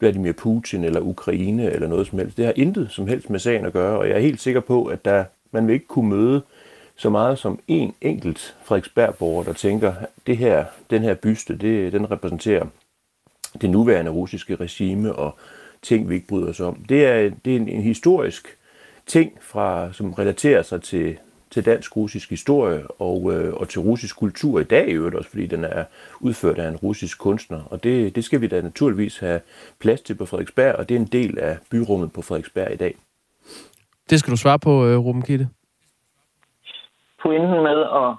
Vladimir 0.00 0.32
Putin 0.32 0.84
eller 0.84 1.00
Ukraine 1.00 1.72
eller 1.72 1.88
noget 1.88 2.06
som 2.06 2.18
helst. 2.18 2.36
Det 2.36 2.44
har 2.44 2.52
intet 2.56 2.88
som 2.90 3.06
helst 3.06 3.30
med 3.30 3.38
sagen 3.38 3.66
at 3.66 3.72
gøre, 3.72 3.98
og 3.98 4.08
jeg 4.08 4.16
er 4.16 4.20
helt 4.20 4.40
sikker 4.40 4.60
på, 4.60 4.84
at 4.84 5.04
der, 5.04 5.24
man 5.52 5.66
vil 5.66 5.74
ikke 5.74 5.86
kunne 5.86 6.08
møde 6.08 6.42
så 6.96 7.10
meget 7.10 7.38
som 7.38 7.58
en 7.68 7.94
enkelt 8.00 8.56
Frederiksbergborger, 8.64 9.44
der 9.44 9.52
tænker, 9.52 9.94
det 10.26 10.36
her, 10.36 10.64
den 10.90 11.02
her 11.02 11.14
byste, 11.14 11.56
det, 11.56 11.92
den 11.92 12.10
repræsenterer 12.10 12.66
det 13.60 13.70
nuværende 13.70 14.10
russiske 14.10 14.56
regime 14.56 15.12
og 15.12 15.34
ting, 15.82 16.08
vi 16.08 16.14
ikke 16.14 16.26
bryder 16.26 16.48
os 16.48 16.60
om. 16.60 16.84
Det 16.88 17.06
er, 17.06 17.30
det 17.44 17.52
er 17.52 17.56
en, 17.56 17.68
en 17.68 17.82
historisk 17.82 18.56
ting, 19.06 19.32
fra, 19.40 19.92
som 19.92 20.12
relaterer 20.12 20.62
sig 20.62 20.82
til 20.82 21.18
til 21.50 21.64
dansk-russisk 21.64 22.30
historie 22.30 22.86
og, 22.86 23.32
øh, 23.32 23.54
og 23.54 23.68
til 23.68 23.80
russisk 23.80 24.16
kultur 24.16 24.60
i 24.60 24.64
dag 24.64 24.88
i 24.88 24.92
øvrigt 24.92 25.16
også, 25.16 25.30
fordi 25.30 25.46
den 25.46 25.64
er 25.64 25.84
udført 26.20 26.58
af 26.58 26.68
en 26.68 26.76
russisk 26.76 27.18
kunstner. 27.18 27.62
Og 27.70 27.84
det, 27.84 28.16
det 28.16 28.24
skal 28.24 28.40
vi 28.40 28.46
da 28.46 28.60
naturligvis 28.60 29.18
have 29.18 29.40
plads 29.78 30.00
til 30.00 30.14
på 30.14 30.26
Frederiksberg, 30.26 30.74
og 30.74 30.88
det 30.88 30.94
er 30.94 31.00
en 31.00 31.06
del 31.06 31.38
af 31.38 31.58
byrummet 31.70 32.12
på 32.12 32.22
Frederiksberg 32.22 32.72
i 32.72 32.76
dag. 32.76 32.94
Det 34.10 34.18
skal 34.18 34.30
du 34.30 34.36
svare 34.36 34.58
på, 34.58 34.86
øh, 34.86 34.98
Ruben 34.98 35.22
Kitte. 35.22 35.48
Pointen 37.26 37.62
med 37.68 37.80
at, 38.02 38.10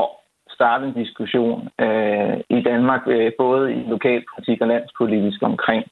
at 0.00 0.08
starte 0.56 0.86
en 0.86 0.94
diskussion 1.02 1.68
øh, 1.80 2.36
i 2.56 2.60
Danmark, 2.62 3.02
øh, 3.06 3.32
både 3.38 3.72
i 3.72 3.80
lokalpolitik 3.94 4.60
og 4.60 4.68
landspolitisk 4.68 5.42
omkring, 5.42 5.84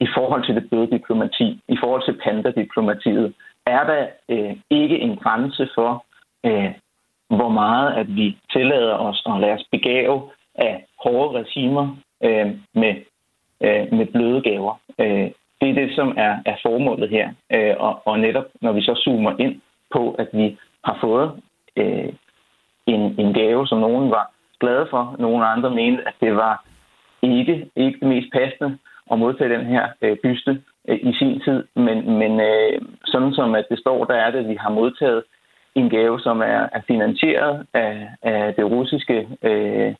i 0.00 0.06
forhold 0.16 0.46
til 0.46 0.54
det 0.54 0.68
bløde 0.70 0.90
diplomati, 0.90 1.60
i 1.68 1.76
forhold 1.82 2.02
til 2.04 2.20
pandadiplomatiet, 2.24 3.34
er 3.66 3.84
der 3.90 4.06
øh, 4.28 4.56
ikke 4.70 4.98
en 4.98 5.16
grænse 5.16 5.68
for, 5.74 6.04
øh, 6.46 6.72
hvor 7.28 7.48
meget 7.48 7.94
at 8.00 8.16
vi 8.16 8.38
tillader 8.52 8.94
os 8.94 9.22
at 9.26 9.40
lade 9.40 9.52
os 9.52 9.66
begave 9.70 10.30
af 10.54 10.86
hårde 11.04 11.38
regimer 11.40 11.96
øh, 12.24 12.46
med, 12.74 12.94
øh, 13.66 13.92
med 13.98 14.06
bløde 14.06 14.42
gaver. 14.42 14.74
Øh, 14.98 15.30
det 15.60 15.68
er 15.70 15.74
det, 15.74 15.94
som 15.94 16.14
er, 16.16 16.34
er 16.46 16.56
formålet 16.62 17.10
her. 17.10 17.28
Øh, 17.52 17.74
og, 17.78 18.02
og 18.04 18.20
netop 18.20 18.44
når 18.60 18.72
vi 18.72 18.82
så 18.82 18.94
zoomer 19.04 19.34
ind 19.38 19.60
på, 19.94 20.10
at 20.12 20.28
vi 20.32 20.58
har 20.84 20.98
fået 21.00 21.32
øh, 21.80 22.12
en, 22.86 23.20
en 23.20 23.34
gave, 23.34 23.66
som 23.66 23.78
nogen 23.78 24.10
var 24.10 24.30
glade 24.60 24.86
for. 24.90 25.16
Nogle 25.18 25.46
andre 25.46 25.70
mente, 25.70 26.08
at 26.08 26.14
det 26.20 26.36
var 26.36 26.64
ikke, 27.22 27.70
ikke 27.76 28.00
det 28.00 28.08
mest 28.08 28.32
passende 28.32 28.78
at 29.12 29.18
modtage 29.18 29.54
den 29.56 29.66
her 29.66 29.88
øh, 30.02 30.16
byste 30.22 30.62
øh, 30.88 30.98
i 31.02 31.12
sin 31.18 31.40
tid. 31.40 31.64
Men, 31.76 32.18
men 32.18 32.40
øh, 32.40 32.80
sådan 33.04 33.32
som 33.32 33.54
at 33.54 33.66
det 33.70 33.78
står, 33.78 34.04
der 34.04 34.14
er 34.14 34.30
det, 34.30 34.38
at 34.38 34.48
vi 34.48 34.56
har 34.60 34.70
modtaget 34.70 35.22
en 35.74 35.90
gave, 35.90 36.20
som 36.20 36.40
er, 36.40 36.68
er 36.72 36.80
finansieret 36.86 37.66
af, 37.74 38.08
af 38.22 38.54
det 38.54 38.64
russiske 38.64 39.28
øh, 39.42 39.94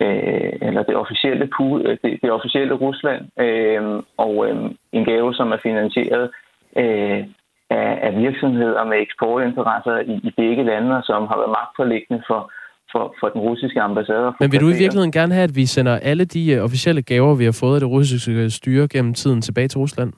øh, 0.00 0.52
eller 0.62 0.82
det 0.82 0.96
officielle, 0.96 1.48
øh, 1.60 1.98
det, 2.02 2.18
det 2.22 2.30
officielle 2.30 2.74
Rusland, 2.74 3.22
øh, 3.40 4.02
og 4.16 4.48
øh, 4.48 4.70
en 4.92 5.04
gave, 5.04 5.34
som 5.34 5.52
er 5.52 5.58
finansieret 5.62 6.30
øh, 6.76 7.24
af, 7.70 7.98
af 8.02 8.18
virksomheder 8.18 8.84
med 8.84 8.98
eksportinteresser 9.00 9.98
i, 9.98 10.20
i 10.28 10.30
begge 10.36 10.64
lande, 10.64 11.02
som 11.02 11.26
har 11.26 11.36
været 11.36 11.56
magtforlæggende 11.58 12.22
for, 12.26 12.52
for, 12.92 13.14
for 13.20 13.28
den 13.28 13.40
russiske 13.40 13.80
ambassade. 13.80 14.32
Men 14.40 14.52
vil 14.52 14.60
du 14.60 14.68
i 14.68 14.78
virkeligheden 14.82 15.12
gerne 15.12 15.34
have, 15.34 15.44
at 15.44 15.56
vi 15.56 15.66
sender 15.66 15.98
alle 16.02 16.24
de 16.24 16.56
uh, 16.56 16.64
officielle 16.64 17.02
gaver, 17.02 17.34
vi 17.34 17.44
har 17.44 17.58
fået 17.60 17.74
af 17.74 17.80
det 17.80 17.90
russiske 17.90 18.50
styre 18.50 18.88
gennem 18.88 19.14
tiden 19.14 19.40
tilbage 19.42 19.68
til 19.68 19.78
Rusland? 19.78 20.12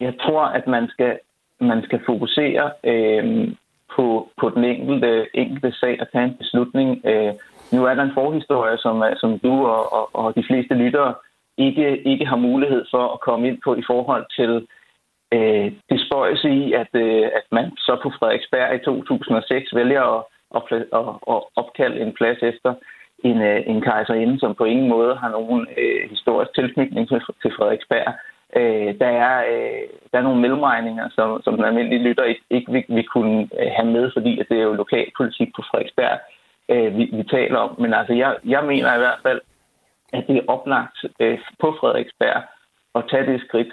Jeg 0.00 0.14
tror, 0.20 0.44
at 0.44 0.66
man 0.66 0.88
skal, 0.88 1.18
man 1.60 1.82
skal 1.82 2.00
fokusere 2.06 2.70
øh, 2.84 3.48
på, 3.96 4.28
på 4.40 4.50
den 4.54 4.64
enkelte, 4.64 5.26
enkelte 5.34 5.72
sag 5.72 6.00
og 6.00 6.06
tage 6.12 6.24
en 6.24 6.36
beslutning. 6.38 7.00
Øh, 7.04 7.32
nu 7.72 7.84
er 7.84 7.94
der 7.94 8.02
en 8.02 8.14
forhistorie, 8.14 8.78
som, 8.78 9.02
som 9.16 9.38
du 9.38 9.66
og, 9.66 9.92
og, 9.92 10.14
og 10.14 10.34
de 10.36 10.44
fleste 10.48 10.74
lyttere 10.74 11.14
ikke, 11.58 12.08
ikke 12.08 12.26
har 12.26 12.36
mulighed 12.36 12.84
for 12.90 13.04
at 13.14 13.20
komme 13.20 13.48
ind 13.48 13.58
på 13.64 13.74
i 13.74 13.82
forhold 13.86 14.26
til 14.38 14.66
øh, 15.32 15.72
det 15.90 16.06
spøjse 16.06 16.50
i, 16.50 16.72
at, 16.72 16.92
øh, 16.94 17.24
at 17.38 17.46
man 17.52 17.76
så 17.76 17.98
på 18.02 18.10
Frederiksberg 18.18 18.74
i 18.74 18.84
2006 18.84 19.74
vælger 19.74 20.02
at, 20.16 20.24
at, 20.56 20.62
at, 20.72 21.08
at 21.34 21.40
opkalde 21.56 22.00
en 22.00 22.12
plads 22.12 22.38
efter 22.42 22.74
en, 23.24 23.42
øh, 23.42 23.62
en 23.66 23.80
kejserinde, 23.80 24.40
som 24.40 24.54
på 24.54 24.64
ingen 24.64 24.88
måde 24.88 25.16
har 25.16 25.30
nogen 25.30 25.66
øh, 25.78 26.10
historisk 26.10 26.54
tilknytning 26.54 27.08
til, 27.08 27.20
til 27.42 27.52
Frederiksberg. 27.56 28.14
Øh, 28.56 28.98
der, 28.98 29.10
er, 29.26 29.36
øh, 29.52 29.82
der 30.12 30.18
er 30.18 30.22
nogle 30.22 30.40
mellemregninger, 30.40 31.08
som, 31.14 31.42
som 31.44 31.56
den 31.56 31.64
almindelige 31.64 32.02
lytter 32.02 32.24
ikke, 32.24 32.42
ikke 32.50 32.72
vil, 32.72 32.84
vil 32.88 33.08
kunne 33.08 33.48
øh, 33.60 33.70
have 33.76 33.90
med, 33.92 34.10
fordi 34.12 34.40
at 34.40 34.46
det 34.48 34.58
er 34.58 34.62
jo 34.62 34.72
lokalpolitik 34.72 35.48
på 35.56 35.62
Frederiksberg, 35.70 36.18
øh, 36.68 36.96
vi, 36.98 37.04
vi 37.12 37.22
taler 37.22 37.58
om. 37.58 37.80
Men 37.80 37.94
altså, 37.94 38.14
jeg, 38.14 38.36
jeg 38.44 38.64
mener 38.64 38.94
i 38.94 38.98
hvert 38.98 39.20
fald, 39.22 39.40
at 40.12 40.24
det 40.28 40.36
er 40.36 40.48
oplagt 40.48 40.98
øh, 41.20 41.38
på 41.60 41.76
Frederiksberg 41.80 42.42
at 42.94 43.04
tage 43.10 43.26
det 43.32 43.40
skridt. 43.48 43.72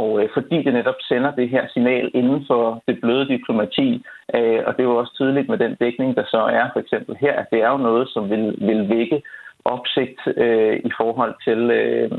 Og 0.00 0.08
øh, 0.20 0.28
fordi 0.36 0.56
det 0.64 0.72
netop 0.72 1.00
sender 1.08 1.30
det 1.40 1.48
her 1.48 1.64
signal 1.72 2.10
inden 2.14 2.44
for 2.46 2.82
det 2.88 2.96
bløde 3.02 3.28
diplomati, 3.28 3.88
øh, 4.36 4.60
og 4.66 4.70
det 4.72 4.80
er 4.82 4.90
jo 4.92 4.96
også 4.96 5.12
tydeligt 5.14 5.48
med 5.48 5.58
den 5.58 5.74
dækning, 5.80 6.16
der 6.16 6.24
så 6.34 6.40
er 6.60 6.66
for 6.72 6.80
eksempel 6.80 7.16
her, 7.20 7.32
at 7.40 7.46
det 7.52 7.60
er 7.62 7.70
jo 7.70 7.76
noget, 7.76 8.08
som 8.08 8.30
vil, 8.30 8.44
vil 8.68 8.88
vække 8.88 9.22
opsigt 9.64 10.20
øh, 10.36 10.76
i 10.88 10.90
forhold 11.00 11.34
til 11.46 11.60
øh, 11.80 12.10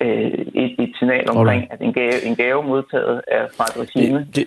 øh, 0.00 0.46
et, 0.64 0.74
et 0.84 0.92
signal 0.98 1.30
omkring, 1.30 1.72
at 1.72 1.80
en 1.80 1.92
gave, 1.92 2.24
en 2.24 2.36
gave 2.36 2.62
modtaget 2.62 3.20
er 3.28 3.46
fra 3.56 3.64
et 3.64 3.76
regime. 3.82 4.18
Det, 4.18 4.36
det... 4.36 4.46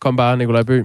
Kom 0.00 0.16
bare, 0.16 0.36
Nikolaj 0.36 0.62
Bø. 0.62 0.82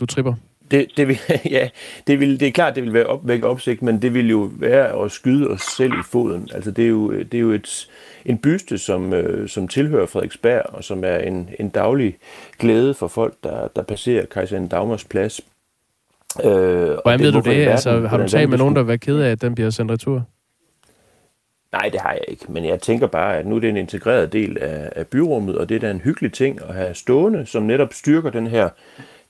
Du 0.00 0.06
tripper. 0.06 0.34
Det, 0.70 0.86
det, 0.96 1.08
vil, 1.08 1.18
ja, 1.56 1.68
det, 2.06 2.20
vil, 2.20 2.40
det 2.40 2.48
er 2.48 2.52
klart, 2.52 2.74
det 2.74 2.82
vil 2.82 2.92
være 2.92 3.06
op, 3.06 3.28
væk 3.28 3.44
opsigt, 3.44 3.82
men 3.82 4.02
det 4.02 4.14
vil 4.14 4.30
jo 4.30 4.50
være 4.52 5.04
at 5.04 5.12
skyde 5.12 5.48
os 5.48 5.62
selv 5.62 5.92
i 5.92 6.02
foden. 6.10 6.48
Altså, 6.54 6.70
det 6.70 6.84
er 6.84 6.88
jo, 6.88 7.12
det 7.12 7.34
er 7.34 7.38
jo 7.38 7.50
et, 7.50 7.88
en 8.24 8.38
byste, 8.38 8.78
som, 8.78 9.12
øh, 9.12 9.48
som 9.48 9.68
tilhører 9.68 10.06
Frederiksberg, 10.06 10.62
og 10.66 10.84
som 10.84 11.04
er 11.04 11.16
en, 11.16 11.50
en 11.58 11.68
daglig 11.68 12.16
glæde 12.58 12.94
for 12.94 13.08
folk, 13.08 13.34
der, 13.44 13.68
der 13.76 13.82
passerer 13.82 14.26
kejseren 14.26 14.68
Dagmars 14.68 15.04
plads. 15.04 15.40
Øh, 16.44 16.50
Hvordan 16.50 17.20
ved 17.20 17.32
du 17.32 17.38
det? 17.38 17.46
Verden, 17.46 17.68
altså, 17.68 18.00
har 18.00 18.16
du 18.16 18.28
talt 18.28 18.50
med 18.50 18.58
nogen, 18.58 18.76
der 18.76 18.82
var 18.82 18.96
ked 18.96 19.20
af, 19.20 19.30
at 19.30 19.42
den 19.42 19.54
bliver 19.54 19.70
sendt 19.70 19.92
retur? 19.92 20.24
Nej, 21.72 21.88
det 21.92 22.00
har 22.00 22.12
jeg 22.12 22.24
ikke, 22.28 22.44
men 22.48 22.64
jeg 22.64 22.80
tænker 22.80 23.06
bare, 23.06 23.36
at 23.36 23.46
nu 23.46 23.56
er 23.56 23.60
det 23.60 23.68
en 23.68 23.76
integreret 23.76 24.32
del 24.32 24.58
af, 24.60 24.92
af 24.96 25.06
byrummet, 25.06 25.58
og 25.58 25.68
det 25.68 25.74
er 25.74 25.80
da 25.80 25.90
en 25.90 26.00
hyggelig 26.00 26.32
ting 26.32 26.60
at 26.68 26.74
have 26.74 26.94
stående, 26.94 27.46
som 27.46 27.62
netop 27.62 27.94
styrker 27.94 28.30
den 28.30 28.46
her 28.46 28.68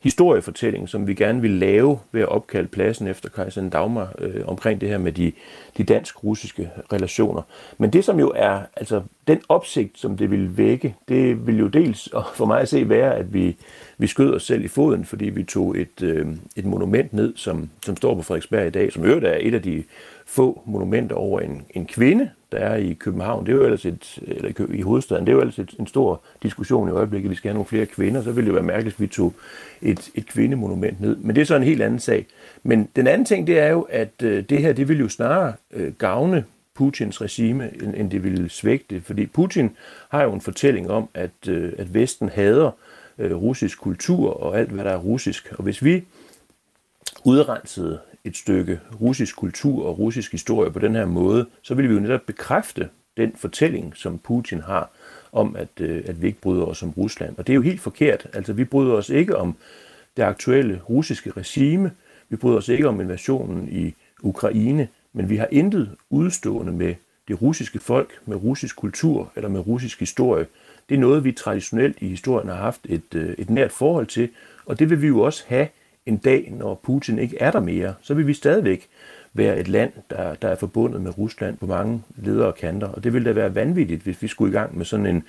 historiefortælling, 0.02 0.88
som 0.88 1.06
vi 1.06 1.14
gerne 1.14 1.40
vil 1.40 1.50
lave 1.50 1.98
ved 2.12 2.20
at 2.20 2.28
opkalde 2.28 2.68
pladsen 2.68 3.06
efter 3.06 3.28
kejseren 3.28 3.70
Dagmar 3.70 4.14
øh, 4.18 4.42
omkring 4.46 4.80
det 4.80 4.88
her 4.88 4.98
med 4.98 5.12
de, 5.12 5.32
de 5.76 5.84
dansk-russiske 5.84 6.70
relationer. 6.92 7.42
Men 7.78 7.92
det 7.92 8.04
som 8.04 8.20
jo 8.20 8.32
er, 8.36 8.60
altså 8.76 9.02
den 9.26 9.40
opsigt, 9.48 9.98
som 9.98 10.16
det 10.16 10.30
vil 10.30 10.56
vække, 10.56 10.94
det 11.08 11.46
vil 11.46 11.58
jo 11.58 11.68
dels 11.68 12.08
for 12.34 12.46
mig 12.46 12.60
at 12.60 12.68
se 12.68 12.88
være, 12.88 13.14
at 13.14 13.34
vi, 13.34 13.56
vi 13.98 14.06
skød 14.06 14.34
os 14.34 14.46
selv 14.46 14.64
i 14.64 14.68
foden, 14.68 15.04
fordi 15.04 15.24
vi 15.24 15.44
tog 15.44 15.78
et, 15.78 16.02
øh, 16.02 16.26
et 16.56 16.64
monument 16.64 17.12
ned, 17.12 17.36
som, 17.36 17.70
som 17.84 17.96
står 17.96 18.14
på 18.14 18.22
Frederiksberg 18.22 18.66
i 18.66 18.70
dag, 18.70 18.92
som 18.92 19.04
øvrigt 19.04 19.26
er 19.26 19.36
et 19.40 19.54
af 19.54 19.62
de 19.62 19.84
få 20.26 20.62
monumenter 20.66 21.16
over 21.16 21.40
en, 21.40 21.62
en 21.70 21.86
kvinde, 21.86 22.30
der 22.52 22.58
er 22.58 22.76
i 22.76 22.92
København. 22.92 23.46
Det 23.46 23.52
er 23.52 23.56
jo 23.56 23.64
ellers 23.64 23.86
et, 23.86 24.18
eller 24.22 24.66
i 24.74 24.80
hovedstaden, 24.80 25.26
det 25.26 25.32
er 25.32 25.36
jo 25.36 25.40
ellers 25.40 25.58
et, 25.58 25.74
en 25.78 25.86
stor 25.86 26.22
diskussion 26.42 26.88
i 26.88 26.92
øjeblikket. 26.92 27.30
Vi 27.30 27.36
skal 27.36 27.48
have 27.48 27.54
nogle 27.54 27.66
flere 27.66 27.86
kvinder, 27.86 28.22
så 28.22 28.32
ville 28.32 28.46
det 28.46 28.48
jo 28.48 28.54
være 28.54 28.66
mærkeligt, 28.66 28.96
hvis 28.96 29.02
vi 29.02 29.14
tog 29.14 29.34
et, 29.82 30.10
et 30.14 30.26
kvindemonument 30.26 31.00
ned. 31.00 31.16
Men 31.16 31.36
det 31.36 31.42
er 31.42 31.46
så 31.46 31.56
en 31.56 31.62
helt 31.62 31.82
anden 31.82 32.00
sag. 32.00 32.26
Men 32.62 32.88
den 32.96 33.06
anden 33.06 33.24
ting, 33.24 33.46
det 33.46 33.58
er 33.58 33.68
jo, 33.68 33.80
at 33.90 34.22
øh, 34.22 34.44
det 34.48 34.58
her, 34.58 34.72
det 34.72 34.88
vil 34.88 34.98
jo 34.98 35.08
snarere 35.08 35.52
øh, 35.70 35.92
gavne 35.92 36.44
Putins 36.74 37.20
regime, 37.20 37.70
end, 37.82 37.94
end 37.96 38.10
det 38.10 38.24
ville 38.24 38.48
svække 38.48 38.84
det. 38.90 39.02
Fordi 39.02 39.26
Putin 39.26 39.70
har 40.08 40.22
jo 40.22 40.32
en 40.32 40.40
fortælling 40.40 40.90
om, 40.90 41.08
at, 41.14 41.48
øh, 41.48 41.72
at 41.78 41.94
Vesten 41.94 42.28
hader 42.28 42.70
øh, 43.18 43.34
russisk 43.34 43.80
kultur 43.80 44.42
og 44.42 44.58
alt, 44.58 44.70
hvad 44.70 44.84
der 44.84 44.90
er 44.90 44.96
russisk. 44.98 45.52
Og 45.58 45.64
hvis 45.64 45.84
vi 45.84 46.04
udrensede 47.24 47.98
et 48.24 48.36
stykke 48.36 48.80
russisk 49.00 49.36
kultur 49.36 49.86
og 49.86 49.98
russisk 49.98 50.32
historie 50.32 50.70
på 50.70 50.78
den 50.78 50.94
her 50.94 51.06
måde, 51.06 51.46
så 51.62 51.74
ville 51.74 51.88
vi 51.88 51.94
jo 51.94 52.00
netop 52.00 52.20
bekræfte 52.26 52.88
den 53.16 53.32
fortælling, 53.36 53.96
som 53.96 54.18
Putin 54.18 54.60
har 54.60 54.90
om, 55.32 55.56
at, 55.56 55.68
øh, 55.80 56.02
at 56.06 56.22
vi 56.22 56.26
ikke 56.26 56.40
bryder 56.40 56.64
os 56.64 56.82
om 56.82 56.90
Rusland. 56.90 57.34
Og 57.38 57.46
det 57.46 57.52
er 57.52 57.54
jo 57.54 57.62
helt 57.62 57.80
forkert. 57.80 58.26
Altså, 58.32 58.52
vi 58.52 58.64
bryder 58.64 58.92
os 58.92 59.10
ikke 59.10 59.36
om 59.36 59.56
det 60.16 60.22
aktuelle 60.22 60.80
russiske 60.88 61.30
regime. 61.30 61.90
Vi 62.28 62.36
bryder 62.36 62.56
os 62.56 62.68
ikke 62.68 62.88
om 62.88 63.00
invasionen 63.00 63.68
i 63.68 63.94
Ukraine. 64.22 64.88
Men 65.12 65.30
vi 65.30 65.36
har 65.36 65.48
intet 65.50 65.96
udstående 66.10 66.72
med 66.72 66.94
det 67.28 67.42
russiske 67.42 67.78
folk, 67.78 68.20
med 68.26 68.36
russisk 68.36 68.76
kultur 68.76 69.32
eller 69.36 69.48
med 69.48 69.66
russisk 69.66 70.00
historie. 70.00 70.46
Det 70.88 70.94
er 70.94 70.98
noget, 70.98 71.24
vi 71.24 71.32
traditionelt 71.32 71.96
i 72.00 72.08
historien 72.08 72.48
har 72.48 72.56
haft 72.56 72.80
et, 72.84 73.14
øh, 73.14 73.34
et 73.38 73.50
nært 73.50 73.72
forhold 73.72 74.06
til, 74.06 74.28
og 74.66 74.78
det 74.78 74.90
vil 74.90 75.02
vi 75.02 75.06
jo 75.06 75.20
også 75.20 75.44
have 75.46 75.68
en 76.08 76.16
dag, 76.16 76.52
når 76.56 76.80
Putin 76.82 77.18
ikke 77.18 77.36
er 77.40 77.50
der 77.50 77.60
mere, 77.60 77.94
så 78.02 78.14
vil 78.14 78.26
vi 78.26 78.34
stadigvæk 78.34 78.88
være 79.32 79.58
et 79.58 79.68
land, 79.68 79.92
der, 80.10 80.34
der 80.34 80.48
er 80.48 80.56
forbundet 80.56 81.00
med 81.00 81.18
Rusland 81.18 81.56
på 81.56 81.66
mange 81.66 82.02
ledere 82.16 82.52
kanter. 82.52 82.88
Og 82.88 83.04
det 83.04 83.12
ville 83.12 83.28
da 83.28 83.32
være 83.32 83.54
vanvittigt, 83.54 84.02
hvis 84.02 84.22
vi 84.22 84.28
skulle 84.28 84.50
i 84.50 84.56
gang 84.56 84.78
med 84.78 84.84
sådan 84.84 85.06
en 85.06 85.22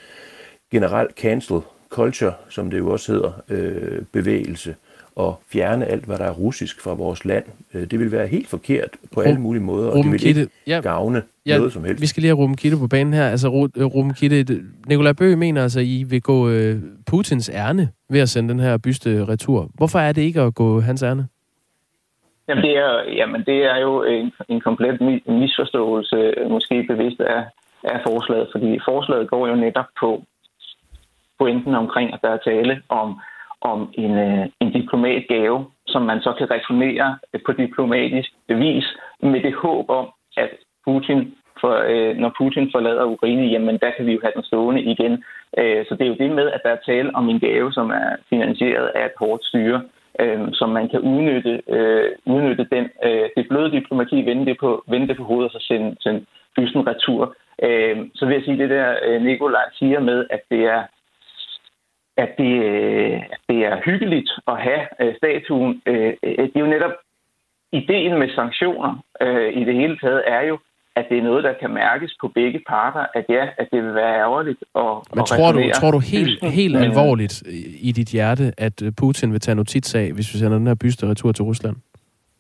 generel 0.72 1.08
cancel 1.18 1.62
culture, 1.90 2.34
som 2.50 2.70
det 2.70 2.78
jo 2.78 2.92
også 2.92 3.12
hedder, 3.12 3.32
øh, 3.50 4.02
bevægelse, 4.12 4.76
og 5.16 5.42
fjerne 5.48 5.86
alt, 5.86 6.04
hvad 6.04 6.18
der 6.18 6.26
er 6.26 6.32
russisk 6.32 6.82
fra 6.82 6.94
vores 6.94 7.26
land. 7.26 7.44
Øh, 7.74 7.92
det 7.92 8.00
vil 8.00 8.12
være 8.12 8.28
helt 8.28 8.48
forkert 8.48 8.90
på 9.12 9.22
alle 9.22 9.40
mulige 9.40 9.64
måder, 9.64 9.90
og 9.90 10.04
det 10.04 10.12
vil 10.12 10.26
ikke 10.26 10.50
gavne 10.82 11.24
ja, 11.50 11.58
noget 11.58 11.74
som 11.74 11.84
helst. 11.84 12.02
Vi 12.02 12.08
skal 12.08 12.22
lige 12.22 12.30
have 12.30 12.42
Ruben 12.42 12.58
Kitte 12.58 12.78
på 12.78 12.88
banen 12.88 13.14
her. 13.14 13.28
Altså, 13.28 13.48
Ruben 13.96 14.14
Kitte, 14.14 14.56
Nikolaj 14.88 15.14
Bøge 15.14 15.36
mener 15.36 15.64
altså, 15.64 15.80
at 15.80 15.86
I 15.86 16.06
vil 16.10 16.22
gå 16.22 16.50
øh, 16.50 16.76
Putins 17.10 17.50
ærne 17.54 17.90
ved 18.10 18.20
at 18.20 18.30
sende 18.30 18.50
den 18.50 18.60
her 18.60 18.78
byste 18.78 19.26
retur. 19.26 19.70
Hvorfor 19.78 20.00
er 20.00 20.12
det 20.12 20.22
ikke 20.22 20.42
at 20.42 20.56
gå 20.56 20.80
hans 20.80 21.04
ærne? 21.04 21.28
Jamen, 22.48 22.64
det 22.64 22.78
er, 22.78 22.94
jamen, 23.20 23.42
det 23.46 23.60
er 23.66 23.78
jo 23.78 24.04
en, 24.04 24.32
en 24.50 24.62
komplet 24.62 25.02
misforståelse, 25.28 26.34
måske 26.50 26.86
bevidst 26.90 27.22
af, 27.22 27.44
af 27.84 28.00
forslaget, 28.08 28.48
fordi 28.52 28.80
forslaget 28.86 29.30
går 29.30 29.48
jo 29.48 29.56
netop 29.56 29.86
på 30.00 30.24
pointen 31.40 31.76
omkring, 31.76 32.14
at 32.14 32.20
der 32.24 32.30
er 32.30 32.38
tale 32.38 32.82
om 32.90 33.20
om 33.62 33.94
en, 33.94 34.12
øh, 34.18 34.46
en 34.60 34.72
diplomatgave, 34.72 35.66
som 35.88 36.02
man 36.02 36.22
så 36.22 36.34
kan 36.38 36.52
returnere 36.52 37.18
på 37.46 37.52
diplomatisk 37.52 38.30
bevis 38.48 38.86
med 39.22 39.42
det 39.42 39.54
håb 39.56 39.90
om, 39.90 40.08
at 40.38 40.50
Putin, 40.86 41.36
for, 41.62 41.74
øh, 41.92 42.18
når 42.18 42.32
Putin 42.38 42.72
forlader 42.72 43.06
Ukraine, 43.06 43.46
jamen 43.46 43.78
der 43.78 43.92
kan 43.98 44.06
vi 44.06 44.14
jo 44.14 44.20
have 44.24 44.32
den 44.36 44.44
stående 44.44 44.82
igen. 44.82 45.24
Øh, 45.58 45.86
så 45.88 45.96
det 45.96 46.02
er 46.02 46.14
jo 46.14 46.22
det 46.24 46.32
med, 46.32 46.48
at 46.52 46.62
der 46.64 46.70
er 46.70 46.86
tale 46.86 47.16
om 47.16 47.30
en 47.30 47.40
gave, 47.40 47.74
som 47.74 47.90
er 47.90 48.10
finansieret 48.30 48.88
af 48.88 49.06
et 49.06 49.20
hårdt 49.20 49.46
styre, 49.46 49.82
øh, 50.20 50.48
som 50.54 50.70
man 50.70 50.90
kan 50.90 51.00
udnytte, 51.00 51.62
øh, 51.70 52.12
udnytte 52.26 52.68
den, 52.72 52.90
øh, 53.04 53.30
det 53.38 53.48
bløde 53.50 53.72
diplomati, 53.72 54.16
vende 54.22 54.46
det 54.46 54.58
på, 54.60 54.84
vende 54.88 55.08
det 55.08 55.18
på 55.18 55.24
hovedet 55.24 55.56
og 55.56 55.62
så 55.62 55.66
sende, 55.68 55.96
sende 56.00 56.26
bysten 56.56 56.88
retur. 56.88 57.36
Øh, 57.64 57.98
så 58.16 58.26
vil 58.26 58.34
jeg 58.34 58.44
sige, 58.44 58.58
det 58.58 58.70
der 58.70 58.96
øh, 59.06 59.22
Nikolaj 59.22 59.66
siger 59.74 60.00
med, 60.00 60.26
at 60.30 60.42
det 60.52 60.64
er 60.66 60.84
at 62.24 62.32
det, 62.38 62.54
øh, 62.64 63.18
at 63.34 63.42
det 63.50 63.60
er 63.66 63.82
hyggeligt 63.86 64.30
at 64.48 64.58
have 64.62 64.84
øh, 65.02 65.16
statuen. 65.18 65.82
Øh, 65.86 66.14
øh 66.24 66.38
det 66.38 66.56
er 66.56 66.60
jo 66.60 66.76
netop 66.76 66.96
ideen 67.72 68.20
med 68.20 68.30
sanktioner 68.36 69.04
øh, 69.22 69.54
i 69.54 69.64
det 69.64 69.76
hele 69.76 69.98
taget 69.98 70.24
er 70.28 70.42
jo, 70.42 70.60
at 70.96 71.06
det 71.10 71.18
er 71.18 71.24
noget, 71.24 71.44
der 71.44 71.54
kan 71.62 71.70
mærkes 71.74 72.16
på 72.22 72.28
begge 72.28 72.60
parter, 72.70 73.06
at 73.14 73.26
ja, 73.30 73.48
at 73.58 73.68
det 73.72 73.84
vil 73.84 73.96
være 73.96 74.20
ærgerligt. 74.20 74.64
Og, 74.74 75.06
Men 75.16 75.26
tror 75.26 75.52
du, 75.52 75.62
tror 75.74 75.92
du 75.92 76.00
helt, 76.00 76.46
helt 76.46 76.78
alvorligt 76.78 77.44
i 77.82 77.92
dit 77.92 78.08
hjerte, 78.08 78.54
at 78.58 78.82
Putin 78.98 79.32
vil 79.32 79.40
tage 79.40 79.56
notits 79.56 79.96
af, 79.96 80.12
hvis 80.14 80.34
vi 80.34 80.38
sender 80.40 80.58
den 80.58 80.68
her 80.68 80.76
byste 80.76 81.10
retur 81.10 81.32
til 81.32 81.46
Rusland? 81.46 81.76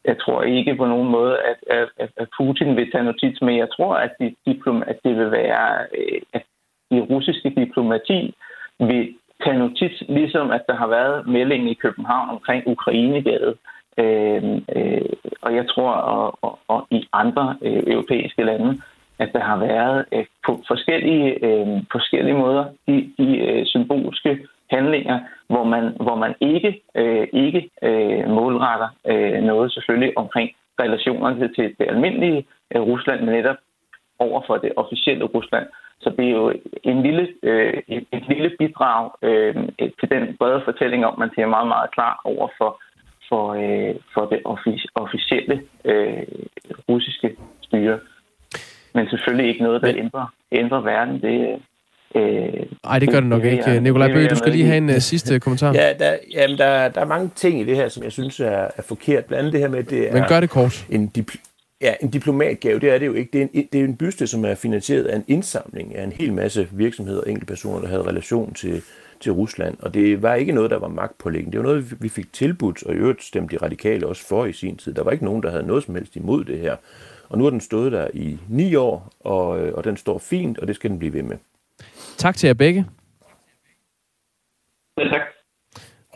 Jeg 0.05 0.17
tror 0.19 0.41
ikke 0.43 0.75
på 0.75 0.85
nogen 0.85 1.11
måde, 1.11 1.37
at, 1.51 1.59
at, 1.99 2.09
at 2.17 2.27
Putin 2.37 2.75
vil 2.75 2.91
tage 2.91 3.03
notits 3.03 3.41
med. 3.41 3.55
Jeg 3.55 3.69
tror, 3.75 3.95
at, 3.95 4.11
de 4.19 4.35
diplom, 4.45 4.83
at 4.87 4.97
det 5.05 5.15
vil 5.15 5.31
være, 5.31 5.79
øh, 5.97 6.21
at 6.33 6.43
det 6.91 7.09
russiske 7.09 7.49
diplomati 7.49 8.35
vil 8.79 9.15
tage 9.43 9.59
notits, 9.59 10.03
ligesom 10.09 10.51
at 10.51 10.61
der 10.67 10.75
har 10.75 10.87
været 10.87 11.27
melding 11.27 11.71
i 11.71 11.73
København 11.73 12.29
omkring 12.29 12.67
Ukrainegade. 12.67 13.49
Øh, 13.49 13.78
Øhm, 13.99 14.65
øh, 14.75 15.09
og 15.41 15.55
jeg 15.55 15.67
tror, 15.67 15.91
og, 15.91 16.37
og, 16.41 16.59
og 16.67 16.87
i 16.91 17.07
andre 17.13 17.55
øh, 17.61 17.83
europæiske 17.87 18.43
lande, 18.43 18.81
at 19.19 19.29
der 19.33 19.39
har 19.39 19.57
været 19.57 20.05
øh, 20.13 20.25
på 20.45 20.63
forskellige, 20.67 21.45
øh, 21.45 21.67
forskellige 21.91 22.37
måder 22.37 22.65
de, 22.87 23.13
de 23.17 23.37
øh, 23.37 23.65
symbolske 23.65 24.47
handlinger, 24.69 25.19
hvor 25.47 25.63
man, 25.63 25.83
hvor 26.05 26.15
man 26.15 26.35
ikke, 26.39 26.81
øh, 26.95 27.27
ikke 27.33 27.69
øh, 27.81 28.29
målretter 28.29 28.89
øh, 29.07 29.43
noget 29.43 29.73
selvfølgelig 29.73 30.17
omkring 30.17 30.49
relationerne 30.79 31.53
til 31.55 31.75
det 31.79 31.87
almindelige 31.89 32.45
øh, 32.75 32.81
Rusland, 32.81 33.21
men 33.21 33.33
netop 33.33 33.55
over 34.19 34.41
for 34.47 34.57
det 34.57 34.71
officielle 34.75 35.25
Rusland. 35.25 35.67
Så 36.01 36.09
det 36.17 36.25
er 36.25 36.31
jo 36.31 36.53
en 36.83 37.03
lille, 37.03 37.27
øh, 37.43 37.73
et, 37.87 38.05
et 38.11 38.27
lille 38.27 38.51
bidrag 38.59 39.11
øh, 39.21 39.55
til 39.99 40.09
den 40.11 40.37
brede 40.39 40.61
fortælling 40.65 41.05
om, 41.05 41.19
man 41.19 41.31
ser 41.35 41.45
meget, 41.45 41.67
meget 41.67 41.91
klar 41.91 42.21
over 42.23 42.47
for, 42.57 42.81
for, 43.29 43.45
øh, 43.53 43.95
for 44.13 44.25
det 44.25 44.39
offic- 44.45 44.91
officielle 44.95 45.61
øh, 45.85 46.23
russiske 46.89 47.35
styre. 47.61 47.99
Men 48.95 49.09
selvfølgelig 49.09 49.47
ikke 49.49 49.63
noget, 49.63 49.81
der 49.81 49.93
ændrer, 49.97 50.33
ændrer 50.51 50.81
verden. 50.81 51.21
Det, 51.21 51.61
Øh, 52.15 52.65
Nej, 52.83 52.99
det 52.99 53.09
gør 53.09 53.19
det 53.19 53.29
nok 53.29 53.41
det, 53.43 53.51
ikke. 53.51 53.79
Nikolaj 53.79 54.13
Bøge, 54.13 54.29
du 54.29 54.35
skal 54.35 54.51
lige 54.51 54.65
have 54.65 54.77
en 54.77 54.89
uh, 54.89 54.95
sidste 54.95 55.39
kommentar. 55.45 55.73
Ja, 55.73 55.93
der, 55.99 56.17
jamen, 56.33 56.57
der, 56.57 56.87
der 56.87 57.01
er 57.01 57.05
mange 57.05 57.29
ting 57.35 57.61
i 57.61 57.63
det 57.63 57.75
her, 57.75 57.89
som 57.89 58.03
jeg 58.03 58.11
synes 58.11 58.39
er, 58.39 58.67
er 58.77 58.81
forkert. 58.81 59.25
Blandt 59.25 59.39
andet 59.39 59.53
det 59.53 59.61
her 59.61 59.67
med, 59.67 59.79
at 59.79 59.89
det 59.89 60.09
er... 60.09 60.13
Men 60.13 60.23
gør 60.27 60.39
det 60.39 60.49
kort. 60.49 60.85
En, 60.89 61.11
dipl- 61.17 61.75
ja, 61.81 61.93
en 62.01 62.09
diplomatgave, 62.09 62.79
det 62.79 62.93
er 62.93 62.97
det 62.97 63.05
jo 63.05 63.13
ikke. 63.13 63.29
Det 63.33 63.41
er, 63.41 63.47
en, 63.53 63.67
det 63.73 63.81
er 63.81 63.85
en 63.85 63.97
byste, 63.97 64.27
som 64.27 64.45
er 64.45 64.55
finansieret 64.55 65.03
af 65.03 65.15
en 65.15 65.23
indsamling 65.27 65.95
af 65.95 66.03
en 66.03 66.11
hel 66.11 66.33
masse 66.33 66.67
virksomheder 66.71 67.21
og 67.21 67.29
enkeltpersoner, 67.29 67.79
der 67.81 67.87
havde 67.87 68.03
relation 68.03 68.53
til, 68.53 68.81
til 69.19 69.31
Rusland. 69.31 69.77
Og 69.79 69.93
det 69.93 70.21
var 70.21 70.35
ikke 70.35 70.53
noget, 70.53 70.71
der 70.71 70.79
var 70.79 70.87
magtpålæggende. 70.87 71.51
Det 71.51 71.59
var 71.59 71.65
noget, 71.65 72.03
vi 72.03 72.09
fik 72.09 72.33
tilbudt, 72.33 72.83
og 72.83 72.93
i 72.93 72.97
øvrigt 72.97 73.23
stemte 73.23 73.57
de 73.57 73.65
radikale 73.65 74.07
også 74.07 74.27
for 74.27 74.45
i 74.45 74.53
sin 74.53 74.77
tid. 74.77 74.93
Der 74.93 75.03
var 75.03 75.11
ikke 75.11 75.25
nogen, 75.25 75.43
der 75.43 75.51
havde 75.51 75.67
noget 75.67 75.83
som 75.83 75.95
helst 75.95 76.15
imod 76.15 76.45
det 76.45 76.59
her. 76.59 76.75
Og 77.29 77.37
nu 77.37 77.43
har 77.43 77.51
den 77.51 77.61
stået 77.61 77.91
der 77.91 78.07
i 78.13 78.39
ni 78.49 78.75
år, 78.75 79.13
og, 79.19 79.47
og 79.49 79.83
den 79.83 79.97
står 79.97 80.17
fint, 80.17 80.59
og 80.59 80.67
det 80.67 80.75
skal 80.75 80.89
den 80.89 80.99
blive 80.99 81.13
ved 81.13 81.23
med. 81.23 81.37
Tak 82.17 82.35
til 82.35 82.47
jer 82.47 82.53
begge. 82.53 82.85
Ja, 84.97 85.03
tak. 85.03 85.21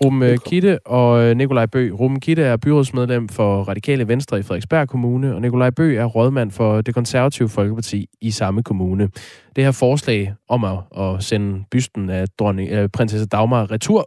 Rum 0.02 0.24
Kitte 0.46 0.88
og 0.88 1.38
Nikolaj 1.38 1.66
Bø. 1.66 1.89
Rum 1.91 2.20
Kitte 2.20 2.44
er 2.44 2.58
byrådsmedlem 2.58 3.30
for 3.30 3.64
Radikale 3.64 4.08
Venstre 4.08 4.39
i 4.39 4.41
Frederiksberg 4.41 4.88
Kommune, 4.88 5.36
og 5.36 5.41
Nikolaj 5.41 5.70
Bø 5.70 5.98
er 5.98 6.06
rådmand 6.06 6.52
for 6.52 6.82
det 6.82 6.94
konservative 6.94 7.50
Folkeparti 7.50 8.10
i 8.22 8.32
samme 8.32 8.64
kommune. 8.64 9.10
Det 9.56 9.64
her 9.64 9.72
forslag 9.72 10.34
om 10.50 10.64
at, 10.64 10.80
at 10.98 11.24
sende 11.24 11.64
bysten 11.72 12.10
af 12.10 12.26
dronning, 12.39 12.72
øh, 12.72 12.89
prinsesse 12.89 13.28
Dagmar 13.28 13.72
retur, 13.72 14.06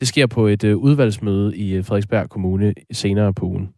det 0.00 0.08
sker 0.08 0.26
på 0.26 0.46
et 0.46 0.64
øh, 0.64 0.76
udvalgsmøde 0.76 1.56
i 1.56 1.82
Frederiksberg 1.82 2.28
Kommune 2.28 2.74
senere 2.92 3.34
på 3.34 3.46
ugen. 3.46 3.68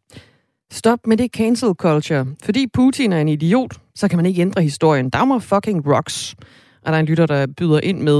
Stop 0.72 1.06
med 1.06 1.16
det 1.16 1.30
cancel 1.30 1.68
culture. 1.74 2.26
Fordi 2.44 2.66
Putin 2.74 3.12
er 3.12 3.20
en 3.20 3.28
idiot, 3.28 3.80
så 3.94 4.08
kan 4.08 4.16
man 4.16 4.26
ikke 4.26 4.40
ændre 4.40 4.62
historien. 4.62 5.10
Dagmar 5.10 5.38
fucking 5.38 5.86
rocks. 5.86 6.36
Og 6.82 6.92
der 6.92 6.96
er 6.96 7.00
en 7.00 7.06
lytter, 7.06 7.26
der 7.26 7.46
byder 7.46 7.80
ind 7.82 8.00
med. 8.00 8.14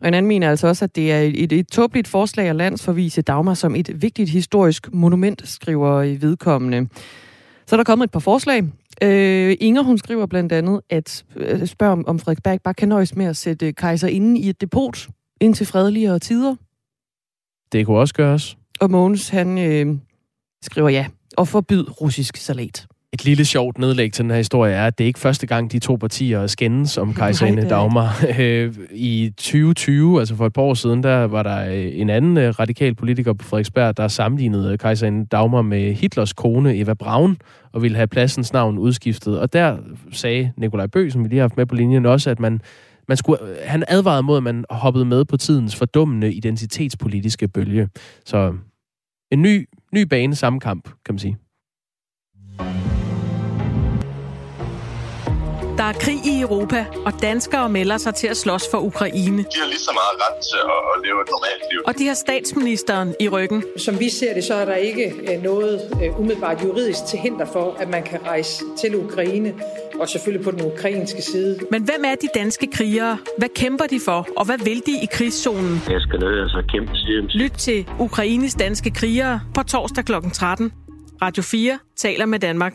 Og 0.00 0.08
en 0.08 0.14
anden 0.14 0.28
mener 0.28 0.50
altså 0.50 0.66
også, 0.66 0.84
at 0.84 0.96
det 0.96 1.12
er 1.12 1.20
et, 1.20 1.52
et, 1.52 1.68
tåbeligt 1.68 2.08
forslag 2.08 2.48
at 2.48 2.56
landsforvise 2.56 3.22
Dagmar 3.22 3.54
som 3.54 3.74
et 3.74 4.02
vigtigt 4.02 4.30
historisk 4.30 4.94
monument, 4.94 5.48
skriver 5.48 6.02
i 6.02 6.20
vedkommende. 6.20 6.88
Så 7.66 7.74
er 7.74 7.76
der 7.76 7.84
kommet 7.84 8.04
et 8.04 8.10
par 8.10 8.20
forslag. 8.20 8.62
Øh, 9.02 9.56
Inger, 9.60 9.82
hun 9.82 9.98
skriver 9.98 10.26
blandt 10.26 10.52
andet, 10.52 10.80
at 10.90 11.24
øh, 11.36 11.66
spørger 11.66 11.92
om, 11.92 12.06
om 12.06 12.18
Frederiksberg 12.18 12.60
bare 12.62 12.74
kan 12.74 12.88
nøjes 12.88 13.16
med 13.16 13.26
at 13.26 13.36
sætte 13.36 13.72
kejser 13.72 14.08
inde 14.08 14.40
i 14.40 14.48
et 14.48 14.60
depot 14.60 15.08
indtil 15.40 15.66
fredeligere 15.66 16.18
tider. 16.18 16.54
Det 17.72 17.86
kunne 17.86 17.98
også 17.98 18.14
gøres. 18.14 18.56
Og 18.80 18.90
Mogens, 18.90 19.28
han 19.28 19.58
øh, 19.58 19.96
skriver 20.62 20.88
ja, 20.88 21.06
og 21.36 21.48
forbyd 21.48 22.00
russisk 22.00 22.36
salat. 22.36 22.86
Et 23.12 23.24
lille 23.24 23.44
sjovt 23.44 23.78
nedlæg 23.78 24.12
til 24.12 24.22
den 24.22 24.30
her 24.30 24.38
historie 24.38 24.74
er, 24.74 24.86
at 24.86 24.98
det 24.98 25.04
er 25.04 25.06
ikke 25.06 25.18
første 25.18 25.46
gang, 25.46 25.72
de 25.72 25.78
to 25.78 25.96
partier 25.96 26.46
skændes 26.46 26.98
om 26.98 27.14
kejserinde 27.14 27.68
Dagmar. 27.68 28.24
Øh, 28.38 28.74
I 28.92 29.32
2020, 29.36 30.18
altså 30.18 30.36
for 30.36 30.46
et 30.46 30.52
par 30.52 30.62
år 30.62 30.74
siden, 30.74 31.02
der 31.02 31.24
var 31.24 31.42
der 31.42 31.66
øh, 31.66 31.90
en 32.00 32.10
anden 32.10 32.36
øh, 32.36 32.48
radikal 32.58 32.94
politiker 32.94 33.32
på 33.32 33.44
Frederiksberg, 33.44 33.96
der 33.96 34.08
sammenlignede 34.08 34.78
kejserinde 34.78 35.26
Dagmar 35.26 35.62
med 35.62 35.94
Hitlers 35.94 36.32
kone 36.32 36.76
Eva 36.76 36.94
Braun, 36.94 37.36
og 37.72 37.82
ville 37.82 37.96
have 37.96 38.06
pladsens 38.06 38.52
navn 38.52 38.78
udskiftet. 38.78 39.40
Og 39.40 39.52
der 39.52 39.76
sagde 40.12 40.52
Nikolaj 40.56 40.86
Bøg, 40.86 41.12
som 41.12 41.24
vi 41.24 41.28
lige 41.28 41.38
har 41.38 41.44
haft 41.44 41.56
med 41.56 41.66
på 41.66 41.74
linjen, 41.74 42.06
også, 42.06 42.30
at 42.30 42.40
man, 42.40 42.60
man 43.08 43.16
skulle, 43.16 43.38
han 43.64 43.84
advarede 43.88 44.22
mod, 44.22 44.36
at 44.36 44.42
man 44.42 44.64
hoppede 44.70 45.04
med 45.04 45.24
på 45.24 45.36
tidens 45.36 45.76
fordummende 45.76 46.32
identitetspolitiske 46.32 47.48
bølge. 47.48 47.88
Så 48.24 48.54
en 49.32 49.42
ny, 49.42 49.68
ny 49.94 50.02
bane, 50.02 50.34
samme 50.34 50.60
kamp, 50.60 50.84
kan 50.84 51.14
man 51.14 51.18
sige. 51.18 51.36
Der 55.80 55.86
er 55.86 55.92
krig 55.92 56.26
i 56.26 56.40
Europa, 56.40 56.86
og 57.06 57.12
danskere 57.22 57.68
melder 57.68 57.98
sig 57.98 58.14
til 58.14 58.26
at 58.26 58.36
slås 58.36 58.62
for 58.70 58.78
Ukraine. 58.78 59.38
De 59.38 59.58
har 59.60 59.66
lige 59.66 59.78
så 59.78 59.90
meget 59.92 60.16
ret 60.22 60.38
til 60.50 60.56
at 60.56 61.04
leve 61.04 61.20
et 61.22 61.28
normalt 61.30 61.62
liv. 61.72 61.80
Og 61.86 61.98
de 61.98 62.06
har 62.06 62.14
statsministeren 62.14 63.14
i 63.20 63.28
ryggen. 63.28 63.64
Som 63.76 64.00
vi 64.00 64.08
ser 64.08 64.34
det, 64.34 64.44
så 64.44 64.54
er 64.54 64.64
der 64.64 64.74
ikke 64.74 65.38
noget 65.42 65.80
umiddelbart 66.18 66.64
juridisk 66.64 66.98
til 67.08 67.18
hinder 67.18 67.46
for, 67.46 67.76
at 67.78 67.88
man 67.88 68.02
kan 68.02 68.20
rejse 68.26 68.64
til 68.80 68.96
Ukraine, 68.96 69.54
og 70.00 70.08
selvfølgelig 70.08 70.44
på 70.44 70.50
den 70.50 70.72
ukrainske 70.72 71.22
side. 71.22 71.58
Men 71.70 71.82
hvem 71.82 72.04
er 72.04 72.14
de 72.14 72.28
danske 72.34 72.66
krigere? 72.72 73.18
Hvad 73.38 73.48
kæmper 73.54 73.86
de 73.86 74.00
for, 74.04 74.28
og 74.36 74.44
hvad 74.46 74.58
vil 74.58 74.82
de 74.86 74.92
i 75.02 75.06
krigszonen? 75.12 75.82
Jeg 75.90 76.00
skal 76.00 76.18
nødt 76.18 76.40
altså 76.40 76.62
kæmpe 76.72 76.92
siden. 76.96 77.26
Lyt 77.26 77.52
til 77.52 77.88
Ukraines 77.98 78.54
danske 78.54 78.90
krigere 78.90 79.40
på 79.54 79.62
torsdag 79.62 80.04
kl. 80.04 80.12
13. 80.32 80.72
Radio 81.22 81.42
4 81.42 81.78
taler 81.96 82.26
med 82.26 82.38
Danmark. 82.38 82.74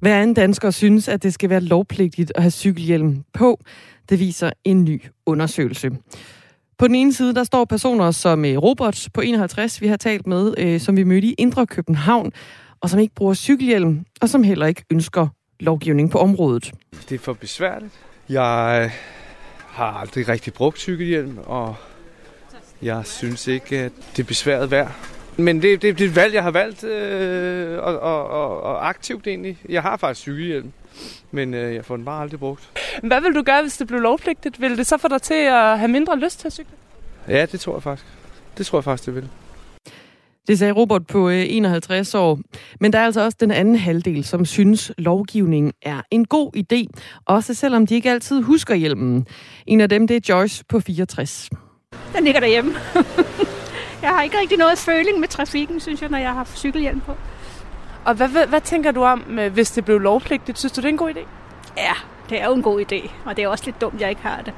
Hver 0.00 0.16
anden 0.16 0.34
dansker 0.34 0.70
synes, 0.70 1.08
at 1.08 1.22
det 1.22 1.34
skal 1.34 1.50
være 1.50 1.60
lovpligtigt 1.60 2.32
at 2.34 2.42
have 2.42 2.50
cykelhjelm 2.50 3.24
på. 3.32 3.60
Det 4.08 4.20
viser 4.20 4.50
en 4.64 4.84
ny 4.84 5.02
undersøgelse. 5.26 5.90
På 6.78 6.86
den 6.86 6.94
ene 6.94 7.12
side, 7.12 7.34
der 7.34 7.44
står 7.44 7.64
personer 7.64 8.10
som 8.10 8.44
øh, 8.44 8.56
Robert 8.56 9.08
på 9.14 9.20
51, 9.20 9.80
vi 9.80 9.86
har 9.86 9.96
talt 9.96 10.26
med, 10.26 10.54
øh, 10.58 10.80
som 10.80 10.96
vi 10.96 11.04
mødte 11.04 11.26
i 11.26 11.34
Indre 11.38 11.66
København, 11.66 12.32
og 12.80 12.90
som 12.90 13.00
ikke 13.00 13.14
bruger 13.14 13.34
cykelhjelm, 13.34 14.04
og 14.20 14.28
som 14.28 14.42
heller 14.42 14.66
ikke 14.66 14.84
ønsker 14.90 15.28
lovgivning 15.60 16.10
på 16.10 16.18
området. 16.18 16.72
Det 17.08 17.14
er 17.14 17.18
for 17.18 17.32
besværligt. 17.32 17.92
Jeg 18.28 18.80
øh, 18.84 18.90
har 19.66 19.92
aldrig 19.92 20.28
rigtig 20.28 20.52
brugt 20.52 20.78
cykelhjelm, 20.78 21.38
og 21.46 21.74
jeg 22.82 23.06
synes 23.06 23.46
ikke, 23.46 23.78
at 23.78 23.92
det 24.16 24.22
er 24.22 24.26
besværet 24.26 24.70
værd. 24.70 25.19
Men 25.42 25.62
det, 25.62 25.82
det, 25.82 25.98
det 25.98 26.04
er 26.04 26.08
et 26.08 26.16
valg, 26.16 26.34
jeg 26.34 26.42
har 26.42 26.50
valgt, 26.50 26.84
øh, 26.84 27.78
og, 27.78 27.98
og, 27.98 28.26
og, 28.28 28.62
og 28.62 28.88
aktivt 28.88 29.26
egentlig. 29.26 29.58
Jeg 29.68 29.82
har 29.82 29.96
faktisk 29.96 30.20
cykelhjelm, 30.20 30.72
men 31.30 31.54
øh, 31.54 31.74
jeg 31.74 31.84
får 31.84 31.96
den 31.96 32.04
bare 32.04 32.22
aldrig 32.22 32.40
brugt. 32.40 32.70
Hvad 33.02 33.20
vil 33.20 33.34
du 33.34 33.42
gøre, 33.42 33.62
hvis 33.62 33.76
det 33.76 33.86
blev 33.86 34.00
lovpligtigt? 34.00 34.60
Vil 34.60 34.78
det 34.78 34.86
så 34.86 34.98
få 34.98 35.08
dig 35.08 35.22
til 35.22 35.34
at 35.34 35.78
have 35.78 35.88
mindre 35.88 36.18
lyst 36.18 36.40
til 36.40 36.46
at 36.46 36.52
cykle? 36.52 36.72
Ja, 37.28 37.46
det 37.46 37.60
tror 37.60 37.74
jeg 37.74 37.82
faktisk. 37.82 38.06
Det 38.58 38.66
tror 38.66 38.78
jeg 38.78 38.84
faktisk, 38.84 39.06
det 39.06 39.14
vil. 39.14 39.28
Det 40.48 40.58
sagde 40.58 40.72
Robert 40.72 41.06
på 41.06 41.28
51 41.28 42.14
år. 42.14 42.40
Men 42.80 42.92
der 42.92 42.98
er 42.98 43.04
altså 43.04 43.20
også 43.20 43.36
den 43.40 43.50
anden 43.50 43.76
halvdel, 43.76 44.24
som 44.24 44.44
synes, 44.44 44.92
lovgivningen 44.98 45.72
er 45.82 46.02
en 46.10 46.24
god 46.24 46.56
idé. 46.56 47.00
Også 47.26 47.54
selvom 47.54 47.86
de 47.86 47.94
ikke 47.94 48.10
altid 48.10 48.42
husker 48.42 48.74
hjelmen. 48.74 49.26
En 49.66 49.80
af 49.80 49.88
dem, 49.88 50.06
det 50.06 50.16
er 50.16 50.34
Joyce 50.34 50.64
på 50.68 50.80
64. 50.80 51.50
Den 52.16 52.24
ligger 52.24 52.40
derhjemme. 52.40 52.72
jeg 54.02 54.10
har 54.10 54.22
ikke 54.22 54.38
rigtig 54.38 54.58
noget 54.58 54.78
føling 54.78 55.20
med 55.20 55.28
trafikken, 55.28 55.80
synes 55.80 56.02
jeg, 56.02 56.10
når 56.10 56.18
jeg 56.18 56.32
har 56.32 56.44
cykelhjelm 56.44 57.00
på. 57.00 57.16
Og 58.04 58.14
hvad, 58.14 58.28
hvad, 58.28 58.46
hvad 58.46 58.60
tænker 58.60 58.90
du 58.90 59.04
om, 59.04 59.20
hvis 59.52 59.70
det 59.70 59.84
blev 59.84 59.98
lovpligtigt? 59.98 60.58
Synes 60.58 60.72
du, 60.72 60.80
det 60.80 60.84
er 60.86 60.90
en 60.90 60.96
god 60.96 61.10
idé? 61.10 61.26
Ja, 61.76 61.92
det 62.30 62.40
er 62.40 62.46
jo 62.46 62.54
en 62.54 62.62
god 62.62 62.80
idé, 62.80 63.10
og 63.24 63.36
det 63.36 63.44
er 63.44 63.48
også 63.48 63.64
lidt 63.64 63.80
dumt, 63.80 64.00
jeg 64.00 64.10
ikke 64.10 64.22
har 64.22 64.42
det. 64.42 64.54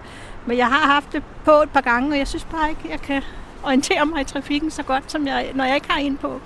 Men 0.47 0.59
jeg 0.59 0.67
har 0.67 0.93
haft 0.93 1.13
det 1.13 1.23
på 1.45 1.51
et 1.51 1.71
par 1.71 1.81
gange, 1.81 2.13
og 2.13 2.19
jeg 2.19 2.29
synes 2.29 2.45
bare 2.45 2.71
ikke, 2.71 2.83
jeg 2.91 3.01
kan 3.01 3.23
orientere 3.63 4.07
mig 4.07 4.21
i 4.21 4.25
trafikken 4.25 4.71
så 4.71 4.83
godt, 4.83 5.13
som 5.13 5.27
jeg, 5.27 5.51
når 5.55 5.65
jeg 5.65 5.75
ikke 5.75 5.91
har 5.91 6.01
en 6.01 6.17
på. 6.17 6.41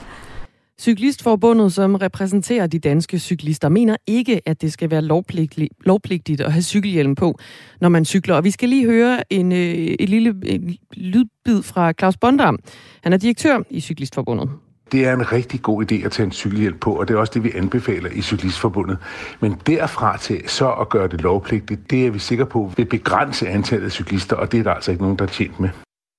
Cyklistforbundet, 0.80 1.72
som 1.72 1.94
repræsenterer 1.94 2.66
de 2.66 2.78
danske 2.78 3.18
cyklister, 3.18 3.68
mener 3.68 3.96
ikke, 4.06 4.40
at 4.46 4.62
det 4.62 4.72
skal 4.72 4.90
være 4.90 5.02
lovpligtigt, 5.02 5.72
lovpligtigt 5.80 6.40
at 6.40 6.52
have 6.52 6.62
cykelhjelm 6.62 7.14
på, 7.14 7.38
når 7.80 7.88
man 7.88 8.04
cykler. 8.04 8.34
Og 8.34 8.44
vi 8.44 8.50
skal 8.50 8.68
lige 8.68 8.86
høre 8.86 9.32
en, 9.32 9.52
et 9.52 10.08
lille 10.08 10.34
en 10.44 10.76
lydbid 10.92 11.62
fra 11.62 11.92
Claus 11.92 12.16
Bondam. 12.16 12.58
Han 13.02 13.12
er 13.12 13.16
direktør 13.16 13.62
i 13.70 13.80
Cyklistforbundet. 13.80 14.50
Det 14.92 15.06
er 15.06 15.14
en 15.14 15.32
rigtig 15.32 15.62
god 15.62 15.92
idé 15.92 16.04
at 16.04 16.12
tage 16.12 16.26
en 16.26 16.32
cykelhjelm 16.32 16.78
på, 16.78 16.92
og 16.92 17.08
det 17.08 17.14
er 17.14 17.18
også 17.18 17.32
det, 17.34 17.44
vi 17.44 17.50
anbefaler 17.54 18.10
i 18.10 18.22
Cyklistforbundet. 18.22 18.98
Men 19.40 19.56
derfra 19.66 20.16
til 20.16 20.42
så 20.46 20.70
at 20.70 20.88
gøre 20.88 21.08
det 21.08 21.20
lovpligtigt, 21.20 21.90
det 21.90 22.06
er 22.06 22.10
vi 22.10 22.18
sikre 22.18 22.46
på 22.46 22.72
vil 22.76 22.84
begrænse 22.84 23.48
antallet 23.48 23.86
af 23.86 23.92
cyklister, 23.92 24.36
og 24.36 24.52
det 24.52 24.60
er 24.60 24.64
der 24.64 24.72
altså 24.72 24.90
ikke 24.90 25.02
nogen, 25.02 25.18
der 25.18 25.24
er 25.24 25.28
tjent 25.28 25.60
med. 25.60 25.68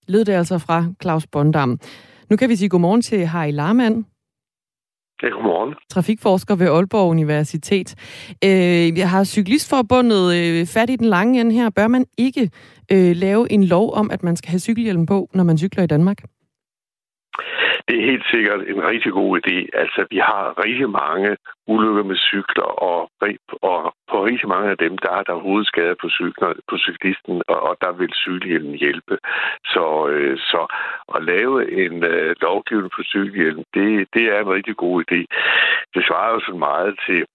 Lød 0.08 0.26
det 0.26 0.34
altså 0.34 0.58
fra 0.58 0.86
Claus 1.02 1.28
Bondam. 1.28 1.80
Nu 2.30 2.38
kan 2.38 2.50
vi 2.50 2.56
sige 2.56 2.70
godmorgen 2.70 3.02
til 3.02 3.26
Harry 3.26 3.52
Larmand. 3.52 4.04
Ja, 5.24 5.28
godmorgen. 5.28 5.76
Trafikforsker 5.90 6.56
ved 6.56 6.68
Aalborg 6.68 7.10
Universitet. 7.10 7.96
Øh, 8.44 8.98
jeg 9.00 9.10
har 9.10 9.24
Cyklistforbundet 9.24 10.36
øh, 10.36 10.66
fat 10.66 10.90
i 10.90 10.96
den 10.96 11.06
lange 11.06 11.42
ende 11.42 11.52
her. 11.52 11.70
Bør 11.70 11.88
man 11.88 12.06
ikke 12.18 12.50
øh, 12.92 13.16
lave 13.16 13.52
en 13.52 13.64
lov 13.64 13.94
om, 13.94 14.12
at 14.12 14.24
man 14.24 14.36
skal 14.36 14.50
have 14.50 14.60
cykelhjelm 14.60 15.06
på, 15.06 15.30
når 15.34 15.44
man 15.44 15.58
cykler 15.58 15.84
i 15.84 15.88
Danmark? 15.88 16.18
Det 17.88 17.96
er 18.00 18.10
helt 18.12 18.26
sikkert 18.32 18.62
en 18.68 18.88
rigtig 18.92 19.12
god 19.12 19.40
idé. 19.40 19.58
Altså, 19.74 20.06
vi 20.10 20.18
har 20.18 20.66
rigtig 20.66 20.90
mange 20.90 21.38
ulykker 21.68 22.04
med 22.04 22.16
cykler, 22.16 22.70
og, 22.90 23.10
og 23.62 23.94
på 24.12 24.26
rigtig 24.26 24.48
mange 24.50 24.70
af 24.70 24.78
dem, 24.78 24.98
der 24.98 25.12
er 25.20 25.24
der 25.24 25.36
hovedskader 25.36 25.96
på, 26.02 26.10
cykler, 26.10 26.54
på 26.70 26.78
cyklisten, 26.78 27.42
og, 27.48 27.60
og 27.68 27.78
der 27.82 27.92
vil 27.92 28.14
cykelhjelmen 28.14 28.76
hjælpe. 28.76 29.18
Så, 29.66 30.08
øh, 30.12 30.38
så 30.38 30.62
at 31.16 31.24
lave 31.24 31.86
en 31.86 32.04
øh, 32.04 32.36
lovgivning 32.42 32.92
på 32.96 33.04
cykelhjelmen, 33.04 33.66
det, 33.74 34.08
det 34.14 34.24
er 34.34 34.40
en 34.40 34.54
rigtig 34.58 34.76
god 34.76 35.04
idé. 35.06 35.20
Det 35.94 36.02
svarer 36.08 36.34
jo 36.34 36.40
så 36.40 36.54
meget 36.68 37.00
til 37.08 37.26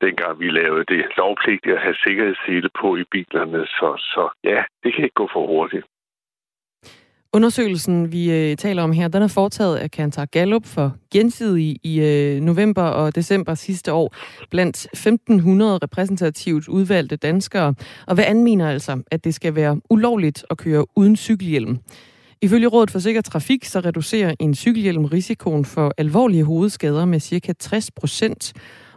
dengang 0.00 0.40
vi 0.40 0.48
lavede 0.48 0.84
det 0.84 1.04
lovpligtigt 1.16 1.74
at 1.76 1.82
have 1.82 1.94
sikkerhedssele 2.04 2.70
på 2.80 2.96
i 2.96 3.04
bilerne. 3.10 3.66
Så, 3.66 3.88
så 4.12 4.22
ja, 4.44 4.64
det 4.82 4.94
kan 4.94 5.04
ikke 5.04 5.20
gå 5.22 5.28
for 5.32 5.46
hurtigt. 5.46 5.86
Undersøgelsen, 7.34 8.12
vi 8.12 8.32
øh, 8.32 8.56
taler 8.56 8.82
om 8.82 8.92
her, 8.92 9.08
den 9.08 9.22
er 9.22 9.26
foretaget 9.26 9.76
af 9.76 9.90
Kantar 9.90 10.24
Gallup 10.24 10.66
for 10.66 10.96
gensidig 11.12 11.76
i 11.82 12.00
øh, 12.00 12.40
november 12.40 12.82
og 12.82 13.14
december 13.14 13.54
sidste 13.54 13.92
år 13.92 14.14
blandt 14.50 14.86
1500 14.92 15.78
repræsentativt 15.78 16.68
udvalgte 16.68 17.16
danskere. 17.16 17.74
Og 18.06 18.14
hvad 18.14 18.24
anmener 18.24 18.70
altså, 18.70 19.02
at 19.10 19.24
det 19.24 19.34
skal 19.34 19.54
være 19.54 19.80
ulovligt 19.90 20.44
at 20.50 20.58
køre 20.58 20.84
uden 20.96 21.16
cykelhjelm? 21.16 21.78
Ifølge 22.42 22.66
Rådet 22.66 22.90
for 22.90 22.98
Sikker 22.98 23.20
Trafik, 23.20 23.64
så 23.64 23.80
reducerer 23.80 24.34
en 24.40 24.54
cykelhjelm 24.54 25.04
risikoen 25.04 25.64
for 25.64 25.94
alvorlige 25.98 26.44
hovedskader 26.44 27.04
med 27.04 27.20
ca. 27.20 27.52
60 27.58 27.90
procent. 27.90 28.52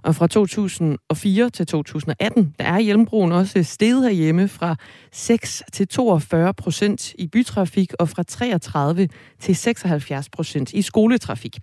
Og 0.05 0.15
fra 0.15 0.27
2004 0.27 1.49
til 1.49 1.67
2018, 1.67 2.53
der 2.59 2.65
er 2.65 2.79
hjelmbrugen 2.79 3.31
også 3.31 3.63
steget 3.63 4.03
herhjemme 4.03 4.47
fra 4.47 4.75
6 5.11 5.63
til 5.73 5.87
42 5.87 6.53
procent 6.53 7.13
i 7.13 7.27
bytrafik 7.27 7.93
og 7.99 8.09
fra 8.09 8.23
33 8.23 9.07
til 9.39 9.55
76 9.55 10.29
procent 10.29 10.73
i 10.73 10.81
skoletrafik. 10.81 11.57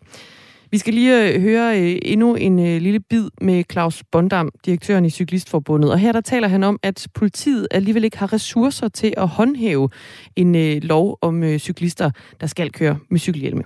Vi 0.70 0.78
skal 0.78 0.94
lige 0.94 1.34
øh, 1.34 1.40
høre 1.40 1.80
øh, 1.80 1.98
endnu 2.02 2.34
en 2.34 2.58
øh, 2.58 2.80
lille 2.80 3.00
bid 3.00 3.28
med 3.40 3.64
Claus 3.72 4.02
Bondam, 4.12 4.50
direktøren 4.66 5.04
i 5.04 5.10
Cyklistforbundet. 5.10 5.90
Og 5.90 5.98
her 5.98 6.12
der 6.12 6.20
taler 6.20 6.48
han 6.48 6.62
om, 6.62 6.78
at 6.82 7.06
politiet 7.14 7.68
alligevel 7.70 8.04
ikke 8.04 8.18
har 8.18 8.32
ressourcer 8.32 8.88
til 8.88 9.14
at 9.16 9.28
håndhæve 9.28 9.88
en 10.36 10.80
lov 10.80 11.18
om 11.20 11.58
cyklister, 11.58 12.10
der 12.40 12.46
skal 12.46 12.72
køre 12.72 12.98
med 13.10 13.20
cykelhjelme. 13.20 13.62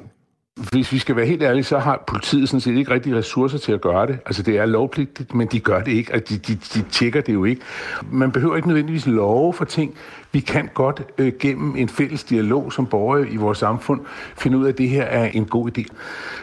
Hvis 0.56 0.92
vi 0.92 0.98
skal 0.98 1.16
være 1.16 1.26
helt 1.26 1.42
ærlige, 1.42 1.64
så 1.64 1.78
har 1.78 2.04
politiet 2.06 2.48
sådan 2.48 2.60
set 2.60 2.76
ikke 2.76 2.90
rigtig 2.90 3.16
ressourcer 3.16 3.58
til 3.58 3.72
at 3.72 3.80
gøre 3.80 4.06
det. 4.06 4.18
Altså 4.26 4.42
det 4.42 4.58
er 4.58 4.66
lovpligtigt, 4.66 5.34
men 5.34 5.48
de 5.48 5.60
gør 5.60 5.82
det 5.82 5.92
ikke, 5.92 6.14
og 6.14 6.28
de, 6.28 6.38
de, 6.38 6.54
de 6.54 6.82
tjekker 6.90 7.20
det 7.20 7.34
jo 7.34 7.44
ikke. 7.44 7.62
Man 8.10 8.32
behøver 8.32 8.56
ikke 8.56 8.68
nødvendigvis 8.68 9.06
love 9.06 9.52
for 9.52 9.64
ting. 9.64 9.94
Vi 10.32 10.40
kan 10.40 10.70
godt 10.74 11.02
øh, 11.18 11.32
gennem 11.40 11.76
en 11.76 11.88
fælles 11.88 12.24
dialog 12.24 12.72
som 12.72 12.86
borgere 12.86 13.28
i 13.28 13.36
vores 13.36 13.58
samfund 13.58 14.00
finde 14.38 14.58
ud 14.58 14.64
af, 14.64 14.68
at 14.68 14.78
det 14.78 14.88
her 14.88 15.02
er 15.02 15.24
en 15.26 15.44
god 15.44 15.78
idé. 15.78 15.84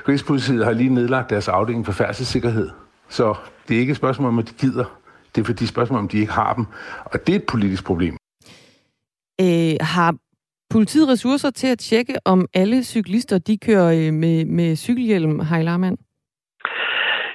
Rigspolitiet 0.07 0.65
har 0.65 0.71
lige 0.71 0.93
nedlagt 0.93 1.29
deres 1.29 1.47
afdeling 1.47 1.85
for 1.85 1.93
færdselssikkerhed, 1.93 2.69
så 3.09 3.33
det 3.67 3.75
er 3.75 3.79
ikke 3.79 3.91
et 3.91 3.97
spørgsmål 3.97 4.27
om, 4.27 4.39
at 4.39 4.49
de 4.49 4.53
gider. 4.53 4.99
Det 5.35 5.41
er 5.41 5.45
fordi 5.45 5.65
spørgsmål 5.65 5.99
om, 5.99 6.07
de 6.07 6.19
ikke 6.19 6.31
har 6.31 6.53
dem. 6.53 6.65
Og 7.05 7.27
det 7.27 7.35
er 7.35 7.39
et 7.39 7.45
politisk 7.45 7.83
problem. 7.83 8.17
Øh, 9.41 9.75
har 9.81 10.15
politiet 10.75 11.07
ressourcer 11.13 11.51
til 11.51 11.67
at 11.67 11.79
tjekke, 11.79 12.15
om 12.25 12.39
alle 12.53 12.83
cyklister 12.83 13.37
de 13.37 13.57
kører 13.57 13.89
øh, 13.99 14.13
med, 14.23 14.45
med 14.45 14.75
cykelhjelm, 14.75 15.39
Heilarmand? 15.39 15.97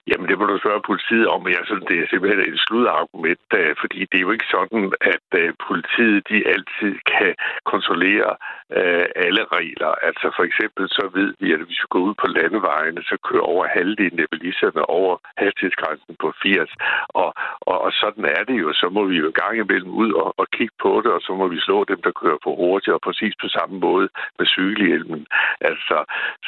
Jamen, 0.09 0.27
det 0.29 0.39
må 0.39 0.45
du 0.47 0.59
spørge 0.59 0.89
politiet 0.91 1.27
om, 1.35 1.39
men 1.45 1.53
jeg 1.59 1.65
synes, 1.69 1.85
det 1.91 1.97
er 1.99 2.07
simpelthen 2.11 2.41
et 2.41 2.61
sludargument, 2.67 3.49
øh, 3.61 3.71
fordi 3.81 3.99
det 4.11 4.17
er 4.19 4.27
jo 4.27 4.35
ikke 4.37 4.53
sådan, 4.57 4.85
at 5.15 5.29
øh, 5.41 5.49
politiet 5.69 6.19
de 6.31 6.39
altid 6.55 6.93
kan 7.13 7.33
kontrollere 7.73 8.31
øh, 8.77 9.07
alle 9.27 9.43
regler. 9.57 9.93
Altså 10.09 10.27
for 10.37 10.45
eksempel 10.49 10.89
så 10.89 11.11
ved 11.15 11.35
vi, 11.41 11.53
at 11.53 11.61
hvis 11.67 11.83
vi 11.83 11.89
går 11.95 12.03
ud 12.09 12.15
på 12.23 12.27
landevejene, 12.27 13.03
så 13.03 13.17
kører 13.29 13.51
over 13.53 13.65
halvdelen 13.67 14.21
af 14.21 14.29
bilisterne 14.31 14.83
over 14.99 15.17
hastighedsgrænsen 15.37 16.17
på 16.23 16.33
80. 16.43 16.71
Og, 17.09 17.35
og, 17.61 17.77
og 17.87 17.93
sådan 17.93 18.25
er 18.25 18.43
det 18.49 18.57
jo. 18.63 18.73
Så 18.73 18.89
må 18.89 19.05
vi 19.05 19.17
jo 19.17 19.27
en 19.27 19.41
gang 19.43 19.57
imellem 19.59 19.93
ud 20.03 20.13
og, 20.13 20.35
og 20.41 20.47
kigge 20.57 20.77
på 20.83 21.01
det, 21.05 21.11
og 21.17 21.21
så 21.21 21.33
må 21.41 21.49
vi 21.49 21.61
slå 21.61 21.85
dem, 21.85 22.01
der 22.03 22.19
kører 22.23 22.39
for 22.45 22.55
hurtigt, 22.57 22.95
og 22.95 23.01
præcis 23.01 23.35
på 23.43 23.49
samme 23.49 23.79
måde 23.79 24.09
med 24.39 24.47
cykelhjelmen. 24.47 25.27
Altså, 25.61 25.97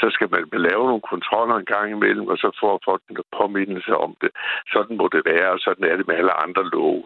så 0.01 0.07
skal 0.15 0.29
man 0.31 0.43
lave 0.53 0.85
nogle 0.91 1.09
kontroller 1.13 1.57
en 1.57 1.73
gang 1.75 1.91
imellem, 1.91 2.27
og 2.29 2.39
så 2.39 2.49
får 2.61 2.81
folk 2.85 3.03
på 3.17 3.25
påmindelse 3.39 3.97
om 3.97 4.17
det. 4.21 4.31
Sådan 4.73 4.97
må 4.97 5.09
det 5.13 5.23
være, 5.25 5.51
og 5.51 5.61
sådan 5.61 5.85
er 5.91 5.97
det 5.97 6.07
med 6.09 6.17
alle 6.17 6.33
andre 6.45 6.65
love. 6.73 7.05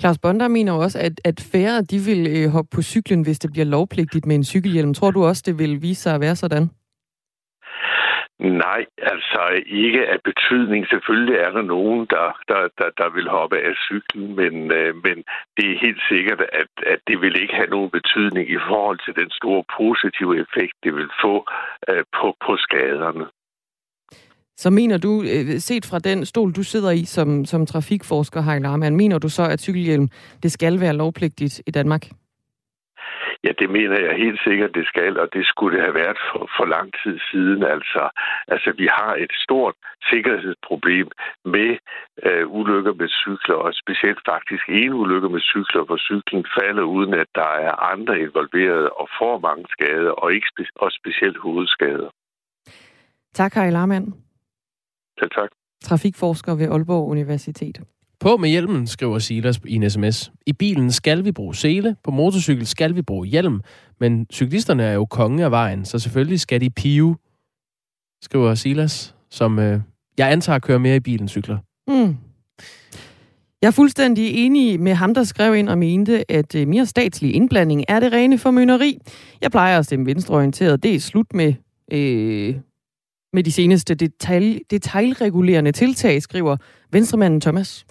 Claus 0.00 0.18
Bonder 0.18 0.48
mener 0.48 0.72
også, 0.72 0.98
at, 0.98 1.20
at 1.24 1.48
færre 1.52 1.82
de 1.82 1.98
vil 2.08 2.22
øh, 2.36 2.50
hoppe 2.50 2.70
på 2.74 2.82
cyklen, 2.82 3.22
hvis 3.22 3.38
det 3.38 3.52
bliver 3.52 3.66
lovpligtigt 3.66 4.26
med 4.26 4.36
en 4.36 4.44
cykelhjelm. 4.44 4.94
Tror 4.94 5.10
du 5.10 5.24
også, 5.24 5.42
det 5.46 5.58
vil 5.58 5.82
vise 5.82 6.02
sig 6.02 6.14
at 6.14 6.20
være 6.20 6.36
sådan? 6.36 6.70
Nej, 8.38 8.86
altså 8.98 9.62
ikke 9.66 10.06
af 10.06 10.18
betydning. 10.24 10.86
Selvfølgelig 10.88 11.36
er 11.36 11.50
der 11.50 11.62
nogen, 11.62 12.06
der, 12.10 12.26
der, 12.48 12.68
der, 12.78 12.90
der 13.00 13.08
vil 13.16 13.28
hoppe 13.28 13.58
af 13.58 13.74
cyklen, 13.88 14.36
men, 14.36 14.54
øh, 14.72 14.94
men 14.94 15.16
det 15.56 15.64
er 15.70 15.78
helt 15.86 16.02
sikkert, 16.08 16.40
at, 16.40 16.72
at 16.86 17.00
det 17.06 17.20
vil 17.20 17.42
ikke 17.42 17.54
have 17.54 17.70
nogen 17.76 17.90
betydning 17.90 18.50
i 18.50 18.58
forhold 18.68 18.98
til 19.04 19.14
den 19.22 19.30
store 19.30 19.64
positive 19.78 20.32
effekt, 20.44 20.74
det 20.84 20.94
vil 20.94 21.10
få 21.22 21.34
øh, 21.88 22.04
på, 22.16 22.36
på 22.46 22.56
skaderne. 22.56 23.26
Så 24.56 24.70
mener 24.70 24.98
du, 24.98 25.22
øh, 25.22 25.58
set 25.58 25.86
fra 25.86 25.98
den 25.98 26.24
stol, 26.24 26.52
du 26.52 26.62
sidder 26.62 26.90
i 26.90 27.04
som, 27.04 27.44
som 27.44 27.66
trafikforsker, 27.66 28.40
Heil 28.42 28.64
Arman, 28.64 28.96
mener 28.96 29.18
du 29.18 29.28
så, 29.28 29.42
at 29.42 29.60
cykelhjelm, 29.60 30.08
det 30.42 30.52
skal 30.52 30.80
være 30.80 30.96
lovpligtigt 30.96 31.62
i 31.66 31.70
Danmark? 31.70 32.06
Ja, 33.44 33.52
det 33.58 33.70
mener 33.70 33.98
jeg 34.00 34.14
helt 34.24 34.40
sikkert, 34.44 34.74
det 34.74 34.86
skal, 34.86 35.18
og 35.20 35.28
det 35.32 35.46
skulle 35.46 35.76
det 35.76 35.84
have 35.84 35.94
været 35.94 36.18
for, 36.28 36.50
for 36.56 36.64
lang 36.64 36.88
tid 37.02 37.18
siden. 37.30 37.62
Altså, 37.62 38.02
altså, 38.48 38.72
vi 38.80 38.86
har 38.98 39.14
et 39.14 39.32
stort 39.44 39.74
sikkerhedsproblem 40.10 41.08
med 41.44 41.70
øh, 42.26 42.44
ulykker 42.58 42.94
med 42.94 43.08
cykler, 43.08 43.54
og 43.54 43.70
specielt 43.74 44.20
faktisk 44.28 44.64
en 44.68 44.92
ulykke 44.92 45.28
med 45.28 45.40
cykler, 45.40 45.82
hvor 45.84 45.96
cyklen 46.08 46.44
falder 46.58 46.82
uden 46.82 47.14
at 47.14 47.26
der 47.34 47.52
er 47.66 47.92
andre 47.92 48.20
involveret 48.20 48.90
og 49.00 49.08
får 49.18 49.38
mange 49.38 49.64
skader, 49.74 50.10
og, 50.10 50.34
ikke 50.34 50.48
spe- 50.52 50.76
og 50.76 50.92
specielt 50.92 51.38
hovedskader. 51.38 52.08
Tak, 53.34 53.54
Heil 53.54 53.76
Arman. 53.76 54.25
Selv 55.18 55.30
tak. 55.30 55.48
Trafikforsker 55.84 56.54
ved 56.54 56.68
Aalborg 56.68 57.08
Universitet. 57.08 57.80
På 58.20 58.36
med 58.36 58.48
hjelmen, 58.48 58.86
skriver 58.86 59.18
Silas 59.18 59.60
i 59.66 59.74
en 59.74 59.90
sms. 59.90 60.32
I 60.46 60.52
bilen 60.52 60.90
skal 60.90 61.24
vi 61.24 61.32
bruge 61.32 61.54
sele, 61.54 61.96
på 62.04 62.10
motorcykel 62.10 62.66
skal 62.66 62.94
vi 62.94 63.02
bruge 63.02 63.26
hjelm, 63.26 63.60
men 64.00 64.26
cyklisterne 64.32 64.82
er 64.82 64.92
jo 64.92 65.04
konge 65.04 65.44
af 65.44 65.50
vejen, 65.50 65.84
så 65.84 65.98
selvfølgelig 65.98 66.40
skal 66.40 66.60
de 66.60 66.70
pive, 66.70 67.16
skriver 68.22 68.54
Silas, 68.54 69.14
som 69.30 69.58
øh, 69.58 69.80
jeg 70.18 70.32
antager 70.32 70.58
kører 70.58 70.78
mere 70.78 70.96
i 70.96 71.00
bilen 71.00 71.28
cykler. 71.28 71.58
Mm. 71.88 72.16
Jeg 73.62 73.68
er 73.68 73.72
fuldstændig 73.72 74.34
enig 74.34 74.80
med 74.80 74.94
ham, 74.94 75.14
der 75.14 75.24
skrev 75.24 75.54
ind 75.54 75.68
og 75.68 75.78
mente, 75.78 76.30
at 76.30 76.54
øh, 76.54 76.68
mere 76.68 76.86
statslig 76.86 77.34
indblanding 77.34 77.84
er 77.88 78.00
det 78.00 78.12
rene 78.12 78.38
formynderi. 78.38 78.98
Jeg 79.40 79.50
plejer 79.50 79.78
at 79.78 79.84
stemme 79.84 80.06
venstreorienteret. 80.06 80.82
Det 80.82 80.94
er 80.94 81.00
slut 81.00 81.34
med 81.34 81.54
øh, 81.92 82.54
med 83.36 83.44
de 83.44 83.52
seneste 83.52 83.94
detalj, 83.94 84.58
detaljregulerende 84.70 85.72
tiltag, 85.72 86.22
skriver 86.22 86.56
venstremanden 86.92 87.40
Thomas. 87.40 87.86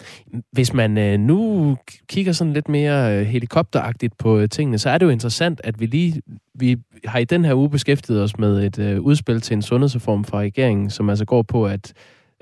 Hvis 0.52 0.74
man 0.74 0.98
øh, 0.98 1.20
nu 1.20 1.76
kigger 2.08 2.32
sådan 2.32 2.52
lidt 2.52 2.68
mere 2.68 3.18
øh, 3.18 3.26
helikopteragtigt 3.26 4.18
på 4.18 4.38
øh, 4.38 4.48
tingene, 4.48 4.78
så 4.78 4.90
er 4.90 4.98
det 4.98 5.06
jo 5.06 5.10
interessant, 5.10 5.60
at 5.64 5.80
vi 5.80 5.86
lige 5.86 6.22
vi 6.54 6.76
har 7.04 7.18
i 7.18 7.24
den 7.24 7.44
her 7.44 7.54
uge 7.54 7.70
beskæftiget 7.70 8.22
os 8.22 8.38
med 8.38 8.64
et 8.66 8.78
øh, 8.78 9.00
udspil 9.00 9.40
til 9.40 9.54
en 9.54 9.62
sundhedsreform 9.62 10.24
fra 10.24 10.38
regeringen, 10.38 10.90
som 10.90 11.10
altså 11.10 11.24
går 11.24 11.42
på, 11.42 11.66
at 11.66 11.92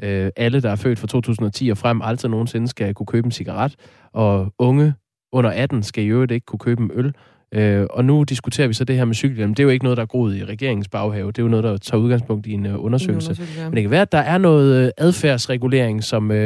øh, 0.03 0.31
alle, 0.37 0.63
der 0.63 0.71
er 0.71 0.77
født 0.77 0.99
fra 0.99 1.07
2010 1.07 1.69
og 1.69 1.79
frem, 1.79 2.03
aldrig 2.03 2.31
nogensinde 2.31 2.69
skal 2.69 2.95
kunne 2.95 3.07
købe 3.07 3.27
en 3.27 3.33
cigaret, 3.33 3.75
og 4.13 4.53
unge 4.59 4.95
under 5.33 5.51
18 5.51 5.83
skal 5.83 6.05
i 6.05 6.07
øvrigt 6.07 6.33
ikke 6.33 6.47
kunne 6.47 6.59
købe 6.59 6.83
en 6.83 6.91
øl. 6.95 7.15
Øh, 7.55 7.87
og 7.91 8.05
nu 8.05 8.25
diskuterer 8.25 8.69
vi 8.69 8.75
så 8.75 8.85
det 8.85 8.97
her 8.97 9.05
med 9.05 9.15
cykelhjelm. 9.15 9.55
Det 9.55 9.63
er 9.63 9.65
jo 9.65 9.71
ikke 9.71 9.85
noget, 9.85 9.97
der 9.97 10.03
er 10.03 10.07
groet 10.07 10.37
i 10.37 10.45
regeringens 10.45 10.89
baghave. 10.89 11.27
Det 11.27 11.39
er 11.39 11.43
jo 11.43 11.49
noget, 11.49 11.65
der 11.65 11.77
tager 11.77 12.01
udgangspunkt 12.03 12.47
i 12.47 12.53
en 12.53 12.67
uh, 12.67 12.85
undersøgelse. 12.85 13.29
undersøgelse 13.31 13.61
ja. 13.61 13.69
Men 13.69 13.75
det 13.75 13.83
kan 13.83 13.91
være, 13.91 14.03
at 14.03 14.13
der 14.13 14.19
er 14.19 14.39
noget 14.39 14.85
uh, 14.85 14.91
adfærdsregulering, 14.97 16.05
som 16.05 16.31
uh, 16.31 16.37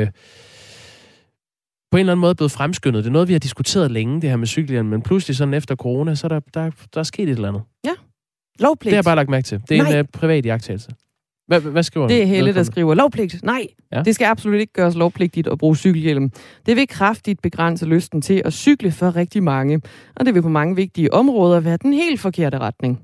på 1.90 1.96
en 1.96 2.00
eller 2.00 2.12
anden 2.12 2.20
måde 2.20 2.30
er 2.30 2.34
blevet 2.34 2.52
fremskyndet. 2.52 3.04
Det 3.04 3.08
er 3.10 3.12
noget, 3.12 3.28
vi 3.28 3.32
har 3.32 3.40
diskuteret 3.40 3.90
længe, 3.90 4.20
det 4.20 4.30
her 4.30 4.36
med 4.36 4.46
cykelhjelm. 4.46 4.88
Men 4.88 5.02
pludselig 5.02 5.36
sådan 5.36 5.54
efter 5.54 5.76
corona, 5.76 6.14
så 6.14 6.26
er 6.26 6.28
der, 6.28 6.40
der, 6.54 6.70
der 6.94 7.00
er 7.00 7.04
sket 7.04 7.28
et 7.28 7.34
eller 7.34 7.48
andet. 7.48 7.62
Ja. 7.84 7.92
Lovpligt. 8.58 8.90
Det 8.90 8.92
har 8.92 8.96
jeg 8.96 9.04
bare 9.04 9.16
lagt 9.16 9.30
mærke 9.30 9.44
til. 9.44 9.60
Det 9.68 9.78
er 9.78 9.82
Nej. 9.82 9.92
en 9.92 10.00
uh, 10.00 10.06
privat 10.12 10.46
jagttagelse. 10.46 10.90
Hvad, 11.48 11.60
hvad 11.60 11.82
skriver 11.82 12.08
Det 12.08 12.22
er 12.22 12.26
Helle, 12.26 12.54
der 12.54 12.62
skriver 12.62 12.94
lovpligt. 12.94 13.42
Nej, 13.42 13.66
Ja. 13.92 14.02
det 14.02 14.14
skal 14.14 14.24
absolut 14.24 14.60
ikke 14.60 14.72
gøres 14.72 14.94
lovpligtigt 14.94 15.46
at 15.46 15.58
bruge 15.58 15.76
cykelhjelm. 15.76 16.30
Det 16.66 16.76
vil 16.76 16.88
kraftigt 16.88 17.42
begrænse 17.42 17.86
lysten 17.86 18.22
til 18.22 18.42
at 18.44 18.52
cykle 18.52 18.92
for 18.92 19.16
rigtig 19.16 19.42
mange, 19.42 19.80
og 20.16 20.26
det 20.26 20.34
vil 20.34 20.42
på 20.42 20.48
mange 20.48 20.76
vigtige 20.76 21.14
områder 21.14 21.60
være 21.60 21.76
den 21.76 21.92
helt 21.92 22.20
forkerte 22.20 22.58
retning. 22.58 23.00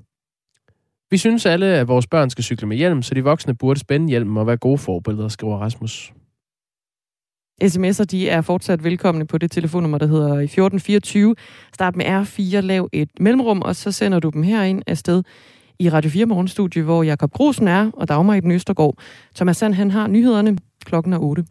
Vi 1.11 1.17
synes 1.17 1.45
alle, 1.45 1.65
at 1.65 1.87
vores 1.87 2.07
børn 2.07 2.29
skal 2.29 2.43
cykle 2.43 2.67
med 2.67 2.77
hjelm, 2.77 3.01
så 3.01 3.13
de 3.15 3.23
voksne 3.23 3.55
burde 3.55 3.79
spænde 3.79 4.09
hjelm 4.09 4.37
og 4.37 4.47
være 4.47 4.57
gode 4.57 4.77
forbilleder, 4.77 5.27
skriver 5.27 5.57
Rasmus. 5.57 6.13
SMS'er 7.63 8.03
de 8.03 8.29
er 8.29 8.41
fortsat 8.41 8.83
velkomne 8.83 9.27
på 9.27 9.37
det 9.37 9.51
telefonnummer, 9.51 9.97
der 9.97 10.07
hedder 10.07 10.25
1424. 10.25 11.35
Start 11.73 11.95
med 11.95 12.05
R4, 12.05 12.59
lav 12.59 12.89
et 12.93 13.09
mellemrum, 13.19 13.61
og 13.61 13.75
så 13.75 13.91
sender 13.91 14.19
du 14.19 14.29
dem 14.29 14.43
herind 14.43 14.81
afsted 14.87 15.23
i 15.79 15.89
Radio 15.89 16.09
4 16.09 16.25
Morgenstudie, 16.25 16.83
hvor 16.83 17.03
Jakob 17.03 17.31
Grusen 17.31 17.67
er, 17.67 17.91
og 17.93 18.07
Dagmar 18.07 18.33
i 18.33 18.39
den 18.39 18.51
Østergaard. 18.51 18.97
Thomas 19.35 19.57
Sand, 19.57 19.73
han 19.73 19.91
har 19.91 20.07
nyhederne 20.07 20.57
klokken 20.85 21.13
er 21.13 21.19
8. 21.19 21.45